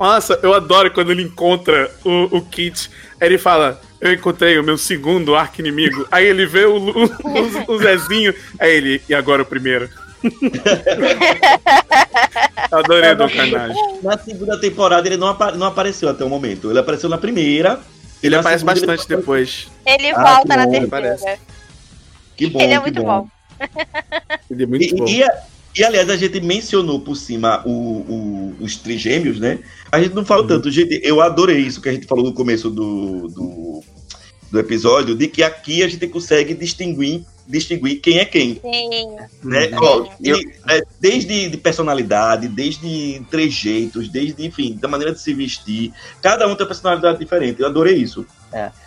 [0.00, 2.90] Nossa, eu adoro quando ele encontra o, o Kit.
[3.20, 6.06] Aí ele fala: Eu encontrei o meu segundo arco inimigo.
[6.10, 8.32] Aí ele vê o, o, o, o Zezinho.
[8.58, 9.88] Aí ele, e agora o primeiro?
[12.70, 13.76] Adorei do canagem.
[14.02, 16.70] Na segunda temporada ele não, apa- não apareceu até o momento.
[16.70, 17.80] Ele apareceu na primeira.
[18.22, 19.68] Ele na aparece segunda, bastante ele- depois.
[19.86, 21.38] Ele Ah, volta na bom, terceira.
[22.36, 22.60] Que bom.
[22.60, 23.28] Ele é que muito bom.
[24.50, 25.06] Ele é muito E, bom.
[25.08, 25.26] e, e,
[25.84, 29.58] aliás, a gente mencionou por cima o, o- os trigêmeos, né?
[29.92, 30.48] A gente não fala Uhum.
[30.48, 30.70] tanto.
[30.70, 33.84] Gente, eu adorei isso que a gente falou no começo do, do,
[34.50, 38.54] do episódio, de que aqui a gente consegue distinguir, distinguir quem é quem.
[38.60, 39.16] Sim.
[39.44, 39.68] Né?
[39.68, 39.78] Uhum.
[39.80, 40.32] Ó, e,
[40.68, 45.92] é, desde de personalidade, desde trejeitos, desde, enfim, da maneira de se vestir.
[46.20, 47.60] Cada um tem uma personalidade diferente.
[47.60, 48.26] Eu adorei isso.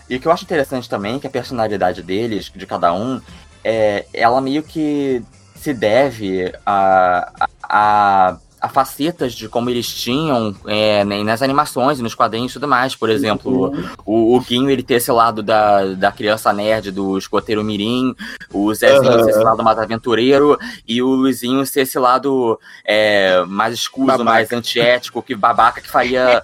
[0.10, 3.22] E o que eu acho interessante também é que a personalidade deles, de cada um,
[3.64, 5.22] é, ela meio que
[5.62, 7.32] se deve a,
[7.62, 12.54] a, a, facetas de como eles tinham é, né, nas animações e nos quadrinhos e
[12.56, 12.96] tudo mais.
[12.96, 13.72] Por exemplo,
[14.04, 18.16] o, o Guinho ele ter esse lado da, da criança nerd, do escoteiro mirim,
[18.52, 19.24] o Zezinho Aham.
[19.24, 20.58] ser esse lado mais aventureiro
[20.88, 24.24] e o Luizinho ser esse lado é, mais escuso, Babaca.
[24.24, 26.42] mais antiético, que babaca que faria...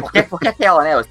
[0.00, 1.02] Porque, porque aquela, né?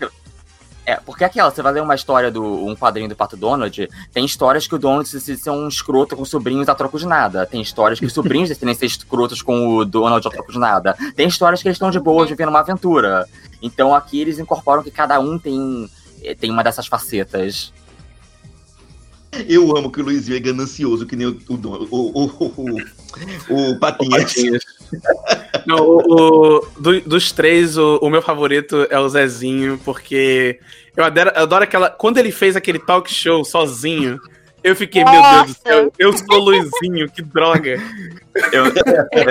[0.89, 4.25] É, porque aquela, você vai ler uma história do um quadrinho do Pato Donald, tem
[4.25, 7.45] histórias que o Donald decide ser um escroto com sobrinhos a troco de nada.
[7.45, 10.97] Tem histórias que os sobrinhos decidem ser escrotos com o Donald a troco de nada.
[11.15, 13.27] Tem histórias que eles estão de boa vivendo uma aventura.
[13.61, 15.87] Então aqui eles incorporam que cada um tem,
[16.23, 17.71] eh, tem uma dessas facetas.
[19.47, 23.77] Eu amo que o Luizinho é ganancioso, que nem o, o, o, o, o, o
[23.77, 24.23] Patinhas.
[24.23, 24.63] Patinhas.
[25.65, 25.97] Não, o,
[26.57, 30.59] o- do- dos três, o, o meu favorito é o Zezinho, porque
[30.95, 31.89] eu adoro, eu adoro aquela.
[31.89, 34.19] Quando ele fez aquele talk show sozinho,
[34.63, 37.77] eu fiquei, meu Deus do céu, eu sou o Luizinho, que droga.
[38.51, 38.65] Eu,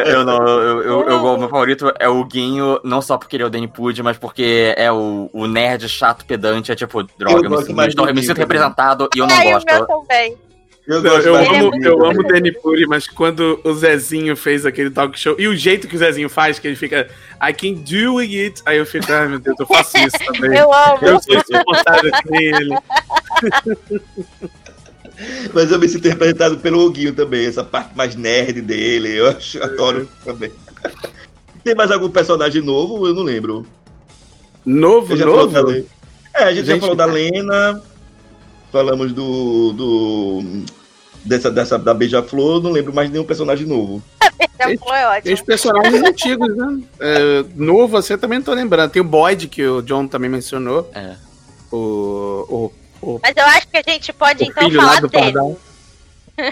[0.07, 3.43] eu não, eu, eu, eu- o meu favorito é o Guinho, não só porque ele
[3.43, 7.47] é o Danny Pud, mas porque é o, o nerd chato pedante, é tipo, droga,
[7.47, 9.67] eu, me, me Guinho sinto representado e eu não o gosto.
[9.67, 10.37] meu também.
[10.89, 14.35] Eu, Não, eu é amo, muito eu amo o Danny Puri, mas quando o Zezinho
[14.35, 17.07] fez aquele talk show, e o jeito que o Zezinho faz, que ele fica,
[17.47, 20.59] I can do it, aí eu fico, ai meu Deus, eu faço isso também.
[20.59, 20.99] Eu amo.
[21.03, 22.71] Eu sou insuportável que nem ele.
[25.53, 29.15] Mas eu me sinto representado pelo Oguinho também, essa parte mais nerd dele.
[29.15, 30.51] Eu acho, adoro também.
[31.63, 33.07] Tem mais algum personagem novo?
[33.07, 33.67] Eu não lembro.
[34.65, 35.55] Novo, já novo?
[36.35, 37.83] É, a gente, já Gente, falou da Lena,
[38.73, 39.73] falamos do.
[39.75, 40.78] do
[41.29, 44.03] dessa, dessa da Beija-Flor, não lembro mais nenhum personagem novo.
[44.59, 45.23] Já foi ótimo.
[45.23, 46.81] Tem os personagens antigos, né?
[47.01, 48.91] É, novo, assim, eu também não tô lembrando.
[48.91, 50.91] Tem o Boyd, que o John também mencionou.
[50.95, 51.15] É.
[51.71, 52.73] O,
[53.03, 55.57] o, o, Mas eu acho que a gente pode então falar do dele.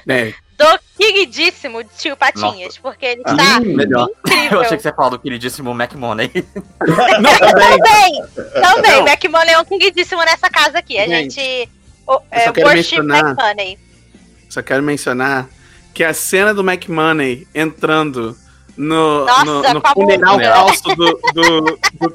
[0.08, 4.08] É, Do queridíssimo tio Patinhas, porque ele Ah, tá melhor.
[4.26, 4.58] incrível.
[4.58, 6.30] Eu achei que você falou do queridíssimo McMoney.
[7.20, 7.78] Não, também.
[7.78, 8.22] Também,
[8.62, 8.90] também.
[9.00, 9.06] Não.
[9.08, 10.98] McMoney é um queridíssimo nessa casa aqui.
[10.98, 11.70] A Gente, gente.
[12.06, 13.78] o- é, só quero worship mencionar- McMoney.
[14.48, 15.48] Só quero mencionar
[15.92, 18.36] que a cena do McMoney entrando
[18.76, 20.52] no, Nossa, no, no funeral bunda.
[20.54, 21.60] falso do, do,
[21.98, 22.14] do,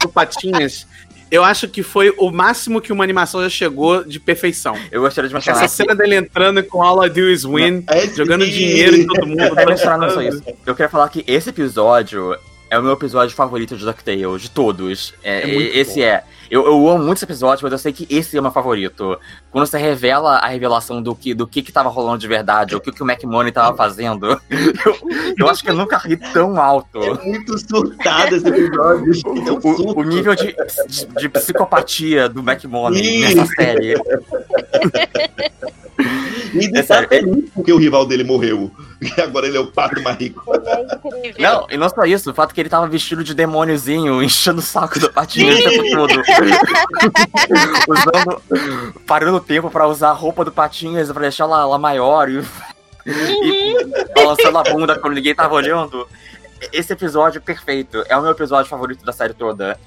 [0.00, 0.86] do Patinhas,
[1.30, 4.76] eu acho que foi o máximo que uma animação já chegou de perfeição.
[4.90, 5.64] Eu gostaria de mencionar.
[5.64, 9.26] Essa cena dele entrando com All I Do Is Win, É, jogando dinheiro em todo
[9.26, 9.40] mundo.
[9.42, 10.42] Eu quero mencionar não só isso.
[10.66, 12.36] Eu queria falar que esse episódio
[12.68, 15.14] é o meu episódio favorito de DuckTales, de todos.
[15.22, 16.06] É, É muito esse bom.
[16.06, 16.24] é.
[16.52, 19.18] Eu, eu amo muito esse episódio, mas eu sei que esse é o meu favorito.
[19.50, 22.80] Quando você revela a revelação do que, do que, que tava rolando de verdade, o
[22.80, 24.98] que, que o McMoney tava fazendo, eu,
[25.38, 27.02] eu acho que eu nunca ri tão alto.
[27.02, 29.14] É muito surtado esse episódio.
[29.46, 29.60] é um.
[29.62, 30.54] O, o nível de,
[30.88, 33.94] de, de psicopatia do McMoney nessa série.
[36.52, 37.08] E de É sério.
[37.08, 38.70] feliz porque o rival dele morreu.
[39.02, 40.44] E agora ele é o pato mais rico.
[40.54, 41.42] É.
[41.42, 44.62] Não, e não só isso, o fato que ele tava vestido de demôniozinho, enchendo o
[44.62, 46.22] saco do patinho o tempo todo.
[47.88, 48.92] Usando.
[49.06, 52.42] Parando o tempo pra usar a roupa do patinhas pra deixar ela, ela maior e,
[53.06, 53.74] e
[54.14, 56.06] balançando a bunda quando ninguém tava olhando.
[56.72, 58.04] Esse episódio é perfeito.
[58.08, 59.78] É o meu episódio favorito da série toda.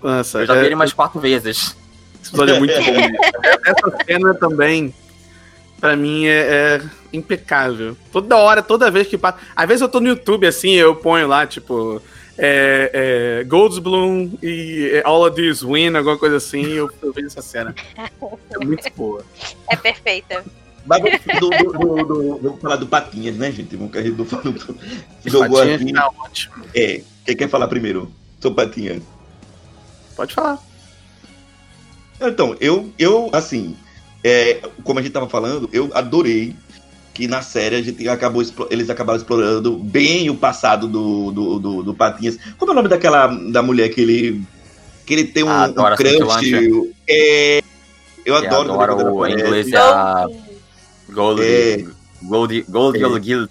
[0.00, 1.76] Nossa, Eu já vi é- ele mais quatro vezes.
[2.22, 3.26] Esse episódio é muito bom.
[3.66, 4.94] Essa cena também,
[5.80, 6.80] pra mim, é, é
[7.12, 7.96] impecável.
[8.12, 9.38] Toda hora, toda vez que passa.
[9.54, 12.00] Às vezes eu tô no YouTube assim, eu ponho lá, tipo.
[12.42, 17.12] É, é, Goldsbloom e é, All of This Win, alguma coisa assim, e eu, eu
[17.12, 17.74] vejo essa cena.
[18.50, 19.22] É muito boa.
[19.70, 20.42] É perfeita.
[20.86, 23.76] Mas vamos, do, do, do, do- vamos falar do Patinhas, né, gente?
[23.76, 24.78] Vamos que a gente não falou do-
[25.26, 25.92] jogou aqui.
[25.92, 26.54] tá ótimo.
[26.74, 28.10] É, quem quer falar primeiro?
[28.40, 29.02] Sou Patinhas.
[30.16, 30.58] Pode falar.
[32.20, 33.76] Então, eu, eu assim,
[34.24, 36.54] é, como a gente tava falando, eu adorei
[37.20, 41.58] que que na série a gente acabou, eles acabaram explorando bem o passado do, do,
[41.58, 42.38] do, do Patinhas.
[42.58, 44.42] Como é o nome daquela da mulher que ele
[45.04, 46.90] que ele tem um, Ah, um crush?
[47.06, 47.58] É,
[48.24, 50.26] eu Eu adoro, adoro quando o- em inglês é a
[51.10, 51.84] Gold, É.
[52.22, 53.00] Gold, Gold É.
[53.02, 53.50] Yellow Guild.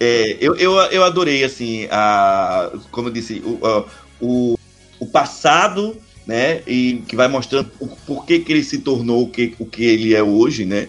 [0.00, 3.84] É, eu, eu, eu adorei, assim, a, como eu disse, o, a-
[4.20, 4.58] o,
[4.98, 6.62] o passado, né?
[6.66, 10.14] E que vai mostrando o porquê que ele se tornou o que, o que ele
[10.14, 10.88] é hoje, né?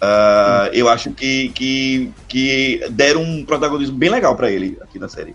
[0.00, 5.08] Ah, eu acho que, que, que deram um protagonismo bem legal pra ele aqui na
[5.08, 5.34] série.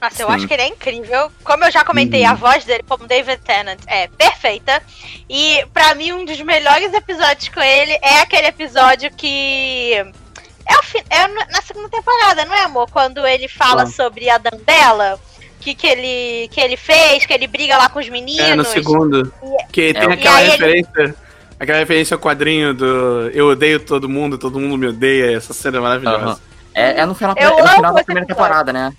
[0.00, 0.34] Nossa, eu Sim.
[0.34, 1.30] acho que ele é incrível.
[1.42, 2.30] Como eu já comentei, Uhum.
[2.30, 4.80] a voz dele, como David Tennant, é perfeita.
[5.28, 9.92] E pra mim, um dos melhores episódios com ele é aquele episódio que.
[9.94, 10.98] É, o fi...
[11.10, 12.88] é na segunda temporada, não é, amor?
[12.90, 13.86] Quando ele fala Ah.
[13.86, 15.18] sobre a Dandela,
[15.60, 18.48] que, que, ele, que ele fez, que ele briga lá com os meninos.
[18.48, 19.32] É, no segundo.
[19.72, 21.16] Que tem É, aquela e aí ele- referência.
[21.60, 25.36] Aquela referência ao quadrinho do Eu odeio todo mundo, todo mundo me odeia.
[25.36, 26.16] Essa cena é maravilhosa.
[26.24, 26.38] Aham.
[26.74, 28.92] É, é no final, é no final da primeira temporada, né?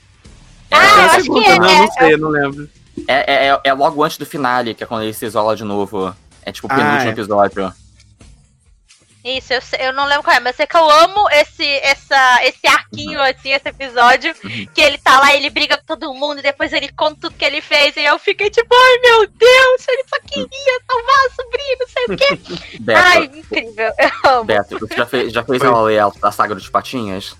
[0.69, 2.69] Ah, É acho que segunda, é- não, é- não sei, não lembro.
[3.07, 5.64] É, é, é- é logo antes do finale, que é quando ele se isola de
[5.64, 6.14] novo.
[6.44, 7.14] É tipo o Ah, penúltimo é.
[7.14, 7.73] episódio.
[9.38, 12.65] Isso, eu, eu não lembro qual é, mas sei que eu amo esse, essa, esse
[12.68, 14.34] arquinho, assim, esse episódio,
[14.73, 17.45] que ele tá lá, ele briga com todo mundo, e depois ele conta tudo que
[17.45, 21.77] ele fez, e eu fiquei tipo, ai meu Deus, ele só queria salvar a sobrinha,
[21.80, 22.77] não sei o quê.
[22.80, 24.43] Beto, ai, incrível, eu amo.
[24.45, 27.35] Beto, você já fez, já fez a, a saga dos patinhas?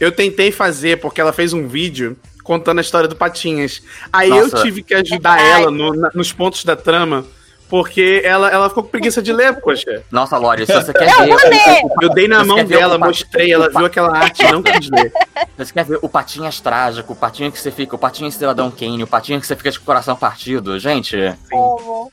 [0.00, 3.82] Eu tentei fazer porque ela fez um vídeo contando a história do Patinhas.
[4.12, 4.56] Aí Nossa.
[4.58, 5.62] eu tive que ajudar Verdade.
[5.62, 7.26] ela no- na- nos pontos da trama,
[7.68, 10.02] porque ela, ela ficou com preguiça de ler, poxa.
[10.10, 11.28] Nossa, Lore, se você quer Eu ver.
[11.28, 11.82] vou ler!
[12.02, 15.12] Eu dei na mão dela, mostrei, ela viu aquela arte e não quis ler.
[15.56, 18.70] Se você quer ver o Patinhas trágico, o Patinha que você fica, o Patinha Cidadão
[18.70, 21.16] Kane, o Patinha que você fica de coração partido, gente,
[21.52, 22.10] Amo.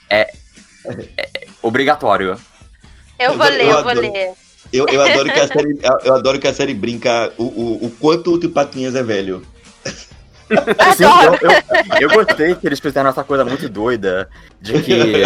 [1.61, 2.38] obrigatório.
[3.18, 4.34] Eu vou ler, eu vou ler.
[4.73, 7.91] Eu, eu, adoro que a série, eu adoro que a série brinca o, o, o
[7.91, 9.41] quanto o Tio Patinhas é velho.
[10.96, 11.40] Sim, Adoro.
[11.42, 14.30] eu, eu, eu gostei que eles fizeram essa coisa muito doida
[14.62, 15.24] de que.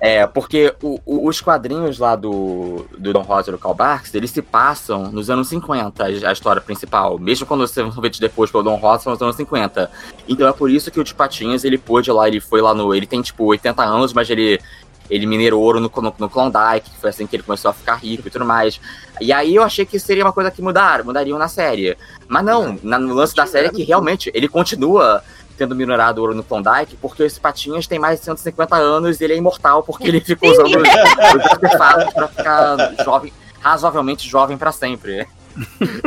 [0.00, 4.14] É, porque o- o- os quadrinhos lá do, do Don Rosa e do Karl Barks,
[4.14, 7.18] eles se passam nos anos 50, a, história principal.
[7.18, 9.90] Mesmo quando você ver depois pelo Don Rosa, são nos anos 50.
[10.28, 12.94] Então é por isso que o de Patinhas, ele pôde lá, ele foi lá no.
[12.94, 14.60] Ele tem tipo 80 anos, mas ele.
[15.10, 17.94] Ele minerou ouro no, no, no Klondike, que foi assim que ele começou a ficar
[17.96, 18.80] rico e tudo mais.
[19.20, 21.96] E aí eu achei que seria uma coisa que mudar, mudariam na série.
[22.26, 25.22] Mas não, na- no lance da série é que realmente ele continua
[25.56, 29.32] tendo minerado ouro no Klondike, porque esse Patinhas tem mais de 150 anos e ele
[29.32, 34.70] é imortal, porque ele fica usando os, os artefatos pra ficar jovem, razoavelmente jovem pra
[34.70, 35.26] sempre.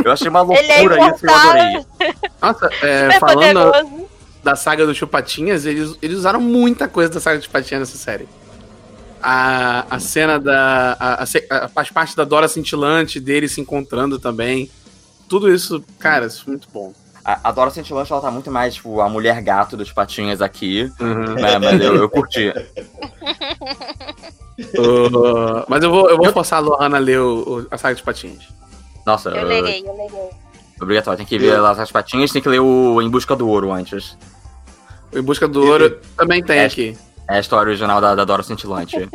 [0.03, 1.85] Eu achei uma é loucura isso e eu adorei.
[2.41, 4.07] Nossa, é, Super falando
[4.41, 8.27] da saga do Chupatinhas, eles, eles usaram muita coisa da saga do Chupatinhas nessa série.
[9.23, 10.97] A, a cena da.
[10.99, 14.69] A, a, as partes da Dora cintilante dele se encontrando também.
[15.29, 16.93] Tudo isso, cara, isso foi muito bom.
[17.23, 20.91] A, a Dora Cintilante, ela tá muito mais, tipo, a mulher gato dos Patinhas aqui,
[20.99, 21.35] Uhum.
[21.35, 22.51] né, mas eu, eu curti.
[24.77, 27.95] Uh, mas eu vou, eu vou forçar a Lohana a ler o- o- a saga
[27.95, 28.43] de Patinhas.
[29.05, 30.29] Nossa, Eu eu- lerei, eu lerei.
[30.81, 31.17] obrigatório.
[31.17, 34.15] Tem que ver lá as Patinhas, tem que ler o Em Busca do Ouro antes.
[35.11, 36.65] O Em Busca do Ouro também tem É.
[36.65, 36.95] aqui.
[37.31, 38.97] É a história original da, da Dora Cintilante.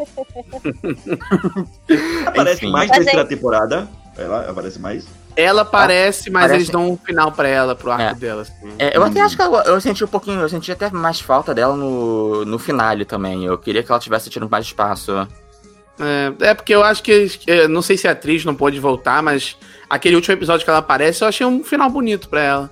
[2.26, 2.70] Aparece Enfim.
[2.72, 3.88] mais Mas terceira é- temporada.
[4.18, 5.06] Ela aparece mais.
[5.36, 8.14] Ela aparece, mas parece- eles dão um final pra ela, pro arco É.
[8.14, 8.40] dela.
[8.42, 8.52] assim.
[8.78, 11.52] É, eu até acho que eu, eu senti um pouquinho, eu senti até mais falta
[11.54, 13.44] dela no, no finale também.
[13.44, 15.12] Eu queria que ela tivesse tido mais espaço.
[16.00, 17.28] É, é porque eu acho que.
[17.46, 19.58] é, Não sei se a atriz não pôde voltar, mas
[19.90, 22.70] aquele último episódio que ela aparece, eu achei um final bonito pra ela.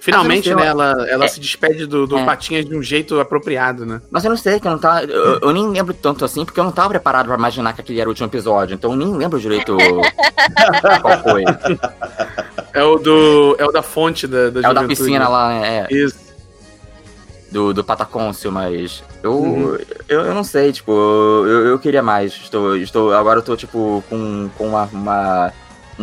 [0.00, 0.66] Finalmente, né?
[0.66, 1.28] Ela, ela É.
[1.28, 2.24] se despede do, do É.
[2.24, 4.00] Patinhas de um jeito apropriado, né?
[4.10, 5.02] Mas eu não sei, que eu não tava.
[5.04, 8.00] Eu, eu nem lembro tanto assim, porque eu não tava preparado pra imaginar que aquele
[8.00, 8.74] era o último episódio.
[8.74, 9.76] Então eu nem lembro direito
[11.02, 11.44] qual foi.
[12.72, 13.56] É o do.
[13.58, 15.86] É o da fonte da, da É o da piscina lá, né?
[15.90, 16.16] É, Isso.
[17.50, 19.02] do, do Patacôncio, mas.
[19.22, 19.78] Eu, Uhum.
[20.08, 22.32] eu, eu não sei, tipo, eu, eu queria mais.
[22.32, 24.84] Estou, estou, agora eu tô, tipo, com, com uma.
[24.92, 25.52] uma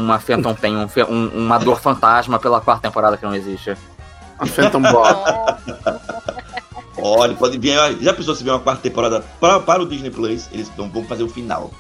[0.02, 3.76] uma Phantom Pain, um, um- uma dor fantasma pela quarta temporada que não existe.
[4.40, 5.58] A Phantom Ball.
[7.00, 7.76] Olha, pode vir.
[8.02, 10.48] Já pensou se vier uma quarta temporada para, para o Disney Plus?
[10.52, 11.72] Eles vão, vão fazer o final.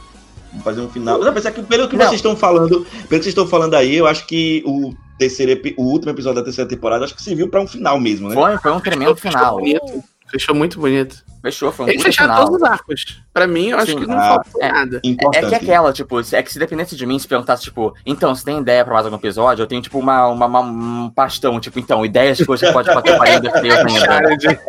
[0.53, 1.19] Vão fazer um final.
[1.19, 2.05] Mas pensar que pelo que Não.
[2.05, 5.83] vocês estão falando, pelo que vocês estão falando aí, eu acho que o terceiro, o
[5.83, 8.35] último episódio da terceira temporada, acho que serviu para um final mesmo, né?
[8.35, 9.55] Foi, foi um tremendo final.
[9.57, 10.03] bonito.
[10.29, 11.23] Fechou muito bonito.
[11.41, 12.45] Fechou, foi um Eles fecharam final.
[12.47, 13.21] todos os arcos.
[13.33, 14.71] Pra mim, eu acho Sim, que não ah, faltou é.
[14.71, 15.01] nada.
[15.03, 15.47] É Importante.
[15.49, 18.59] que aquela, tipo, é que se dependesse de mim, se perguntasse, tipo, então, você tem
[18.59, 19.63] ideia pra mais algum episódio?
[19.63, 22.91] Eu tenho, tipo, uma, uma, uma- um pastão, tipo, então, ideias de coisas que pode
[22.91, 24.05] fazer para ainda ter ainda.
[24.07, 24.59] Cara de-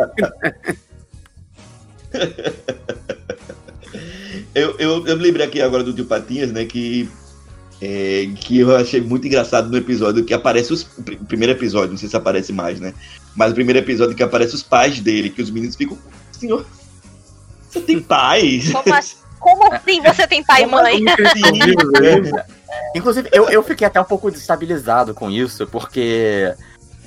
[4.54, 6.64] Eu, eu, eu me lembrei aqui agora do Tio Patinhas, né?
[6.64, 7.08] Que,
[7.80, 10.82] é, que eu achei muito engraçado no episódio que aparece os.
[10.82, 12.92] O primeiro episódio, não sei se aparece mais, né?
[13.34, 15.98] Mas o primeiro episódio que aparece os pais dele, que os meninos ficam.
[16.32, 16.66] Senhor,
[17.68, 18.70] você tem pais?
[18.70, 21.00] Como, assim, como assim você tem pai e mãe?
[22.94, 26.54] Inclusive, eu, eu fiquei até um pouco desestabilizado com isso, porque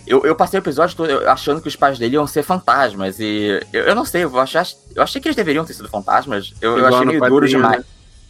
[0.05, 3.19] eu, eu passei o episódio todo achando que os pais dele iam ser fantasmas.
[3.19, 4.61] E eu, eu não sei, eu achei,
[4.95, 6.53] eu achei que eles deveriam ter sido fantasmas.
[6.61, 7.77] Eu, eu achei meio duro patinho, demais.
[7.77, 7.85] né?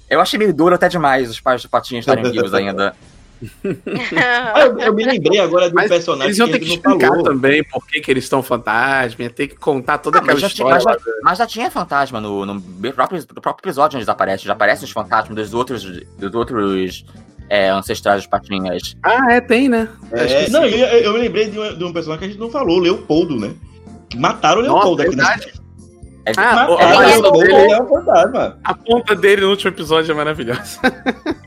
[0.09, 2.93] Eu achei meio duro até demais os pais do Patinho estarem vivos ainda.
[4.53, 6.73] Ah, eu, eu me lembrei agora de um Mas personagem eles iam que ter que
[6.73, 7.23] explicar falou.
[7.23, 10.41] também por que, que eles estão fantasma, ia ter que contar toda Ah, aquela mas,
[10.41, 10.73] já história.
[10.75, 12.61] mas, já, mas já tinha fantasma no, no
[12.93, 14.45] próprio, no próprio episódio onde eles aparecem.
[14.45, 15.83] Já aparecem os fantasmas dos outros,
[16.17, 17.05] dos outros
[17.49, 18.95] é, ancestrais dos patinhas.
[19.03, 19.87] Ah, é, tem, né?
[20.13, 22.27] Acho É, que não, eu, eu me lembrei de um, de um personagem que a
[22.29, 23.53] gente não falou, Leopoldo, né?
[24.15, 25.61] Mataram o Nossa, Leopoldo aqui na verdade.
[26.23, 28.57] É, Ah, é é um fantasma.
[28.63, 30.79] a ponta dele no último episódio é maravilhosa.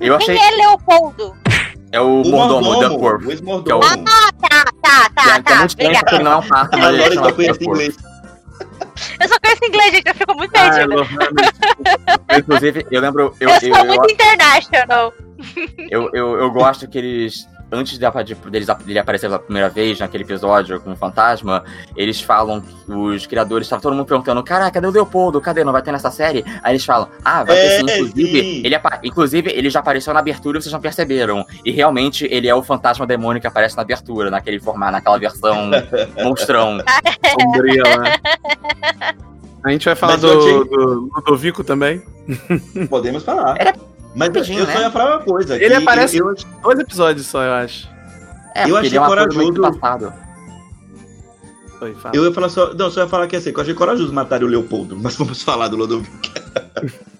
[0.00, 0.34] eu achei.
[0.36, 1.32] Quem é Leopoldo?
[1.94, 3.22] É o, O mordomo, o mordomo, Duckworth.
[3.24, 4.32] o Que é o- Ah, tá,
[4.82, 5.58] tá, Que é, tá, que é tá.
[5.58, 5.80] muito
[6.14, 7.62] ele não é um pato, mas ele Agora chama só Duckworth.
[7.62, 7.96] inglês.
[9.20, 10.94] Eu só conheço inglês, gente, eu fico muito Ah, perdida.
[10.94, 12.38] Lohana.
[12.38, 13.34] Inclusive, eu lembro.
[13.40, 15.12] Eu, Eu, eu, sou eu, muito international.
[15.90, 17.46] eu, eu, eu gosto que eles.
[17.72, 21.64] Antes de, de, deles, dele aparecer pela primeira vez naquele episódio como fantasma,
[21.96, 25.40] eles falam, os criadores, tava todo mundo perguntando: Caraca, cadê o Leopoldo?
[25.40, 25.64] Cadê?
[25.64, 26.44] Não vai ter nessa série?
[26.62, 27.82] Aí eles falam: Ah, vai ter É, sim.
[27.82, 28.62] Inclusive, sim.
[28.64, 31.44] Ele, inclusive, ele já apareceu na abertura e vocês não perceberam.
[31.64, 35.70] E realmente ele é o fantasma demônio que aparece na abertura, naquele formato, naquela versão
[36.22, 36.78] monstrão.
[37.40, 38.18] Sombria lá.
[39.64, 42.02] A gente vai falar Mas do, do Ludovico também.
[42.88, 43.56] Podemos falar.
[43.58, 43.74] Era
[44.14, 44.80] Mas eu, rapidinho, eu só né?
[44.82, 45.56] ia falar uma coisa.
[45.62, 47.88] Ele aparece- Eu, Dois episódios só, eu acho.
[48.54, 49.78] É, Eu achei ele é corajoso.
[49.80, 50.14] fala.
[52.12, 52.72] eu ia falar só.
[52.74, 54.96] Não, só ia falar que assim, que eu achei corajoso matar o Leopoldo.
[55.00, 56.16] Mas vamos falar do Ludovico.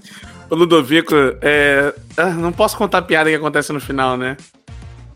[0.50, 1.92] O Ludovico, é...
[2.18, 4.36] ah, não posso contar a piada que acontece no final, né?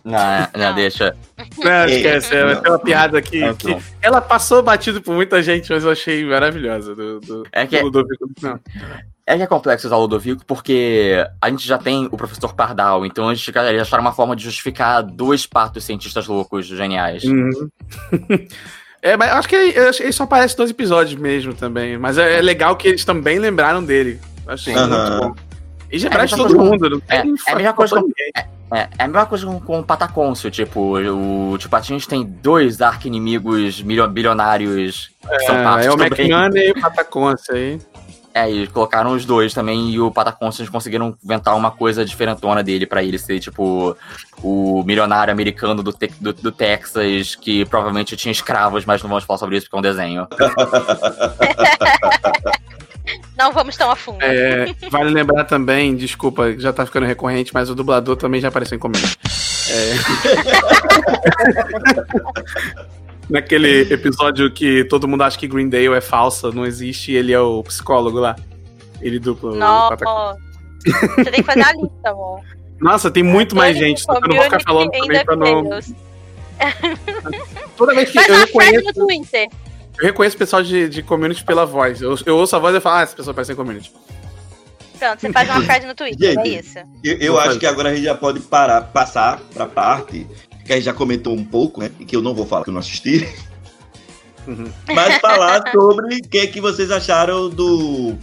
[0.02, 0.12] Não,
[0.56, 0.74] não, Não.
[0.74, 1.14] deixa.
[1.58, 2.62] Não, esquece, é, Não.
[2.62, 3.80] uma piada que, Não, que não.
[4.00, 7.84] ela passou batido por muita gente, mas eu achei maravilhosa do, do, É que- do
[7.84, 8.58] Ludovico no final.
[9.30, 13.04] É que é complexo usar o Ludovico porque a gente já tem o professor Pardal,
[13.04, 17.24] então eles fica- eles acharam uma forma de justificar dois patos cientistas loucos geniais.
[17.24, 17.68] Uhum.
[19.00, 21.96] É, mas eu acho que ele, ele só aparece em dois episódios mesmo também.
[21.96, 24.18] Mas é, é legal que eles também lembraram dele.
[24.44, 24.80] Achei Sim.
[24.80, 25.20] muito Aham.
[25.20, 25.34] bom.
[25.92, 26.90] E já parece É a mesma todo coisa mundo.
[26.90, 28.32] Não é- tem é a mesma coisa com- ninguém.
[28.72, 32.82] É, é a mesma coisa com, com o Patacôncio, tipo, o Tio Patinhos tem dois
[32.82, 35.94] arqui-inimigos bilionários que são É, patos é o.
[35.94, 37.78] McMahon e o Pataconce aí.
[38.38, 40.12] É, e colocaram os dois também, e o
[40.58, 43.96] eles conseguiram inventar uma coisa diferentona dele pra ele ser, tipo,
[44.42, 49.24] o milionário americano do, Te- do, do Texas, que provavelmente tinha escravos, mas não vamos
[49.24, 50.28] falar sobre isso porque é um desenho.
[53.38, 54.18] Não vamos tão a fundo.
[54.20, 58.76] É, vale lembrar também, desculpa, já tá ficando recorrente, mas o dublador também já apareceu
[58.76, 59.08] em comédia.
[59.70, 59.94] É...
[63.28, 67.40] Naquele episódio que todo mundo acha que Greendale é falsa, não existe, e ele é
[67.40, 68.34] o psicólogo lá.
[69.02, 69.54] Ele dupla.
[69.54, 70.36] Nossa.
[71.16, 72.40] Você tem que fazer a lista, amor.
[72.80, 75.64] Nossa, tem muito mais gente, só que eu não vou ficar falando também pra não.
[77.76, 79.48] Toda vez que Faz eu reconheço, no Twitter.
[79.98, 82.00] eu reconheço o pessoal de, de community pela voz.
[82.00, 83.92] Eu, eu ouço a voz e falo, ah, essa pessoa parece em community.
[84.98, 86.48] Pronto, você faz uma frase no Twitter, Gente.
[86.48, 86.78] é isso.
[87.04, 87.60] Eu, eu acho fazer.
[87.60, 90.26] que agora a gente já pode parar, passar pra parte
[90.68, 91.90] que a gente já comentou um pouco, né?
[91.98, 93.26] E que eu não vou falar que eu não assisti.
[94.46, 94.70] Uhum.
[94.94, 98.14] Mas falar sobre o que, que vocês acharam do,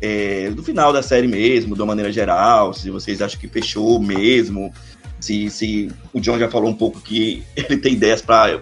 [0.00, 2.72] é, do final da série mesmo, de uma maneira geral.
[2.74, 4.72] Se vocês acham que fechou mesmo.
[5.20, 8.60] Se, se o John já falou um pouco que ele tem ideias para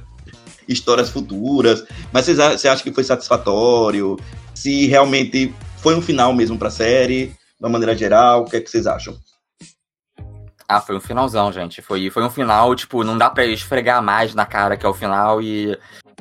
[0.68, 1.84] histórias futuras.
[2.12, 4.18] Mas vocês, a- você acha que foi satisfatório?
[4.54, 8.60] Se realmente foi um final mesmo pra série, de uma maneira geral, o que é
[8.60, 9.16] que vocês acham?
[10.70, 11.82] Ah, foi um finalzão, gente.
[11.82, 14.94] Foi, foi um final, tipo, não dá pra esfregar mais na cara que é o
[14.94, 15.76] final e.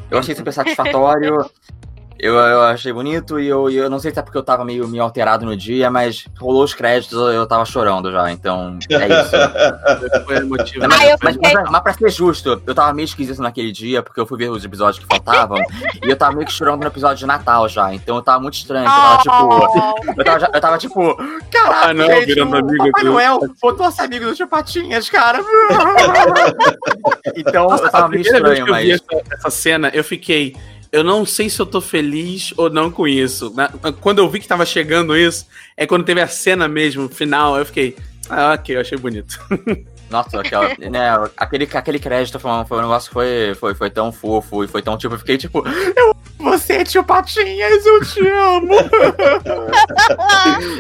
[0.10, 1.38] Eu achei super satisfatório.
[2.22, 4.86] Eu, eu achei bonito e eu, eu não sei se é porque eu tava meio,
[4.90, 9.08] meio alterado no dia, mas rolou os créditos eu, eu tava chorando já, então é
[9.08, 9.32] isso.
[10.28, 10.40] Foi.
[10.42, 14.04] Não, mas, Ah, mas, mas- mas pra ser justo, eu tava meio esquisito naquele dia,
[14.04, 15.58] porque eu fui ver os episódios que faltavam,
[16.06, 18.56] e eu tava meio que chorando no episódio de Natal já, então eu tava muito
[18.56, 20.14] estranho, eu tava tipo.
[20.18, 21.16] Eu tava, eu tava tipo,
[21.50, 24.48] caraca, Ah, não, gente, virando o amigo Papai do- Noel botou esse amigo do Tio
[24.48, 25.40] Patinhas, cara.
[27.36, 29.02] então Nossa, eu tava meio primeira vez estranho, que eu vi mas.
[29.24, 30.56] essa, essa cena, eu fiquei.
[30.92, 33.54] Eu não sei se eu tô feliz ou não com isso.
[33.56, 33.70] Na-
[34.02, 35.46] quando eu vi que tava chegando isso,
[35.78, 37.96] é quando teve a cena mesmo, final, eu fiquei.
[38.30, 39.40] Ah, ok, eu achei bonito.
[40.10, 44.12] Nossa, aquela, né, aquele, aquele crédito foi foi um negócio que foi, foi, foi tão
[44.12, 45.64] fofo e foi tão tipo, eu fiquei tipo,
[45.96, 48.76] eu amo cacete, o Patinhas, eu te amo.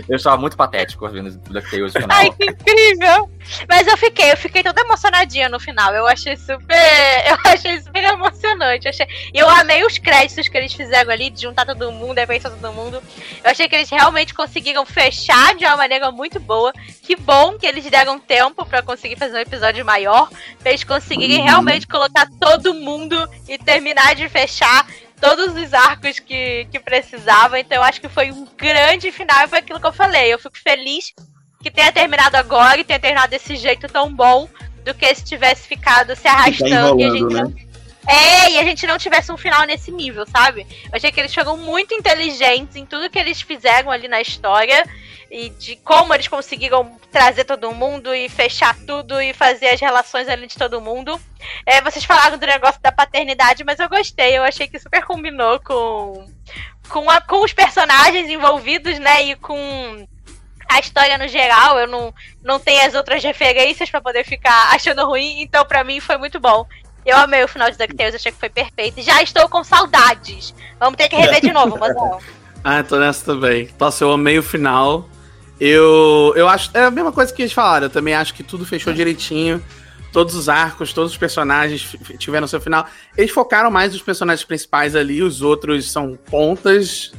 [0.08, 2.18] Eu estava muito patético vendo DuckTales no final.
[2.18, 3.30] Ai, que incrível!
[3.68, 5.94] Mas eu fiquei, eu fiquei toda emocionadinha no final.
[5.94, 6.78] Eu achei super.
[7.26, 8.86] Eu achei super emocionante.
[8.86, 12.28] Eu achei, eu amei os créditos que eles fizeram ali, de juntar todo mundo, de
[12.28, 13.02] pensar todo mundo.
[13.44, 16.72] Eu achei que eles realmente conseguiram fechar de uma maneira muito boa.
[17.02, 20.30] Que bom que eles deram tempo pra conseguir fazer um episódio maior.
[20.60, 24.86] Pra eles conseguirem realmente colocar todo mundo e terminar de fechar
[25.20, 27.60] todos os arcos que, que precisava.
[27.60, 30.34] Então eu acho que foi um grande final foi aquilo que eu falei.
[30.34, 31.14] Eu fico feliz
[31.62, 34.48] que tenha terminado agora e tenha terminado desse jeito tão bom
[34.84, 37.70] do que se tivesse ficado se arrastando e a gente enrolando, não.
[38.08, 40.66] É, e a gente não tivesse um final nesse nível, sabe?
[40.86, 44.84] Eu achei que eles foram muito inteligentes em tudo que eles fizeram ali na história
[45.32, 50.28] e de como eles conseguiram trazer todo mundo e fechar tudo e fazer as relações
[50.28, 51.20] ali de todo mundo.
[51.66, 55.60] É, vocês falaram do negócio da paternidade, mas eu gostei, eu achei que super combinou
[55.60, 56.26] com,
[56.90, 59.24] com, a- com os personagens envolvidos, né?
[59.24, 60.08] E com
[60.68, 61.78] a história no geral.
[61.80, 66.00] Eu não, não tenho as outras referências pra poder ficar achando ruim, então pra mim
[66.00, 66.66] foi muito bom.
[67.06, 69.00] Eu amei o final de DuckTales, achei que foi perfeito.
[69.00, 70.54] E Já estou com saudades.
[70.80, 72.20] Vamos ter que rever de novo, mozão.
[72.64, 73.70] Ah, tô nessa também.
[73.80, 75.08] Nossa, eu amei o final.
[75.60, 76.72] Eu, eu acho.
[76.74, 77.88] É a mesma coisa que eles falaram.
[77.88, 79.64] Eu também acho que tudo fechou direitinho.
[80.12, 82.88] Todos os arcos, todos os personagens tiveram seu final.
[83.16, 87.12] Eles focaram mais nos personagens principais ali, os outros são pontas,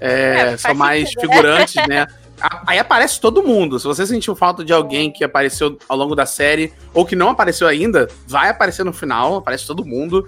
[0.00, 1.34] é, É, são mais sentido, né?
[1.36, 2.06] figurantes, né?
[2.66, 3.78] Aí aparece todo mundo.
[3.78, 7.28] Se você sentiu falta de alguém que apareceu ao longo da série, ou que não
[7.30, 10.26] apareceu ainda, vai aparecer no final, aparece todo mundo.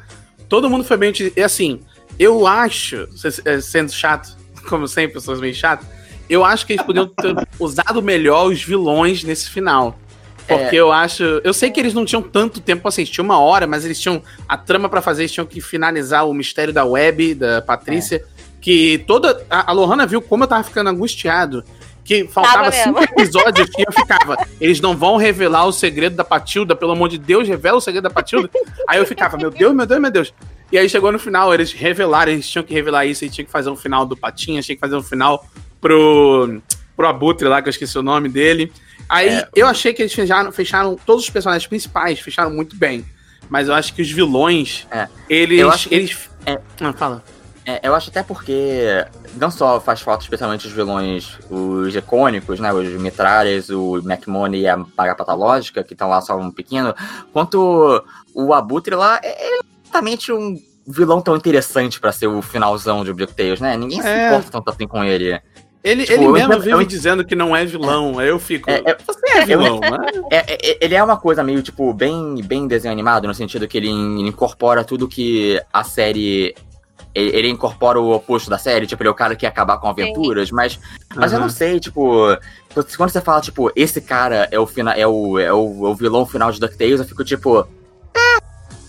[0.49, 1.13] Todo mundo foi bem.
[1.37, 1.81] E assim,
[2.19, 4.37] eu acho, se- sendo chato,
[4.69, 5.87] como sempre, pessoas meio chatas,
[6.31, 9.99] eu acho que eles podiam ter usado melhor os vilões nesse final.
[10.47, 11.23] Porque eu acho.
[11.45, 14.23] Eu sei que eles não tinham tanto tempo pra assistir, uma hora, mas eles tinham
[14.49, 18.25] a trama pra fazer, eles tinham que finalizar o mistério da web, da Patrícia.
[18.61, 19.45] Que toda.
[19.49, 21.65] A, a Lohana viu como eu tava ficando angustiado.
[22.05, 24.37] Que faltava Tava cinco episódios que eu ficava.
[24.61, 28.05] Eles não vão revelar o segredo da Patilda, pelo amor de Deus, revela o segredo
[28.05, 28.51] da Patilda.
[28.89, 30.35] Aí eu ficava, meu Deus, meu Deus, meu Deus.
[30.73, 33.53] E aí chegou no final, eles revelaram, eles tinham que revelar isso, eles tinham que
[33.53, 35.45] fazer um final do Patinha, tinha que fazer um final
[35.81, 36.61] pro,
[36.97, 38.73] pro Abutre lá, que eu esqueci o nome dele.
[39.09, 39.49] Aí É.
[39.57, 43.05] eu achei que eles fecharam, fecharam todos os personagens principais, fecharam muito bem.
[43.49, 45.09] Mas eu acho que os vilões, É.
[45.29, 45.59] eles.
[45.59, 46.31] Eu acho que- eles...
[46.47, 46.61] é.
[46.81, 47.25] Ah, fala.
[47.67, 49.05] É, eu acho até porque
[49.37, 52.73] não só faz falta especialmente os vilões, os icônicos, né?
[52.73, 56.95] Os Mitralhas, o McMoney e a Paga Patológica, que estão lá só um pequeno,
[57.33, 58.03] quanto
[58.35, 63.61] o Abutre lá é exatamente um vilão tão interessante pra ser o finalzão de DuckTales,
[63.61, 63.77] né?
[63.77, 64.29] Ninguém se É.
[64.29, 65.41] importa tanto assim com ele.
[65.83, 68.19] Ele, Tipo, ele eu mesmo entendo- vive eu- dizendo que não é vilão.
[68.19, 68.71] Aí eu fico.
[68.71, 69.89] É, é- Você é vilão, né?
[70.31, 73.79] É, é- ele é uma coisa meio, tipo, bem, bem desenho animado, no sentido que
[73.79, 76.55] ele in- incorpora tudo que a série.
[77.15, 79.79] Ele, ele incorpora o oposto da série, tipo, ele é o cara que ia acabar
[79.79, 80.79] com aventuras, mas,
[81.17, 81.47] mas eu Aham.
[81.47, 82.27] não sei, tipo.
[82.97, 85.95] Quando você fala, tipo, esse cara é o, fina, é o, é o, é o
[85.95, 87.67] vilão final de DuckTales, eu fico tipo.
[88.15, 88.39] É,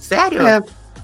[0.02, 0.46] sério?
[0.46, 0.62] É.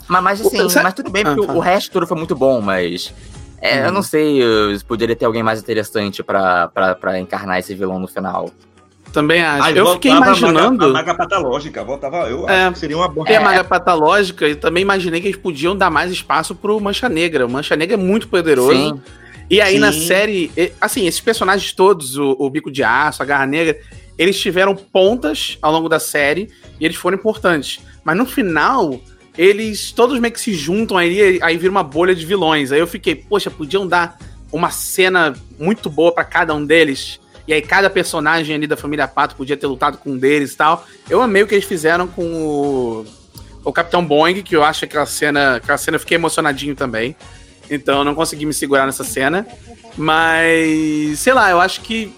[0.07, 1.57] Mas, mas assim, O- mas tudo bem, Ah, porque fala.
[1.57, 3.13] o resto tudo foi muito bom, mas.
[3.61, 7.59] É, Eu não sei uh, se poderia ter alguém mais interessante pra, pra, pra encarnar
[7.59, 8.51] esse vilão no final.
[9.13, 9.63] Também acho.
[9.63, 10.85] Aí eu fiquei voltava a maga- imaginando.
[10.85, 12.17] A maga patológica, voltava.
[12.29, 12.63] Eu É.
[12.65, 13.25] acho que seria uma boa.
[13.25, 17.07] Tem a maga patológica e também imaginei que eles podiam dar mais espaço pro Mancha
[17.07, 17.45] Negra.
[17.45, 18.73] O Mancha Negra é muito poderoso.
[18.73, 19.01] Sim.
[19.49, 19.79] E aí Sim.
[19.79, 23.77] na série, assim, esses personagens todos, o, o Bico de Aço, a Garra Negra,
[24.17, 27.79] eles tiveram pontas ao longo da série e eles foram importantes.
[28.03, 28.99] Mas no final,
[29.37, 32.71] eles todos meio que se juntam aí, aí vira uma bolha de vilões.
[32.71, 34.17] Aí eu fiquei, poxa, podiam dar
[34.51, 37.19] uma cena muito boa pra cada um deles.
[37.47, 40.57] E aí cada personagem ali da família Pato podia ter lutado com um deles e
[40.57, 40.85] tal.
[41.09, 43.05] Eu amei o que eles fizeram com o,
[43.63, 47.15] o Capitão Boeing, que eu acho que aquela cena, aquela cena eu fiquei emocionadinho também.
[47.69, 49.45] Então eu não consegui me segurar nessa cena.
[49.95, 52.11] Mas, sei lá, eu acho que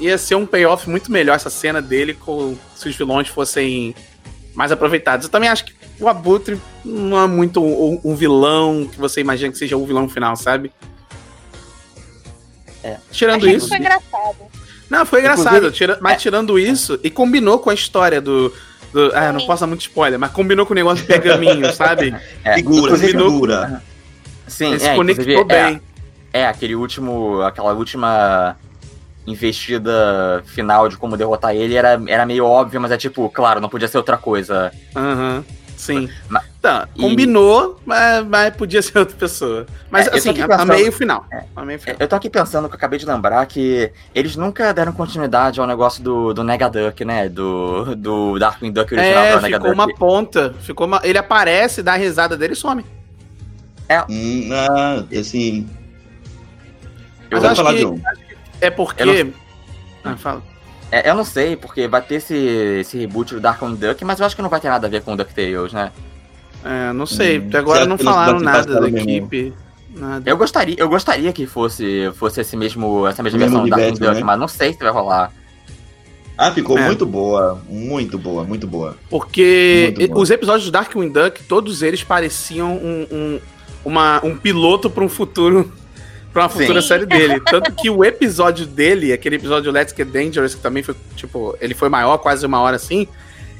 [0.00, 3.94] ia ser um payoff muito melhor essa cena dele com, se os vilões fossem
[4.54, 5.26] mais aproveitados.
[5.26, 9.52] Eu também acho que o Abutre não é muito um, um vilão que você imagina
[9.52, 10.72] que seja o vilão final, sabe?
[12.82, 12.96] É.
[13.10, 13.68] Tirando Achei isso.
[13.68, 14.36] foi engraçado.
[14.88, 15.72] Não, foi engraçado.
[15.72, 18.52] Tira- mas tirando isso, e combinou com a história do.
[18.92, 22.14] do ah, não posso dar muito spoiler, mas combinou com o negócio do pergaminho, sabe?
[22.44, 23.82] É, Figura, inclusive- figura.
[24.46, 25.80] Sim, Ele se é, conectou inclusive, é, bem.
[26.32, 27.40] É, aquele último.
[27.42, 28.56] aquela última
[29.26, 33.68] investida final de como derrotar ele era, era meio óbvio, mas é tipo, claro, não
[33.68, 34.70] podia ser outra coisa.
[34.94, 35.44] Aham,
[35.76, 36.08] sim.
[36.28, 39.66] Ma- Tá, e- combinou, mas, mas podia ser outra pessoa.
[39.88, 41.24] Mas É, eu assim, pensando- amei o final.
[41.32, 41.44] É.
[41.54, 41.96] Amei o final.
[42.00, 45.66] Eu tô aqui pensando que eu acabei de lembrar que eles nunca deram continuidade ao
[45.66, 47.28] negócio do, do Negaduck, né?
[47.28, 49.74] Do, do Darkwing Duck original É, pra ficou Negaduck.
[49.74, 50.54] uma ponta.
[50.60, 51.00] Ficou uma...
[51.04, 52.84] Ele aparece, dá a risada dele e some.
[54.10, 55.68] Hum, ah, assim.
[57.30, 58.00] Mas Pode acho falar, que- John.
[58.60, 59.02] É porque.
[59.04, 59.32] Eu
[60.02, 60.42] Ah, fala.
[60.90, 62.34] É, eu não sei, porque vai ter esse,
[62.80, 65.02] esse reboot do Darkwing Duck, mas eu acho que não vai ter nada a ver
[65.02, 65.90] com o DuckTales, né?
[66.64, 67.38] É, não sei.
[67.40, 69.52] Hum, Até agora será não falaram nada da equipe.
[69.94, 70.28] Nada.
[70.30, 74.14] Eu gostaria, eu gostaria que fosse, fosse esse mesmo, essa mesma versão do Darkwing Duck,
[74.14, 74.22] né?
[74.22, 75.32] mas não sei se vai rolar.
[76.38, 76.84] Ah, ficou É.
[76.86, 77.60] muito boa.
[77.68, 78.96] Muito boa, muito boa.
[79.08, 80.20] Porque Muito bom.
[80.20, 83.40] os episódios do Darkwing Duck, todos eles pareciam um, um,
[83.84, 85.72] uma- um piloto para um futuro.
[86.36, 86.58] Pra uma Sim.
[86.58, 87.40] futura série dele.
[87.50, 91.72] Tanto que o episódio dele, aquele episódio Let's Get Dangerous, que também foi, tipo, ele
[91.72, 93.08] foi maior, quase uma hora assim.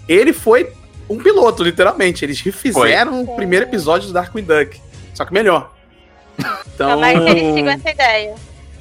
[0.07, 0.71] Ele foi
[1.09, 2.23] um piloto, literalmente.
[2.23, 4.79] Eles refizeram o primeiro episódio do Darkwing Duck.
[5.15, 5.73] Só que melhor.
[6.75, 7.01] Então.
[7.01, 8.35] Que eles sigam essa ideia.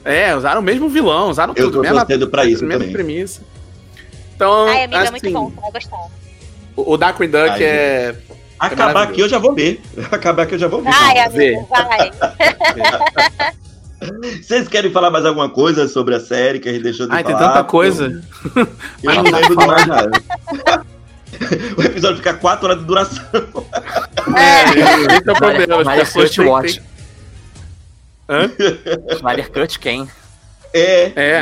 [0.04, 1.76] É, usaram o mesmo vilão, usaram Eu tudo.
[1.78, 2.94] tô mesma, torcendo pra isso mesma também.
[2.94, 3.44] premissa.
[4.36, 6.08] Então, Ai, amiga, é assim, muito bom, você vai gostar.
[6.76, 8.16] o o Darkwing Duck Ai, é.
[8.60, 9.12] Acabar maravilhoso.
[9.14, 9.82] aqui eu já vou ver.
[10.12, 10.92] Acabar aqui eu já vou ver.
[10.92, 12.12] Vai, amigo, vai.
[14.42, 17.24] Vocês querem falar mais alguma coisa sobre a série que a gente deixou de Ai,
[17.24, 17.50] tem falar?
[17.54, 18.24] tanta coisa.
[19.04, 20.12] Eu, eu não lembro de mais nada.
[21.78, 23.24] o episódio fica 4 horas de duração.
[24.36, 24.64] É,
[25.16, 25.96] esse é o problema.
[25.96, 26.82] Pessoas Cut Watch.
[28.30, 28.52] Hã?
[29.16, 30.10] Snyder Cut quem?
[30.74, 31.42] É, É.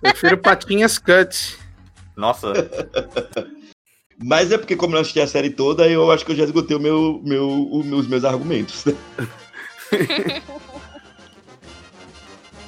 [0.00, 1.56] Prefiro Patinhas Cut.
[2.16, 2.52] Nossa,
[4.22, 6.76] Mas é porque, como eu assisti a série toda, eu acho que eu já esgotei
[6.76, 8.84] o meu, meu, o- os meus argumentos.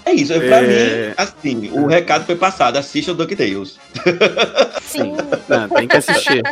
[0.05, 1.09] É isso, é, pra É.
[1.09, 3.77] mim, assim, o recado foi passado, assista o DuckTales.
[4.83, 5.15] sim.
[5.49, 6.43] Não, tem que assistir.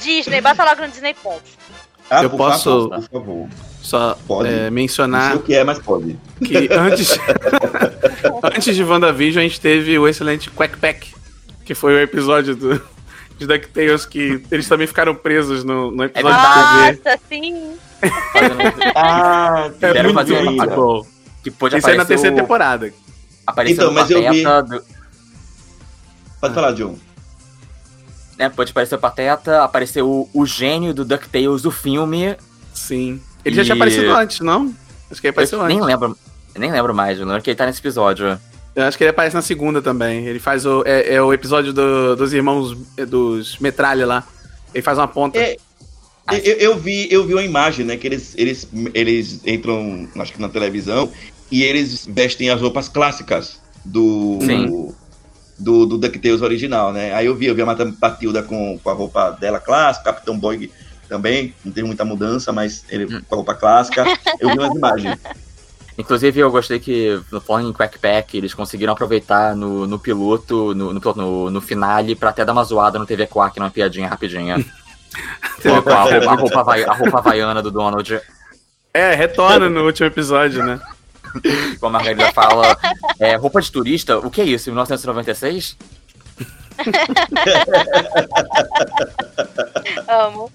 [0.00, 1.40] Disney, bota logo no Disney Plus.
[2.10, 3.48] Ah, Eu por posso- por favor.
[3.80, 4.48] Só Pode.
[4.48, 6.16] é, Não mencionar sei o que é, mas pode.
[6.44, 7.18] que antes,
[8.54, 11.12] antes de WandaVision a gente teve o excelente Quack Pack,
[11.64, 12.80] que foi o episódio do,
[13.38, 17.00] de DuckTales que eles também ficaram presos no, no episódio de TV.
[17.04, 17.72] Nossa, sim.
[18.32, 21.06] Fazendo- Ah, É Fizeram fazer uma- bom.
[21.42, 22.92] que pode Isso aí na terceira o, temporada.
[23.46, 24.84] aparecer Então, o mas eu vi- Pateta, do-
[26.40, 26.96] Pode falar, John.
[28.38, 32.36] né, pode aparecer o Pateta, aparecer o, o gênio do DuckTales, o filme.
[32.74, 33.20] Sim.
[33.44, 34.74] Ele já tinha E- aparecido antes, não?
[35.10, 35.76] Acho que ele apareceu eu antes.
[35.76, 36.16] nem lembro,
[36.56, 38.38] nem lembro mais, eu não lembro que ele tá nesse episódio.
[38.74, 40.24] Eu acho que ele aparece na segunda também.
[40.26, 40.82] Ele faz o.
[40.86, 44.24] É, é o episódio do- dos irmãos é, dos Metralha lá.
[44.72, 45.38] Ele faz uma ponta.
[45.38, 45.58] É,
[46.38, 47.96] eu, eu- vi, eu vi uma imagem, né?
[47.96, 51.10] Que eles, eles, eles entram, acho que na televisão,
[51.50, 54.38] e eles vestem as roupas clássicas do.
[54.42, 54.92] Sim.
[55.58, 57.14] Do, do DuckTales original, né?
[57.14, 60.36] Aí eu vi, eu vi a Mata Patilda com, com a roupa dela clássica, Capitão
[60.36, 60.68] Boy
[61.08, 63.20] também, não teve muita mudança, mas ele Hum.
[63.28, 64.04] com a roupa clássica.
[64.40, 65.18] Eu vi umas imagens.
[65.96, 70.92] Inclusive, eu gostei que, no em Quack Pack, eles conseguiram aproveitar no, no piloto, no,
[70.92, 74.56] no, no, no finale, pra até dar uma zoada no TV Quack, numa piadinha rapidinha.
[75.64, 78.20] A, roupa, a, roupa havai- a roupa havaiana do Donald.
[78.94, 80.80] É, retorna no último episódio, né?
[81.80, 82.76] Como a Margarida fala,
[83.18, 84.68] é, roupa de turista, o que é isso?
[84.70, 85.76] 1996?
[90.08, 90.50] Amo.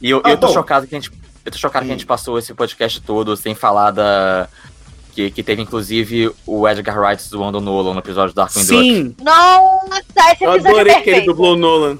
[0.00, 0.52] E eu, Ah, eu tô bom.
[0.52, 1.10] chocado que a gente.
[1.44, 4.48] Eu tô chocado que a gente passou esse podcast todo sem falar da.
[5.14, 8.82] Que, que teve inclusive o Edgar Wright zoando o Nolan no episódio do Darkwing Duck.
[8.82, 9.14] Sim!
[9.20, 10.00] Nossa,
[10.32, 11.98] esse Eu episódio adorei é que ele dublou o Nolan.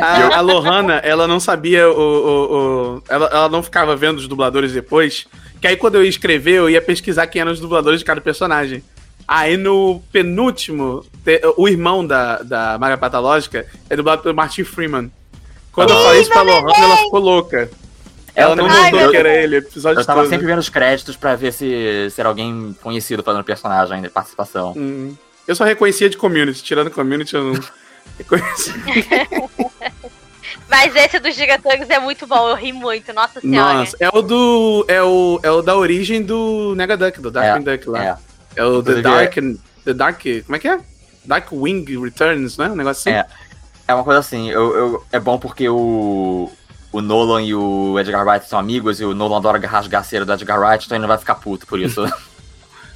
[0.00, 1.92] A, a Lohana, ela não sabia o.
[1.92, 5.26] o- o- ela, ela não ficava vendo os dubladores depois.
[5.60, 8.20] Que aí quando eu ia escrever, eu ia pesquisar quem eram os dubladores de cada
[8.20, 8.82] personagem.
[9.26, 15.10] Aí no penúltimo, te- o irmão da, da Maga Patológica é dublado pelo Martin Freeman.
[15.72, 17.70] Quando eu falei isso pra Lohana, ela ficou louca.
[18.34, 18.66] Ela não.
[18.68, 20.30] Ai, notou que era ele, episódio Eu tava todo.
[20.30, 24.72] sempre vendo os créditos pra ver se, se era alguém conhecido fazendo personagem de participação.
[24.76, 25.14] Hum.
[25.46, 27.60] Eu só reconhecia de community, tirando community eu não.
[30.68, 33.74] Mas esse dos Gigantangos é muito bom, eu ri muito, nossa senhora.
[33.74, 34.84] Nossa, é o do.
[34.88, 38.04] É o, é o da origem do Negaduck, do Darkwing Duck lá.
[38.04, 38.16] É.
[38.56, 39.34] É, o The Dark.
[39.84, 40.22] The Dark.
[40.44, 40.78] Como é que é?
[41.24, 42.68] Dark Wing Returns, né?
[42.68, 43.18] Um negócio assim.
[43.18, 43.26] É.
[43.86, 46.50] É uma coisa assim, eu, eu- é bom porque o,
[46.90, 50.24] o Nolan e o Edgar Wright são amigos e o Nolan adora rasgar a cera
[50.24, 52.02] do Edgar Wright, então ele não vai ficar puto por isso.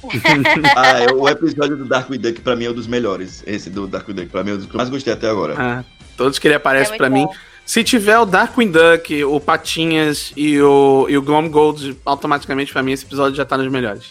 [0.75, 3.43] Ah, é, o episódio do Darkwing Duck pra mim é um dos melhores.
[3.45, 5.55] Esse do Darkwing Duck pra mim é um dos que eu mais gostei até agora.
[5.57, 5.83] Ah,
[6.15, 7.25] todos que ele aparece É pra mim.
[7.25, 7.33] bom.
[7.65, 12.81] Se tiver o Darkwing Duck, o Patinhas e o, e o Glom Gold, automaticamente pra
[12.81, 14.05] mim esse episódio já tá nos melhores.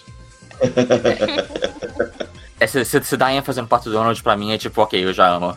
[2.61, 5.13] É, se, se, se dá ênfase no Pato Donald pra mim é tipo, ok, eu
[5.13, 5.57] já amo.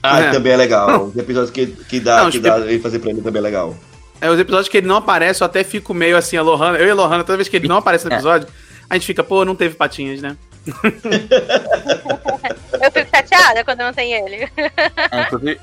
[0.00, 0.30] Ah, É.
[0.30, 1.06] também é legal.
[1.10, 3.76] Os episódios que, que dá, Não, que dá ele fazer pra ele também é legal.
[4.20, 6.78] É, os episódios que ele não aparece, eu até fico meio assim, a Lohana.
[6.78, 8.16] Eu e a Lohana, toda vez que ele não aparece no É.
[8.90, 10.36] a gente fica, pô, não teve patinhas, né?
[12.80, 14.48] Eu fico chateada quando não tem ele.
[15.10, 15.60] É, inclusive,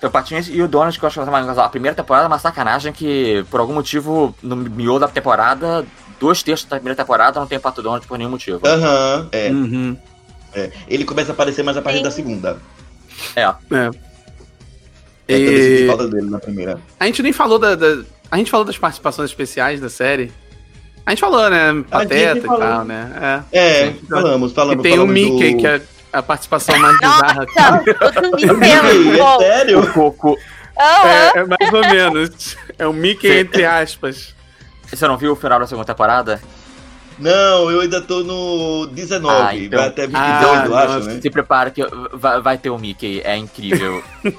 [0.00, 2.38] Tem o Patinhas e o Donald, que eu acho que a primeira temporada é uma
[2.38, 5.84] sacanagem que, por algum motivo, no miolo da temporada,
[6.20, 8.60] dois terços da primeira temporada não tem o Pato Donald por nenhum motivo.
[8.66, 9.96] Aham, é, Uhum.
[10.54, 10.70] é.
[10.88, 12.04] Ele começa a aparecer mais a partir Sim.
[12.04, 12.58] da segunda.
[13.36, 13.42] É.
[13.42, 13.94] É, também
[15.28, 16.78] E- falta dele na primeira.
[16.98, 20.32] A gente nem falou da, da- A gente falou das participações especiais da série.
[21.06, 21.84] A gente falou, né?
[21.90, 22.60] Pateta e falou.
[22.60, 23.42] tal, né?
[23.52, 24.00] É, Sim.
[24.08, 24.54] falamos, É.
[24.54, 24.80] falamos.
[24.80, 25.58] E tem o falamos Mickey, do...
[25.60, 25.82] que é
[26.12, 27.46] a participação mais bizarra.
[27.56, 29.80] Nossa, o Mickey é é sério?
[29.80, 30.38] O Coco.
[30.78, 31.08] Aham.
[31.08, 32.56] É, é mais ou menos.
[32.78, 33.38] É o Mickey Sim.
[33.38, 34.34] entre aspas.
[34.90, 36.40] Você não viu o final da segunda temporada?
[37.18, 41.20] Não, eu ainda tô no 19, Ah, então- vai até 22, Ah, eu acho, né?
[41.20, 41.80] Se prepara que
[42.12, 44.02] vai, vai ter o Mickey, é incrível.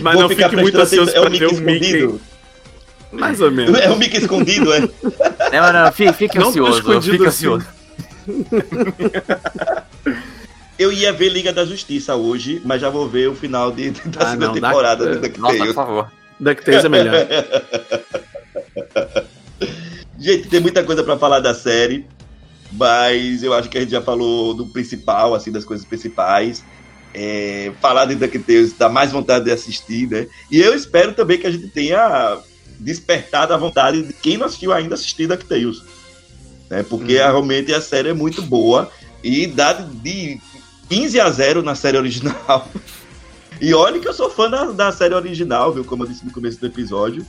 [0.00, 1.10] Mas Vou não fique muito ansioso.
[1.10, 2.20] É pra o ver o Mickey.
[3.18, 3.78] Mais ou menos.
[3.78, 4.80] É o Mickey escondido, é?
[4.80, 7.46] não, não, fique, fique Não ansioso, escondido fique assim.
[7.46, 7.66] ansioso.
[10.78, 14.26] Eu ia ver Liga da Justiça hoje, mas já vou ver o final de, da
[14.26, 15.74] Ah, segunda não, temporada do Nossa, por DuckTales.
[15.74, 16.10] favor.
[16.40, 17.14] DuckTales é melhor.
[20.18, 22.06] Gente, tem muita coisa pra falar da série,
[22.72, 26.64] mas eu acho que a gente já falou do principal, assim, das coisas principais.
[27.16, 30.26] É, falar de DuckTales dá mais vontade de assistir, né?
[30.50, 32.38] E eu espero também que a gente tenha
[32.78, 35.82] despertado a vontade de quem não assistiu ainda assistir DuckTales.
[36.70, 36.82] Né?
[36.82, 37.22] Porque Uhum.
[37.22, 38.90] realmente a série é muito boa
[39.22, 40.40] e dá de
[40.88, 42.68] 15 a 0 na série original.
[43.60, 45.84] E olha que eu sou fã da, da série original, viu?
[45.84, 47.24] Como eu disse no começo do episódio.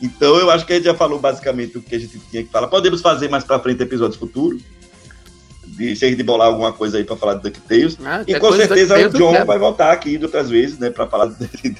[0.00, 2.50] Então eu acho que a gente já falou basicamente o que a gente tinha que
[2.50, 2.68] falar.
[2.68, 4.62] Podemos fazer mais pra frente episódios futuros.
[5.78, 7.96] De, se a gente bolar alguma coisa aí pra falar de DuckTales.
[8.04, 9.46] Ah, E com certeza o John quero.
[9.46, 10.90] vai voltar aqui de outras vezes, né?
[10.90, 11.76] Pra falar de, de,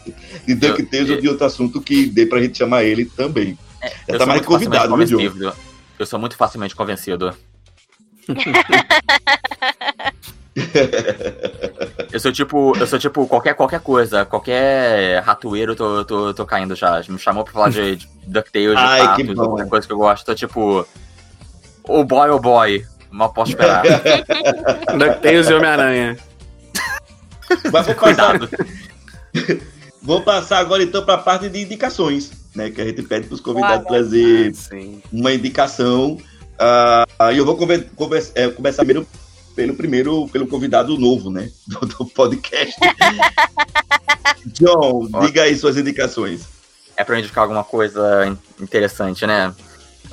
[0.46, 3.58] de DuckTales Eu- ou de outro assunto que dê pra gente chamar ele também.
[3.82, 5.16] É, Já eu tá sou mais muito facilmente convidado, viu, John?
[5.30, 5.52] convencido.
[5.98, 7.34] Eu sou muito facilmente convencido.
[12.12, 16.46] eu sou tipo, eu sou tipo qualquer, qualquer coisa, qualquer ratoeiro eu tô, tô, tô
[16.46, 17.02] caindo já.
[17.08, 19.44] Me chamou pra falar de, de DuckTales, de Ai, que patos, bom.
[19.46, 20.24] qualquer coisa que eu gosto.
[20.26, 20.86] Tô tipo.
[21.84, 22.84] Oh boy, oh boy.
[23.10, 23.82] Mal posso esperar.
[24.98, 26.16] DuckTales e Homem-Aranha.
[27.72, 28.48] Mas vou passar, Cuidado.
[30.02, 32.70] vou passar agora então pra parte de indicações, né?
[32.70, 35.02] Que a gente pede pros convidados trazer Ah, sim.
[35.12, 36.18] uma indicação.
[36.58, 39.06] Ah, Aí eu vou conver- conver- é, começar primeiro
[39.56, 41.50] pelo primeiro, pelo convidado novo, né?
[41.66, 42.76] Do, do podcast.
[44.46, 45.20] John, Ó.
[45.26, 46.42] diga aí suas indicações.
[46.96, 49.54] é pra eu indicar alguma coisa in- interessante, né?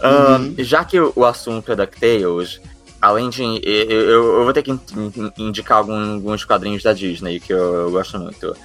[0.01, 0.55] Ahn, Uhum.
[0.59, 2.59] já que o, o assunto é DuckTales,
[3.05, 3.43] além de.
[3.63, 8.17] Eu, eu- vou ter que in- in- indicar alguns quadrinhos da Disney que eu, gosto
[8.19, 8.55] muito.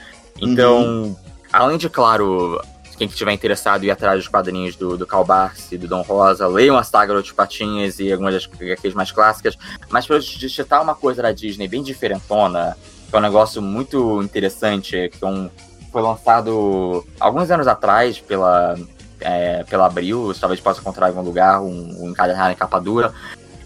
[0.41, 1.17] Então, Uhum.
[1.53, 2.61] além de, claro,
[2.97, 6.01] quem que estiver interessado em ir atrás dos quadrinhos do, do Barks e do Dom
[6.03, 9.57] Rosa, leiam a saga dos Patinhas e algumas das HQs mais clássicas.
[9.91, 12.77] Mas pra eu digitar uma coisa da Disney bem diferentona,
[13.09, 15.51] que é um negócio muito interessante, que é um,
[15.93, 18.79] foi lançado alguns anos atrás pela,
[19.21, 23.13] é, pela Abril, talvez possa encontrar em algum lugar, um, um encadernado em capa dura.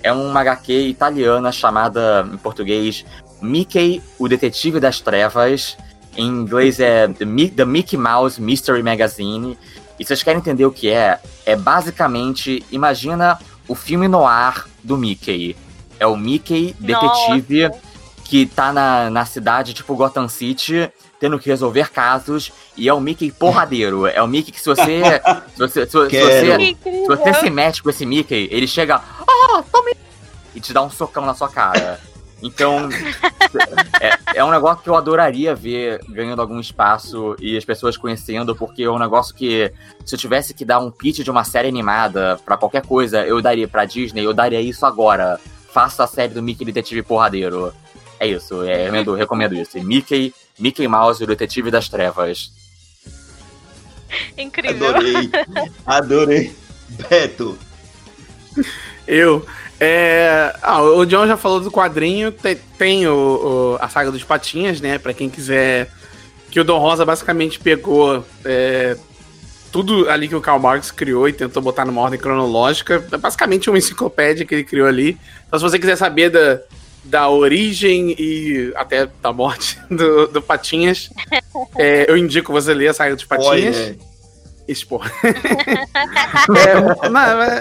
[0.04, 3.04] É uma HQ italiana chamada, em português,
[3.42, 5.76] Mickey, o Detetive das Trevas.
[6.16, 9.58] Em inglês é The, Mi- The Mickey Mouse Mystery Magazine.
[9.98, 11.18] E vocês querem entender o que é?
[11.46, 15.56] É basicamente, imagina o filme noir do Mickey.
[15.98, 17.70] É o Mickey detetive
[18.24, 20.90] que tá na, na cidade, tipo Gotham City,
[21.20, 24.06] tendo que resolver casos, e é o Mickey porradeiro.
[24.06, 25.02] É o Mickey que se você.
[25.54, 29.00] se você, se, se você, se você se mete com esse Mickey, ele chega.
[30.54, 32.00] E te dá um socão na sua cara.
[32.42, 32.90] Então,
[34.00, 38.54] é, é um negócio que eu adoraria ver ganhando algum espaço e as pessoas conhecendo,
[38.54, 39.72] porque é um negócio que,
[40.04, 43.40] se eu tivesse que dar um pitch de uma série animada pra qualquer coisa, eu
[43.40, 45.40] daria pra Disney, eu daria isso agora.
[45.72, 47.72] Faça a série do Mickey Detetive Porradeiro.
[48.20, 49.82] É isso, é, eu recomendo, recomendo isso.
[49.82, 52.52] Mickey, Mickey Mouse, o Detetive das Trevas.
[54.36, 54.88] Incrível.
[54.88, 55.30] Adorei.
[55.86, 56.56] Adorei.
[57.08, 57.58] Beto.
[59.06, 59.46] Eu.
[59.80, 60.54] É...
[60.62, 62.30] Ah, o John já falou do quadrinho.
[62.32, 64.98] Tem, tem o, o- a saga dos Patinhas, né?
[64.98, 65.90] Pra quem quiser.
[66.50, 68.96] Que o Dom Rosa basicamente pegou é,
[69.72, 73.04] tudo ali que o Karl Marx criou e tentou botar numa ordem cronológica.
[73.10, 75.18] É basicamente uma enciclopédia que ele criou ali.
[75.48, 76.60] Então, se você quiser saber da,
[77.02, 81.10] da origem e até da morte do, do Patinhas,
[81.76, 83.76] é, eu indico você ler a saga dos Patinhas.
[83.76, 84.14] Olha,
[84.66, 85.04] Expor.
[86.56, 86.80] é,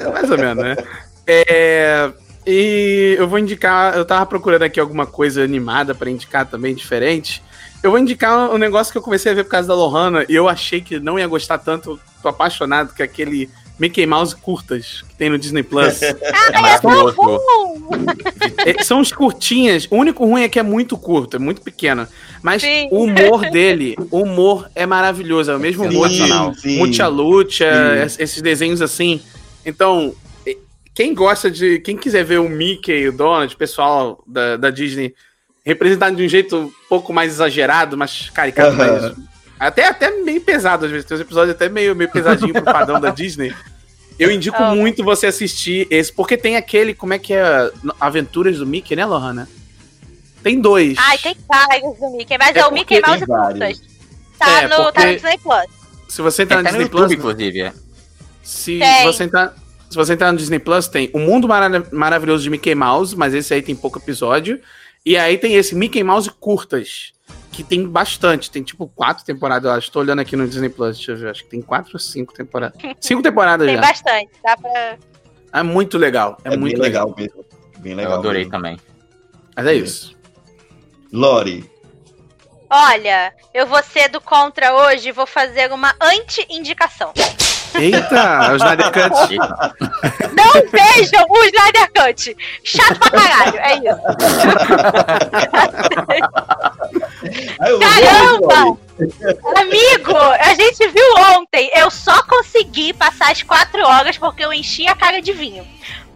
[0.09, 0.75] mais ou menos, né?
[1.25, 2.11] É,
[2.45, 3.95] e eu vou indicar.
[3.95, 7.41] Eu tava procurando aqui alguma coisa animada pra indicar também, diferente.
[7.81, 10.35] Eu vou indicar um negócio que eu comecei a ver por causa da Lohana e
[10.35, 11.99] eu achei que não ia gostar tanto.
[12.21, 15.99] Tô apaixonado, que é aquele Mickey Mouse curtas que tem no Disney Plus.
[16.53, 17.17] É maravilhoso.
[18.65, 19.87] É, São os curtinhas.
[19.89, 22.07] O único ruim é que é muito curto, é muito pequeno.
[22.41, 22.87] Mas Sim.
[22.91, 25.51] o humor dele, o humor é maravilhoso.
[25.51, 26.77] É o mesmo humor Sim, sim.
[26.77, 27.65] Mucha lucha,
[28.19, 29.21] esses desenhos assim.
[29.65, 30.13] Então,
[30.93, 31.79] quem gosta de.
[31.79, 35.13] Quem quiser ver o Mickey, o Donald, o pessoal da, da Disney
[35.65, 39.01] representado de um jeito um pouco mais exagerado, mais caricato, Aham.
[39.01, 39.15] mais-
[39.59, 41.05] até, até meio pesado às vezes.
[41.07, 43.55] Tem uns episódios até meio, meio pesadinho pro padrão da Disney.
[44.19, 44.75] Eu indico Ah.
[44.75, 47.71] muito você assistir esse, porque tem aquele, como é que é?
[47.99, 49.47] Aventuras do Mickey, né, Lohana?
[50.43, 50.97] Tem dois.
[50.99, 53.59] Ai, tem vários do Mickey, mas É é, o Mickey Mouse tem vários.
[53.77, 53.81] curtas.
[54.37, 55.65] Tá, É, no, tá no Disney Plus.
[56.09, 57.61] Se você entrar Tem no no Disney YouTube, Plus, inclusive.
[57.61, 57.73] é.
[58.43, 59.03] se Tem.
[59.05, 59.55] você entrar,
[59.93, 63.33] se você entrar no Disney Plus, tem o Mundo Mara- Maravilhoso de Mickey Mouse, mas
[63.33, 64.59] esse aí tem pouco episódio.
[65.05, 67.13] E aí tem esse Mickey Mouse curtas,
[67.51, 68.49] que tem bastante.
[68.49, 69.91] Tem tipo quatro temporadas, eu acho.
[69.91, 71.29] Tô olhando aqui no Disney Plus, deixa eu ver.
[71.29, 72.77] Acho que tem quatro ou cinco temporadas.
[72.99, 73.81] Cinco temporadas Tem já.
[73.81, 74.29] bastante.
[74.43, 74.97] Dá pra.
[75.53, 76.37] É muito legal.
[76.43, 77.07] É, É, muito bem legal.
[77.07, 77.45] legal mesmo.
[77.79, 78.13] Bem Eu legal.
[78.19, 78.51] adorei mesmo.
[78.51, 78.77] também.
[79.55, 80.15] Mas é isso.
[81.11, 81.69] Lore.
[82.69, 87.13] Olha, eu vou ser do contra hoje e vou fazer uma anti-indicação.
[87.75, 89.37] Eita, o Snyder Cut.
[90.35, 92.37] Não vejam o Snyder Cut.
[92.63, 94.01] Chato pra caralho, é isso.
[97.79, 98.77] Caramba!
[99.59, 101.71] Amigo, a gente viu ontem.
[101.75, 105.65] Eu só consegui passar as quatro horas porque eu enchi a cara de vinho.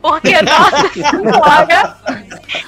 [0.01, 1.97] Porque, nossa senhora,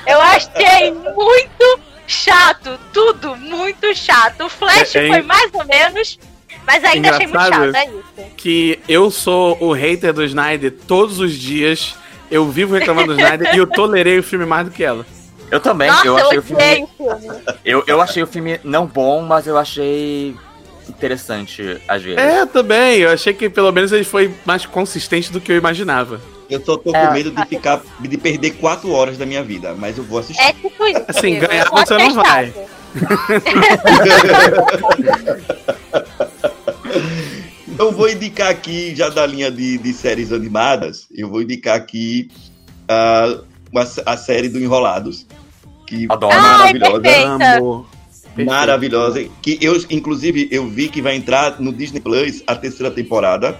[0.05, 2.79] eu achei muito chato.
[2.91, 4.45] Tudo muito chato.
[4.45, 6.19] O Flash É, é foi mais ou menos,
[6.65, 7.73] mas ainda achei muito Engraçado.
[7.73, 7.75] chato.
[7.75, 8.31] É isso.
[8.37, 11.95] que eu sou o hater do Snyder todos os dias.
[12.31, 15.05] Eu vivo reclamando do Snyder e eu tolerei o filme mais do que ela.
[15.49, 16.87] Eu também, Nossa, eu eu, achei o odiei filme.
[16.99, 17.41] o filme.
[17.65, 20.35] Eu, eu achei o filme não bom, mas eu achei
[20.87, 22.19] interessante às vezes.
[22.19, 22.99] É, também.
[22.99, 26.21] Eu achei que pelo menos ele foi mais consistente do que eu imaginava.
[26.47, 27.07] Eu só tô É.
[27.07, 30.41] com medo de ficar, de perder quatro horas da minha vida, mas eu vou assistir.
[30.41, 31.03] É tipo isso.
[31.07, 32.53] Assim, ganhar Eu você não vai.
[37.77, 42.29] Eu vou indicar aqui, já da linha de, de séries animadas, eu vou indicar aqui
[42.87, 43.39] ah,
[43.71, 45.25] uma- a série do Enrolados.
[45.85, 46.33] Que Adoro.
[46.33, 47.85] é Ai, maravilhosa.
[48.45, 49.29] Maravilhosa.
[49.41, 53.59] Que eu, inclusive, eu vi que vai entrar no Disney Plus a terceira temporada.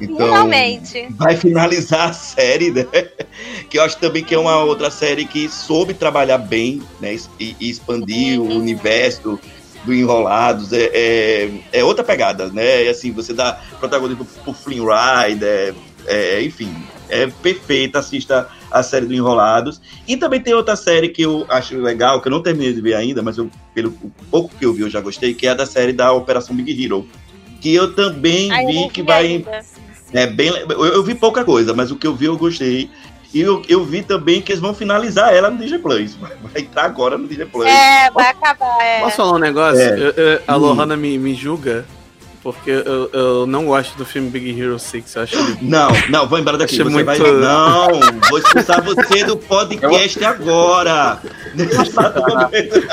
[0.00, 1.06] Então, Finalmente.
[1.10, 2.84] vai finalizar a série, né?
[3.68, 7.16] Que eu acho também que é uma outra série que soube trabalhar bem, né?
[7.40, 8.58] E, e expandir o Sim.
[8.58, 9.38] universo
[9.86, 10.72] do Enrolados.
[10.72, 12.88] É, é, é outra pegada, né?
[12.88, 15.74] Assim, você dá protagonismo pro Flynn Rider,
[16.06, 16.74] é, enfim,
[17.08, 18.00] é perfeita.
[18.00, 19.80] Assista a série do Enrolados.
[20.06, 22.94] E também tem outra série que eu acho legal, que eu não terminei de ver
[22.94, 23.92] ainda, mas eu, pelo
[24.30, 26.84] pouco que eu vi eu já gostei, que é a da série da Operação Big
[26.84, 27.06] Hero.
[27.60, 29.26] Que eu também Ai, eu vi que vai.
[29.26, 29.64] ainda.
[30.12, 32.90] É bem, eu, eu vi pouca coisa, mas o que eu vi eu gostei.
[33.34, 36.14] E eu, eu vi também que eles vão finalizar ela no Disney Plus.
[36.14, 37.66] Vai, vai entrar agora no Disney Plus.
[37.66, 38.78] É, vai acabar.
[38.82, 39.00] É.
[39.00, 39.80] Posso falar um negócio?
[39.80, 39.90] É.
[39.98, 40.60] Eu- eu- a Hum.
[40.60, 41.84] Lohana me, me julga
[42.42, 45.16] porque eu, eu não gosto do filme Big Hero 6.
[45.16, 46.76] Eu acho ele Não, não, vou embora daqui.
[46.76, 47.18] Você vai.
[47.18, 47.88] muito- Não,
[48.30, 51.18] vou expulsar você do podcast agora.
[51.58, 52.86] Exato momento.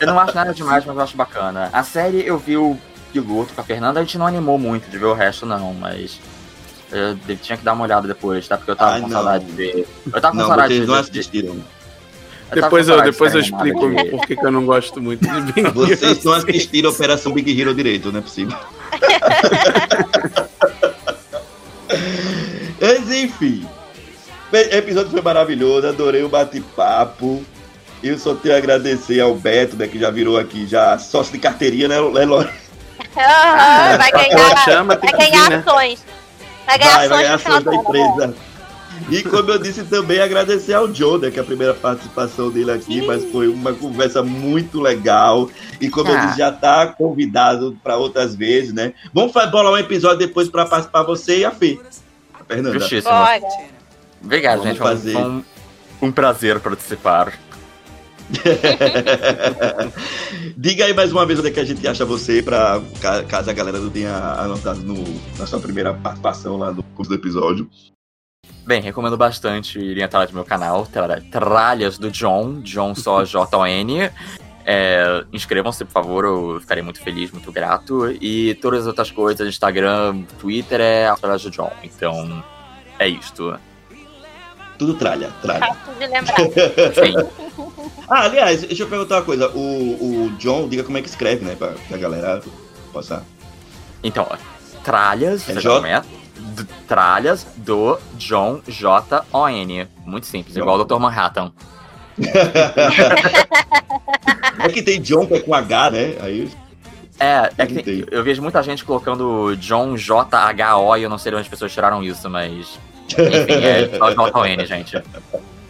[0.00, 1.70] Eu não acho nada demais, mas eu acho bacana.
[1.72, 2.78] A série eu vi o
[3.12, 6.20] piloto com a Fernanda, a gente não animou muito de ver o resto, não, mas.
[6.90, 8.56] Eu tinha que dar uma olhada depois, tá?
[8.56, 9.12] Porque eu tava Ai, com não.
[9.16, 9.86] saudade de ver.
[10.06, 11.00] Eu tava com Não, saudade vocês de não ver.
[11.00, 11.56] assistiram.
[12.50, 15.60] eu Depois eu, depois eu explico de- por que eu não gosto muito de Big
[15.66, 16.44] Hero Vocês não 6.
[16.44, 18.56] assistiram a Operação Big Hero direito, não é possível.
[22.80, 23.66] Mas enfim,
[24.52, 27.44] o episódio foi maravilhoso, adorei o bate-papo.
[28.02, 31.38] Eu só tenho a agradecer ao Beto, né, que já virou aqui já sócio de
[31.38, 32.48] carteirinha, né, né Lore?
[33.16, 35.56] Aham, vai ganhar, vai ganhar vir, né?
[35.66, 36.04] ações.
[36.68, 38.34] Vai ganhar Vai, vai ganhar ações da empresa.
[39.10, 42.70] E como eu disse também, agradecer ao Joe, né, que é a primeira participação dele
[42.72, 45.48] aqui, mas foi uma conversa muito legal.
[45.80, 46.26] E como eu Ah.
[46.26, 48.92] disse, já tá convidado para outras vezes, né?
[49.14, 51.78] Vamos bolar um episódio depois para participar você e a Fê.
[52.38, 52.78] A Fernanda.
[52.78, 53.12] Justíssimo.
[53.14, 53.40] Bora.
[54.22, 54.78] Obrigado, Vamos gente.
[54.78, 55.12] Foi fazer.
[55.12, 55.44] Foi um,
[56.02, 57.32] um prazer participar.
[60.56, 63.50] Diga aí mais uma vez onde é que a gente acha você, pra, ca- caso
[63.50, 65.02] a galera não tenha anotado no,
[65.38, 67.68] na sua primeira participação lá no curso do episódio.
[68.66, 74.10] Bem, recomendo bastante irem atrás do meu canal, Tra- Tralhas do John, John só J-O-N.
[74.70, 78.10] É, Inscrevam-se, por favor, eu ficarei muito feliz, muito grato.
[78.20, 81.72] E todas as outras coisas, Instagram, Twitter, é Tralhas do John.
[81.82, 82.44] Então,
[82.98, 83.58] é isto.
[84.78, 85.74] Tudo tralha, tralha.
[85.74, 86.36] Fácil de lembrar.
[86.94, 87.14] Sim.
[88.08, 89.48] Ah, aliás, deixa eu perguntar uma coisa.
[89.50, 91.54] O, o John, diga como é que escreve, né?
[91.56, 92.42] Pra que a galera
[92.92, 93.22] possa.
[94.02, 94.36] Então, ó,
[94.84, 96.02] Tralhas, É você J- é?
[96.86, 99.24] tralhas do John J.
[99.32, 99.48] O.
[99.48, 99.86] N.
[100.06, 100.98] Muito simples, igual o Dr.
[100.98, 101.52] Manhattan.
[104.60, 106.14] É que tem John que é com H, né?
[106.20, 106.50] Aí
[107.20, 110.36] É, é que tem- eu vejo muita gente colocando John J.
[110.36, 110.78] H.
[110.78, 110.96] O.
[110.96, 112.78] e eu não sei de onde as pessoas tiraram isso, mas.
[113.10, 114.38] Enfim, é só J.
[114.38, 114.44] O.
[114.46, 115.00] N, gente.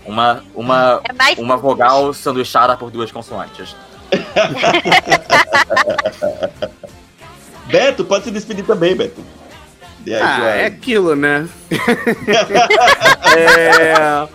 [0.09, 3.77] Uma, uma, É mais uma vogal sanduichada por duas consoantes.
[7.67, 9.21] Beto, pode se despedir também, Beto.
[10.07, 11.47] Aí Ah, é aquilo, né?
[13.37, 14.27] é...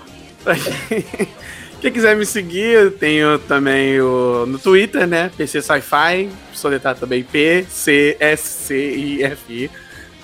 [1.82, 5.32] quem- quiser me seguir, eu tenho também o no Twitter, né?
[5.36, 9.72] PC Sci-Fi, soletrar também P C S C I F I.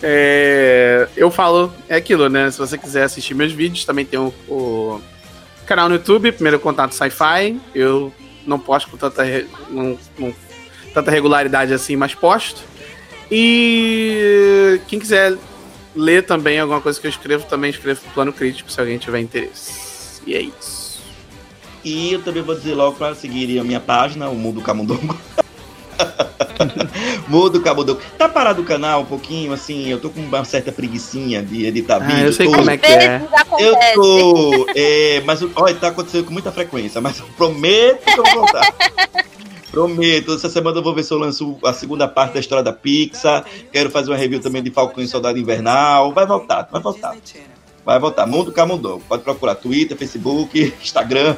[0.03, 2.51] É, eu falo é aquilo, né?
[2.51, 5.01] Se você quiser assistir meus vídeos, também tem o, o
[5.69, 7.61] canal no YouTube, Primeiro Contato Sci-Fi.
[7.75, 8.11] Eu
[8.45, 9.23] não posto com tanta,
[9.69, 10.33] não- não-
[10.93, 12.61] tanta regularidade assim, mas posto.
[13.31, 15.37] E quem quiser
[15.95, 19.19] ler também alguma coisa que eu escrevo, também escrevo pro plano crítico, se alguém tiver
[19.19, 20.21] interesse.
[20.25, 20.99] E é isso.
[21.85, 25.15] E eu também vou dizer logo para seguirem a minha página, o Mundo Camundongo.
[27.27, 27.99] Mundo Camundongo.
[28.17, 31.97] Tá parado o canal um pouquinho, assim, eu tô com uma certa preguicinha de editar
[31.97, 32.25] Ah, vídeo.
[32.25, 33.21] eu sei tô- como é que é.
[33.59, 34.67] Eu tô.
[34.75, 38.73] É, mas olha, tá acontecendo com muita frequência, mas eu prometo que eu vou voltar.
[39.71, 40.33] prometo.
[40.33, 43.45] Essa semana eu vou ver se eu lanço a segunda parte da história da Pixar.
[43.71, 46.11] Quero fazer uma review também de Falcão e Soldado Invernal.
[46.13, 47.15] Vai voltar, vai voltar.
[47.85, 48.25] Vai voltar.
[48.25, 49.03] Mundo Camundongo.
[49.07, 51.35] Pode procurar Twitter, Facebook, Instagram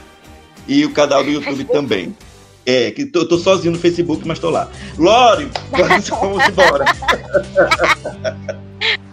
[0.67, 2.15] e o canal do YouTube também.
[2.65, 4.69] É, que tô, tô sozinho no Facebook, mas tô lá.
[4.97, 5.49] Lore,
[6.09, 6.85] vamos embora.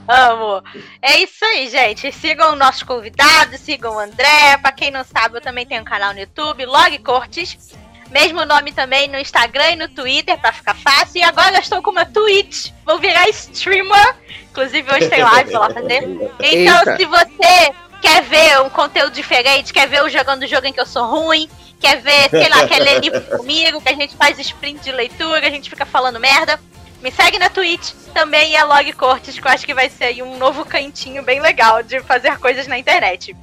[0.06, 0.62] Amo.
[1.02, 2.10] É isso aí, gente.
[2.12, 4.56] Sigam nossos convidados, sigam o André.
[4.60, 7.74] Pra quem não sabe, eu também tenho um canal no YouTube, Log Cortes.
[8.10, 11.20] Mesmo nome também no Instagram e no Twitter, pra ficar fácil.
[11.20, 12.70] E agora eu estou com uma Twitch.
[12.86, 14.14] Vou virar streamer.
[14.50, 16.02] Inclusive, hoje tem live pra lá fazer.
[16.40, 16.96] Então, Eita.
[16.96, 20.80] se você quer ver um conteúdo diferente, quer ver eu jogando o jogo em que
[20.80, 21.48] eu sou ruim,
[21.80, 25.46] quer ver, sei lá, quer ler livro comigo, que a gente faz sprint de leitura,
[25.46, 26.58] a gente fica falando merda,
[27.00, 30.04] me segue na Twitch também e a Log Cortes, que eu acho que vai ser
[30.04, 33.36] aí um novo cantinho bem legal de fazer coisas na internet.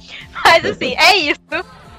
[0.44, 1.40] Mas assim, é isso.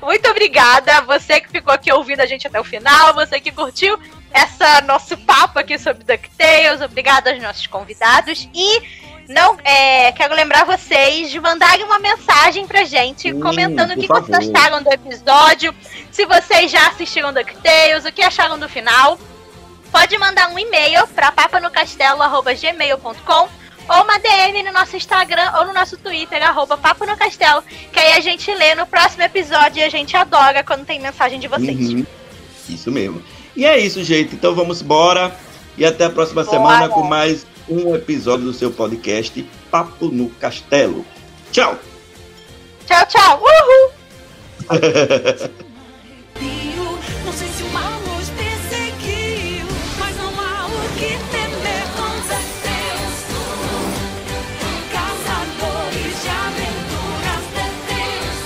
[0.01, 3.51] Muito obrigada a você que ficou aqui ouvindo a gente até o final, você que
[3.51, 3.99] curtiu
[4.31, 6.81] essa nosso papo aqui sobre DuckTales.
[6.81, 12.83] Obrigada aos nossos convidados e não é, quero lembrar vocês de mandarem uma mensagem pra
[12.83, 14.55] gente comentando o que vocês favor.
[14.55, 15.75] acharam do episódio,
[16.11, 19.19] se vocês já assistiram DuckTales, o que acharam do final.
[19.91, 23.49] Pode mandar um e-mail para papanocastelo.gmail.com
[23.89, 27.99] ou uma DM no nosso Instagram ou no nosso Twitter, arroba Papo no Castelo, que
[27.99, 31.47] aí a gente lê no próximo episódio e a gente adora quando tem mensagem de
[31.47, 31.93] vocês.
[31.93, 32.05] Uhum.
[32.67, 33.23] Isso mesmo.
[33.55, 34.35] E é isso, gente.
[34.35, 35.33] Então vamos embora.
[35.77, 36.57] E até a próxima Bora.
[36.57, 41.05] semana com mais um episódio do seu podcast Papo no Castelo.
[41.51, 41.77] Tchau!
[42.85, 43.41] Tchau, tchau!
[43.41, 43.91] Uhul!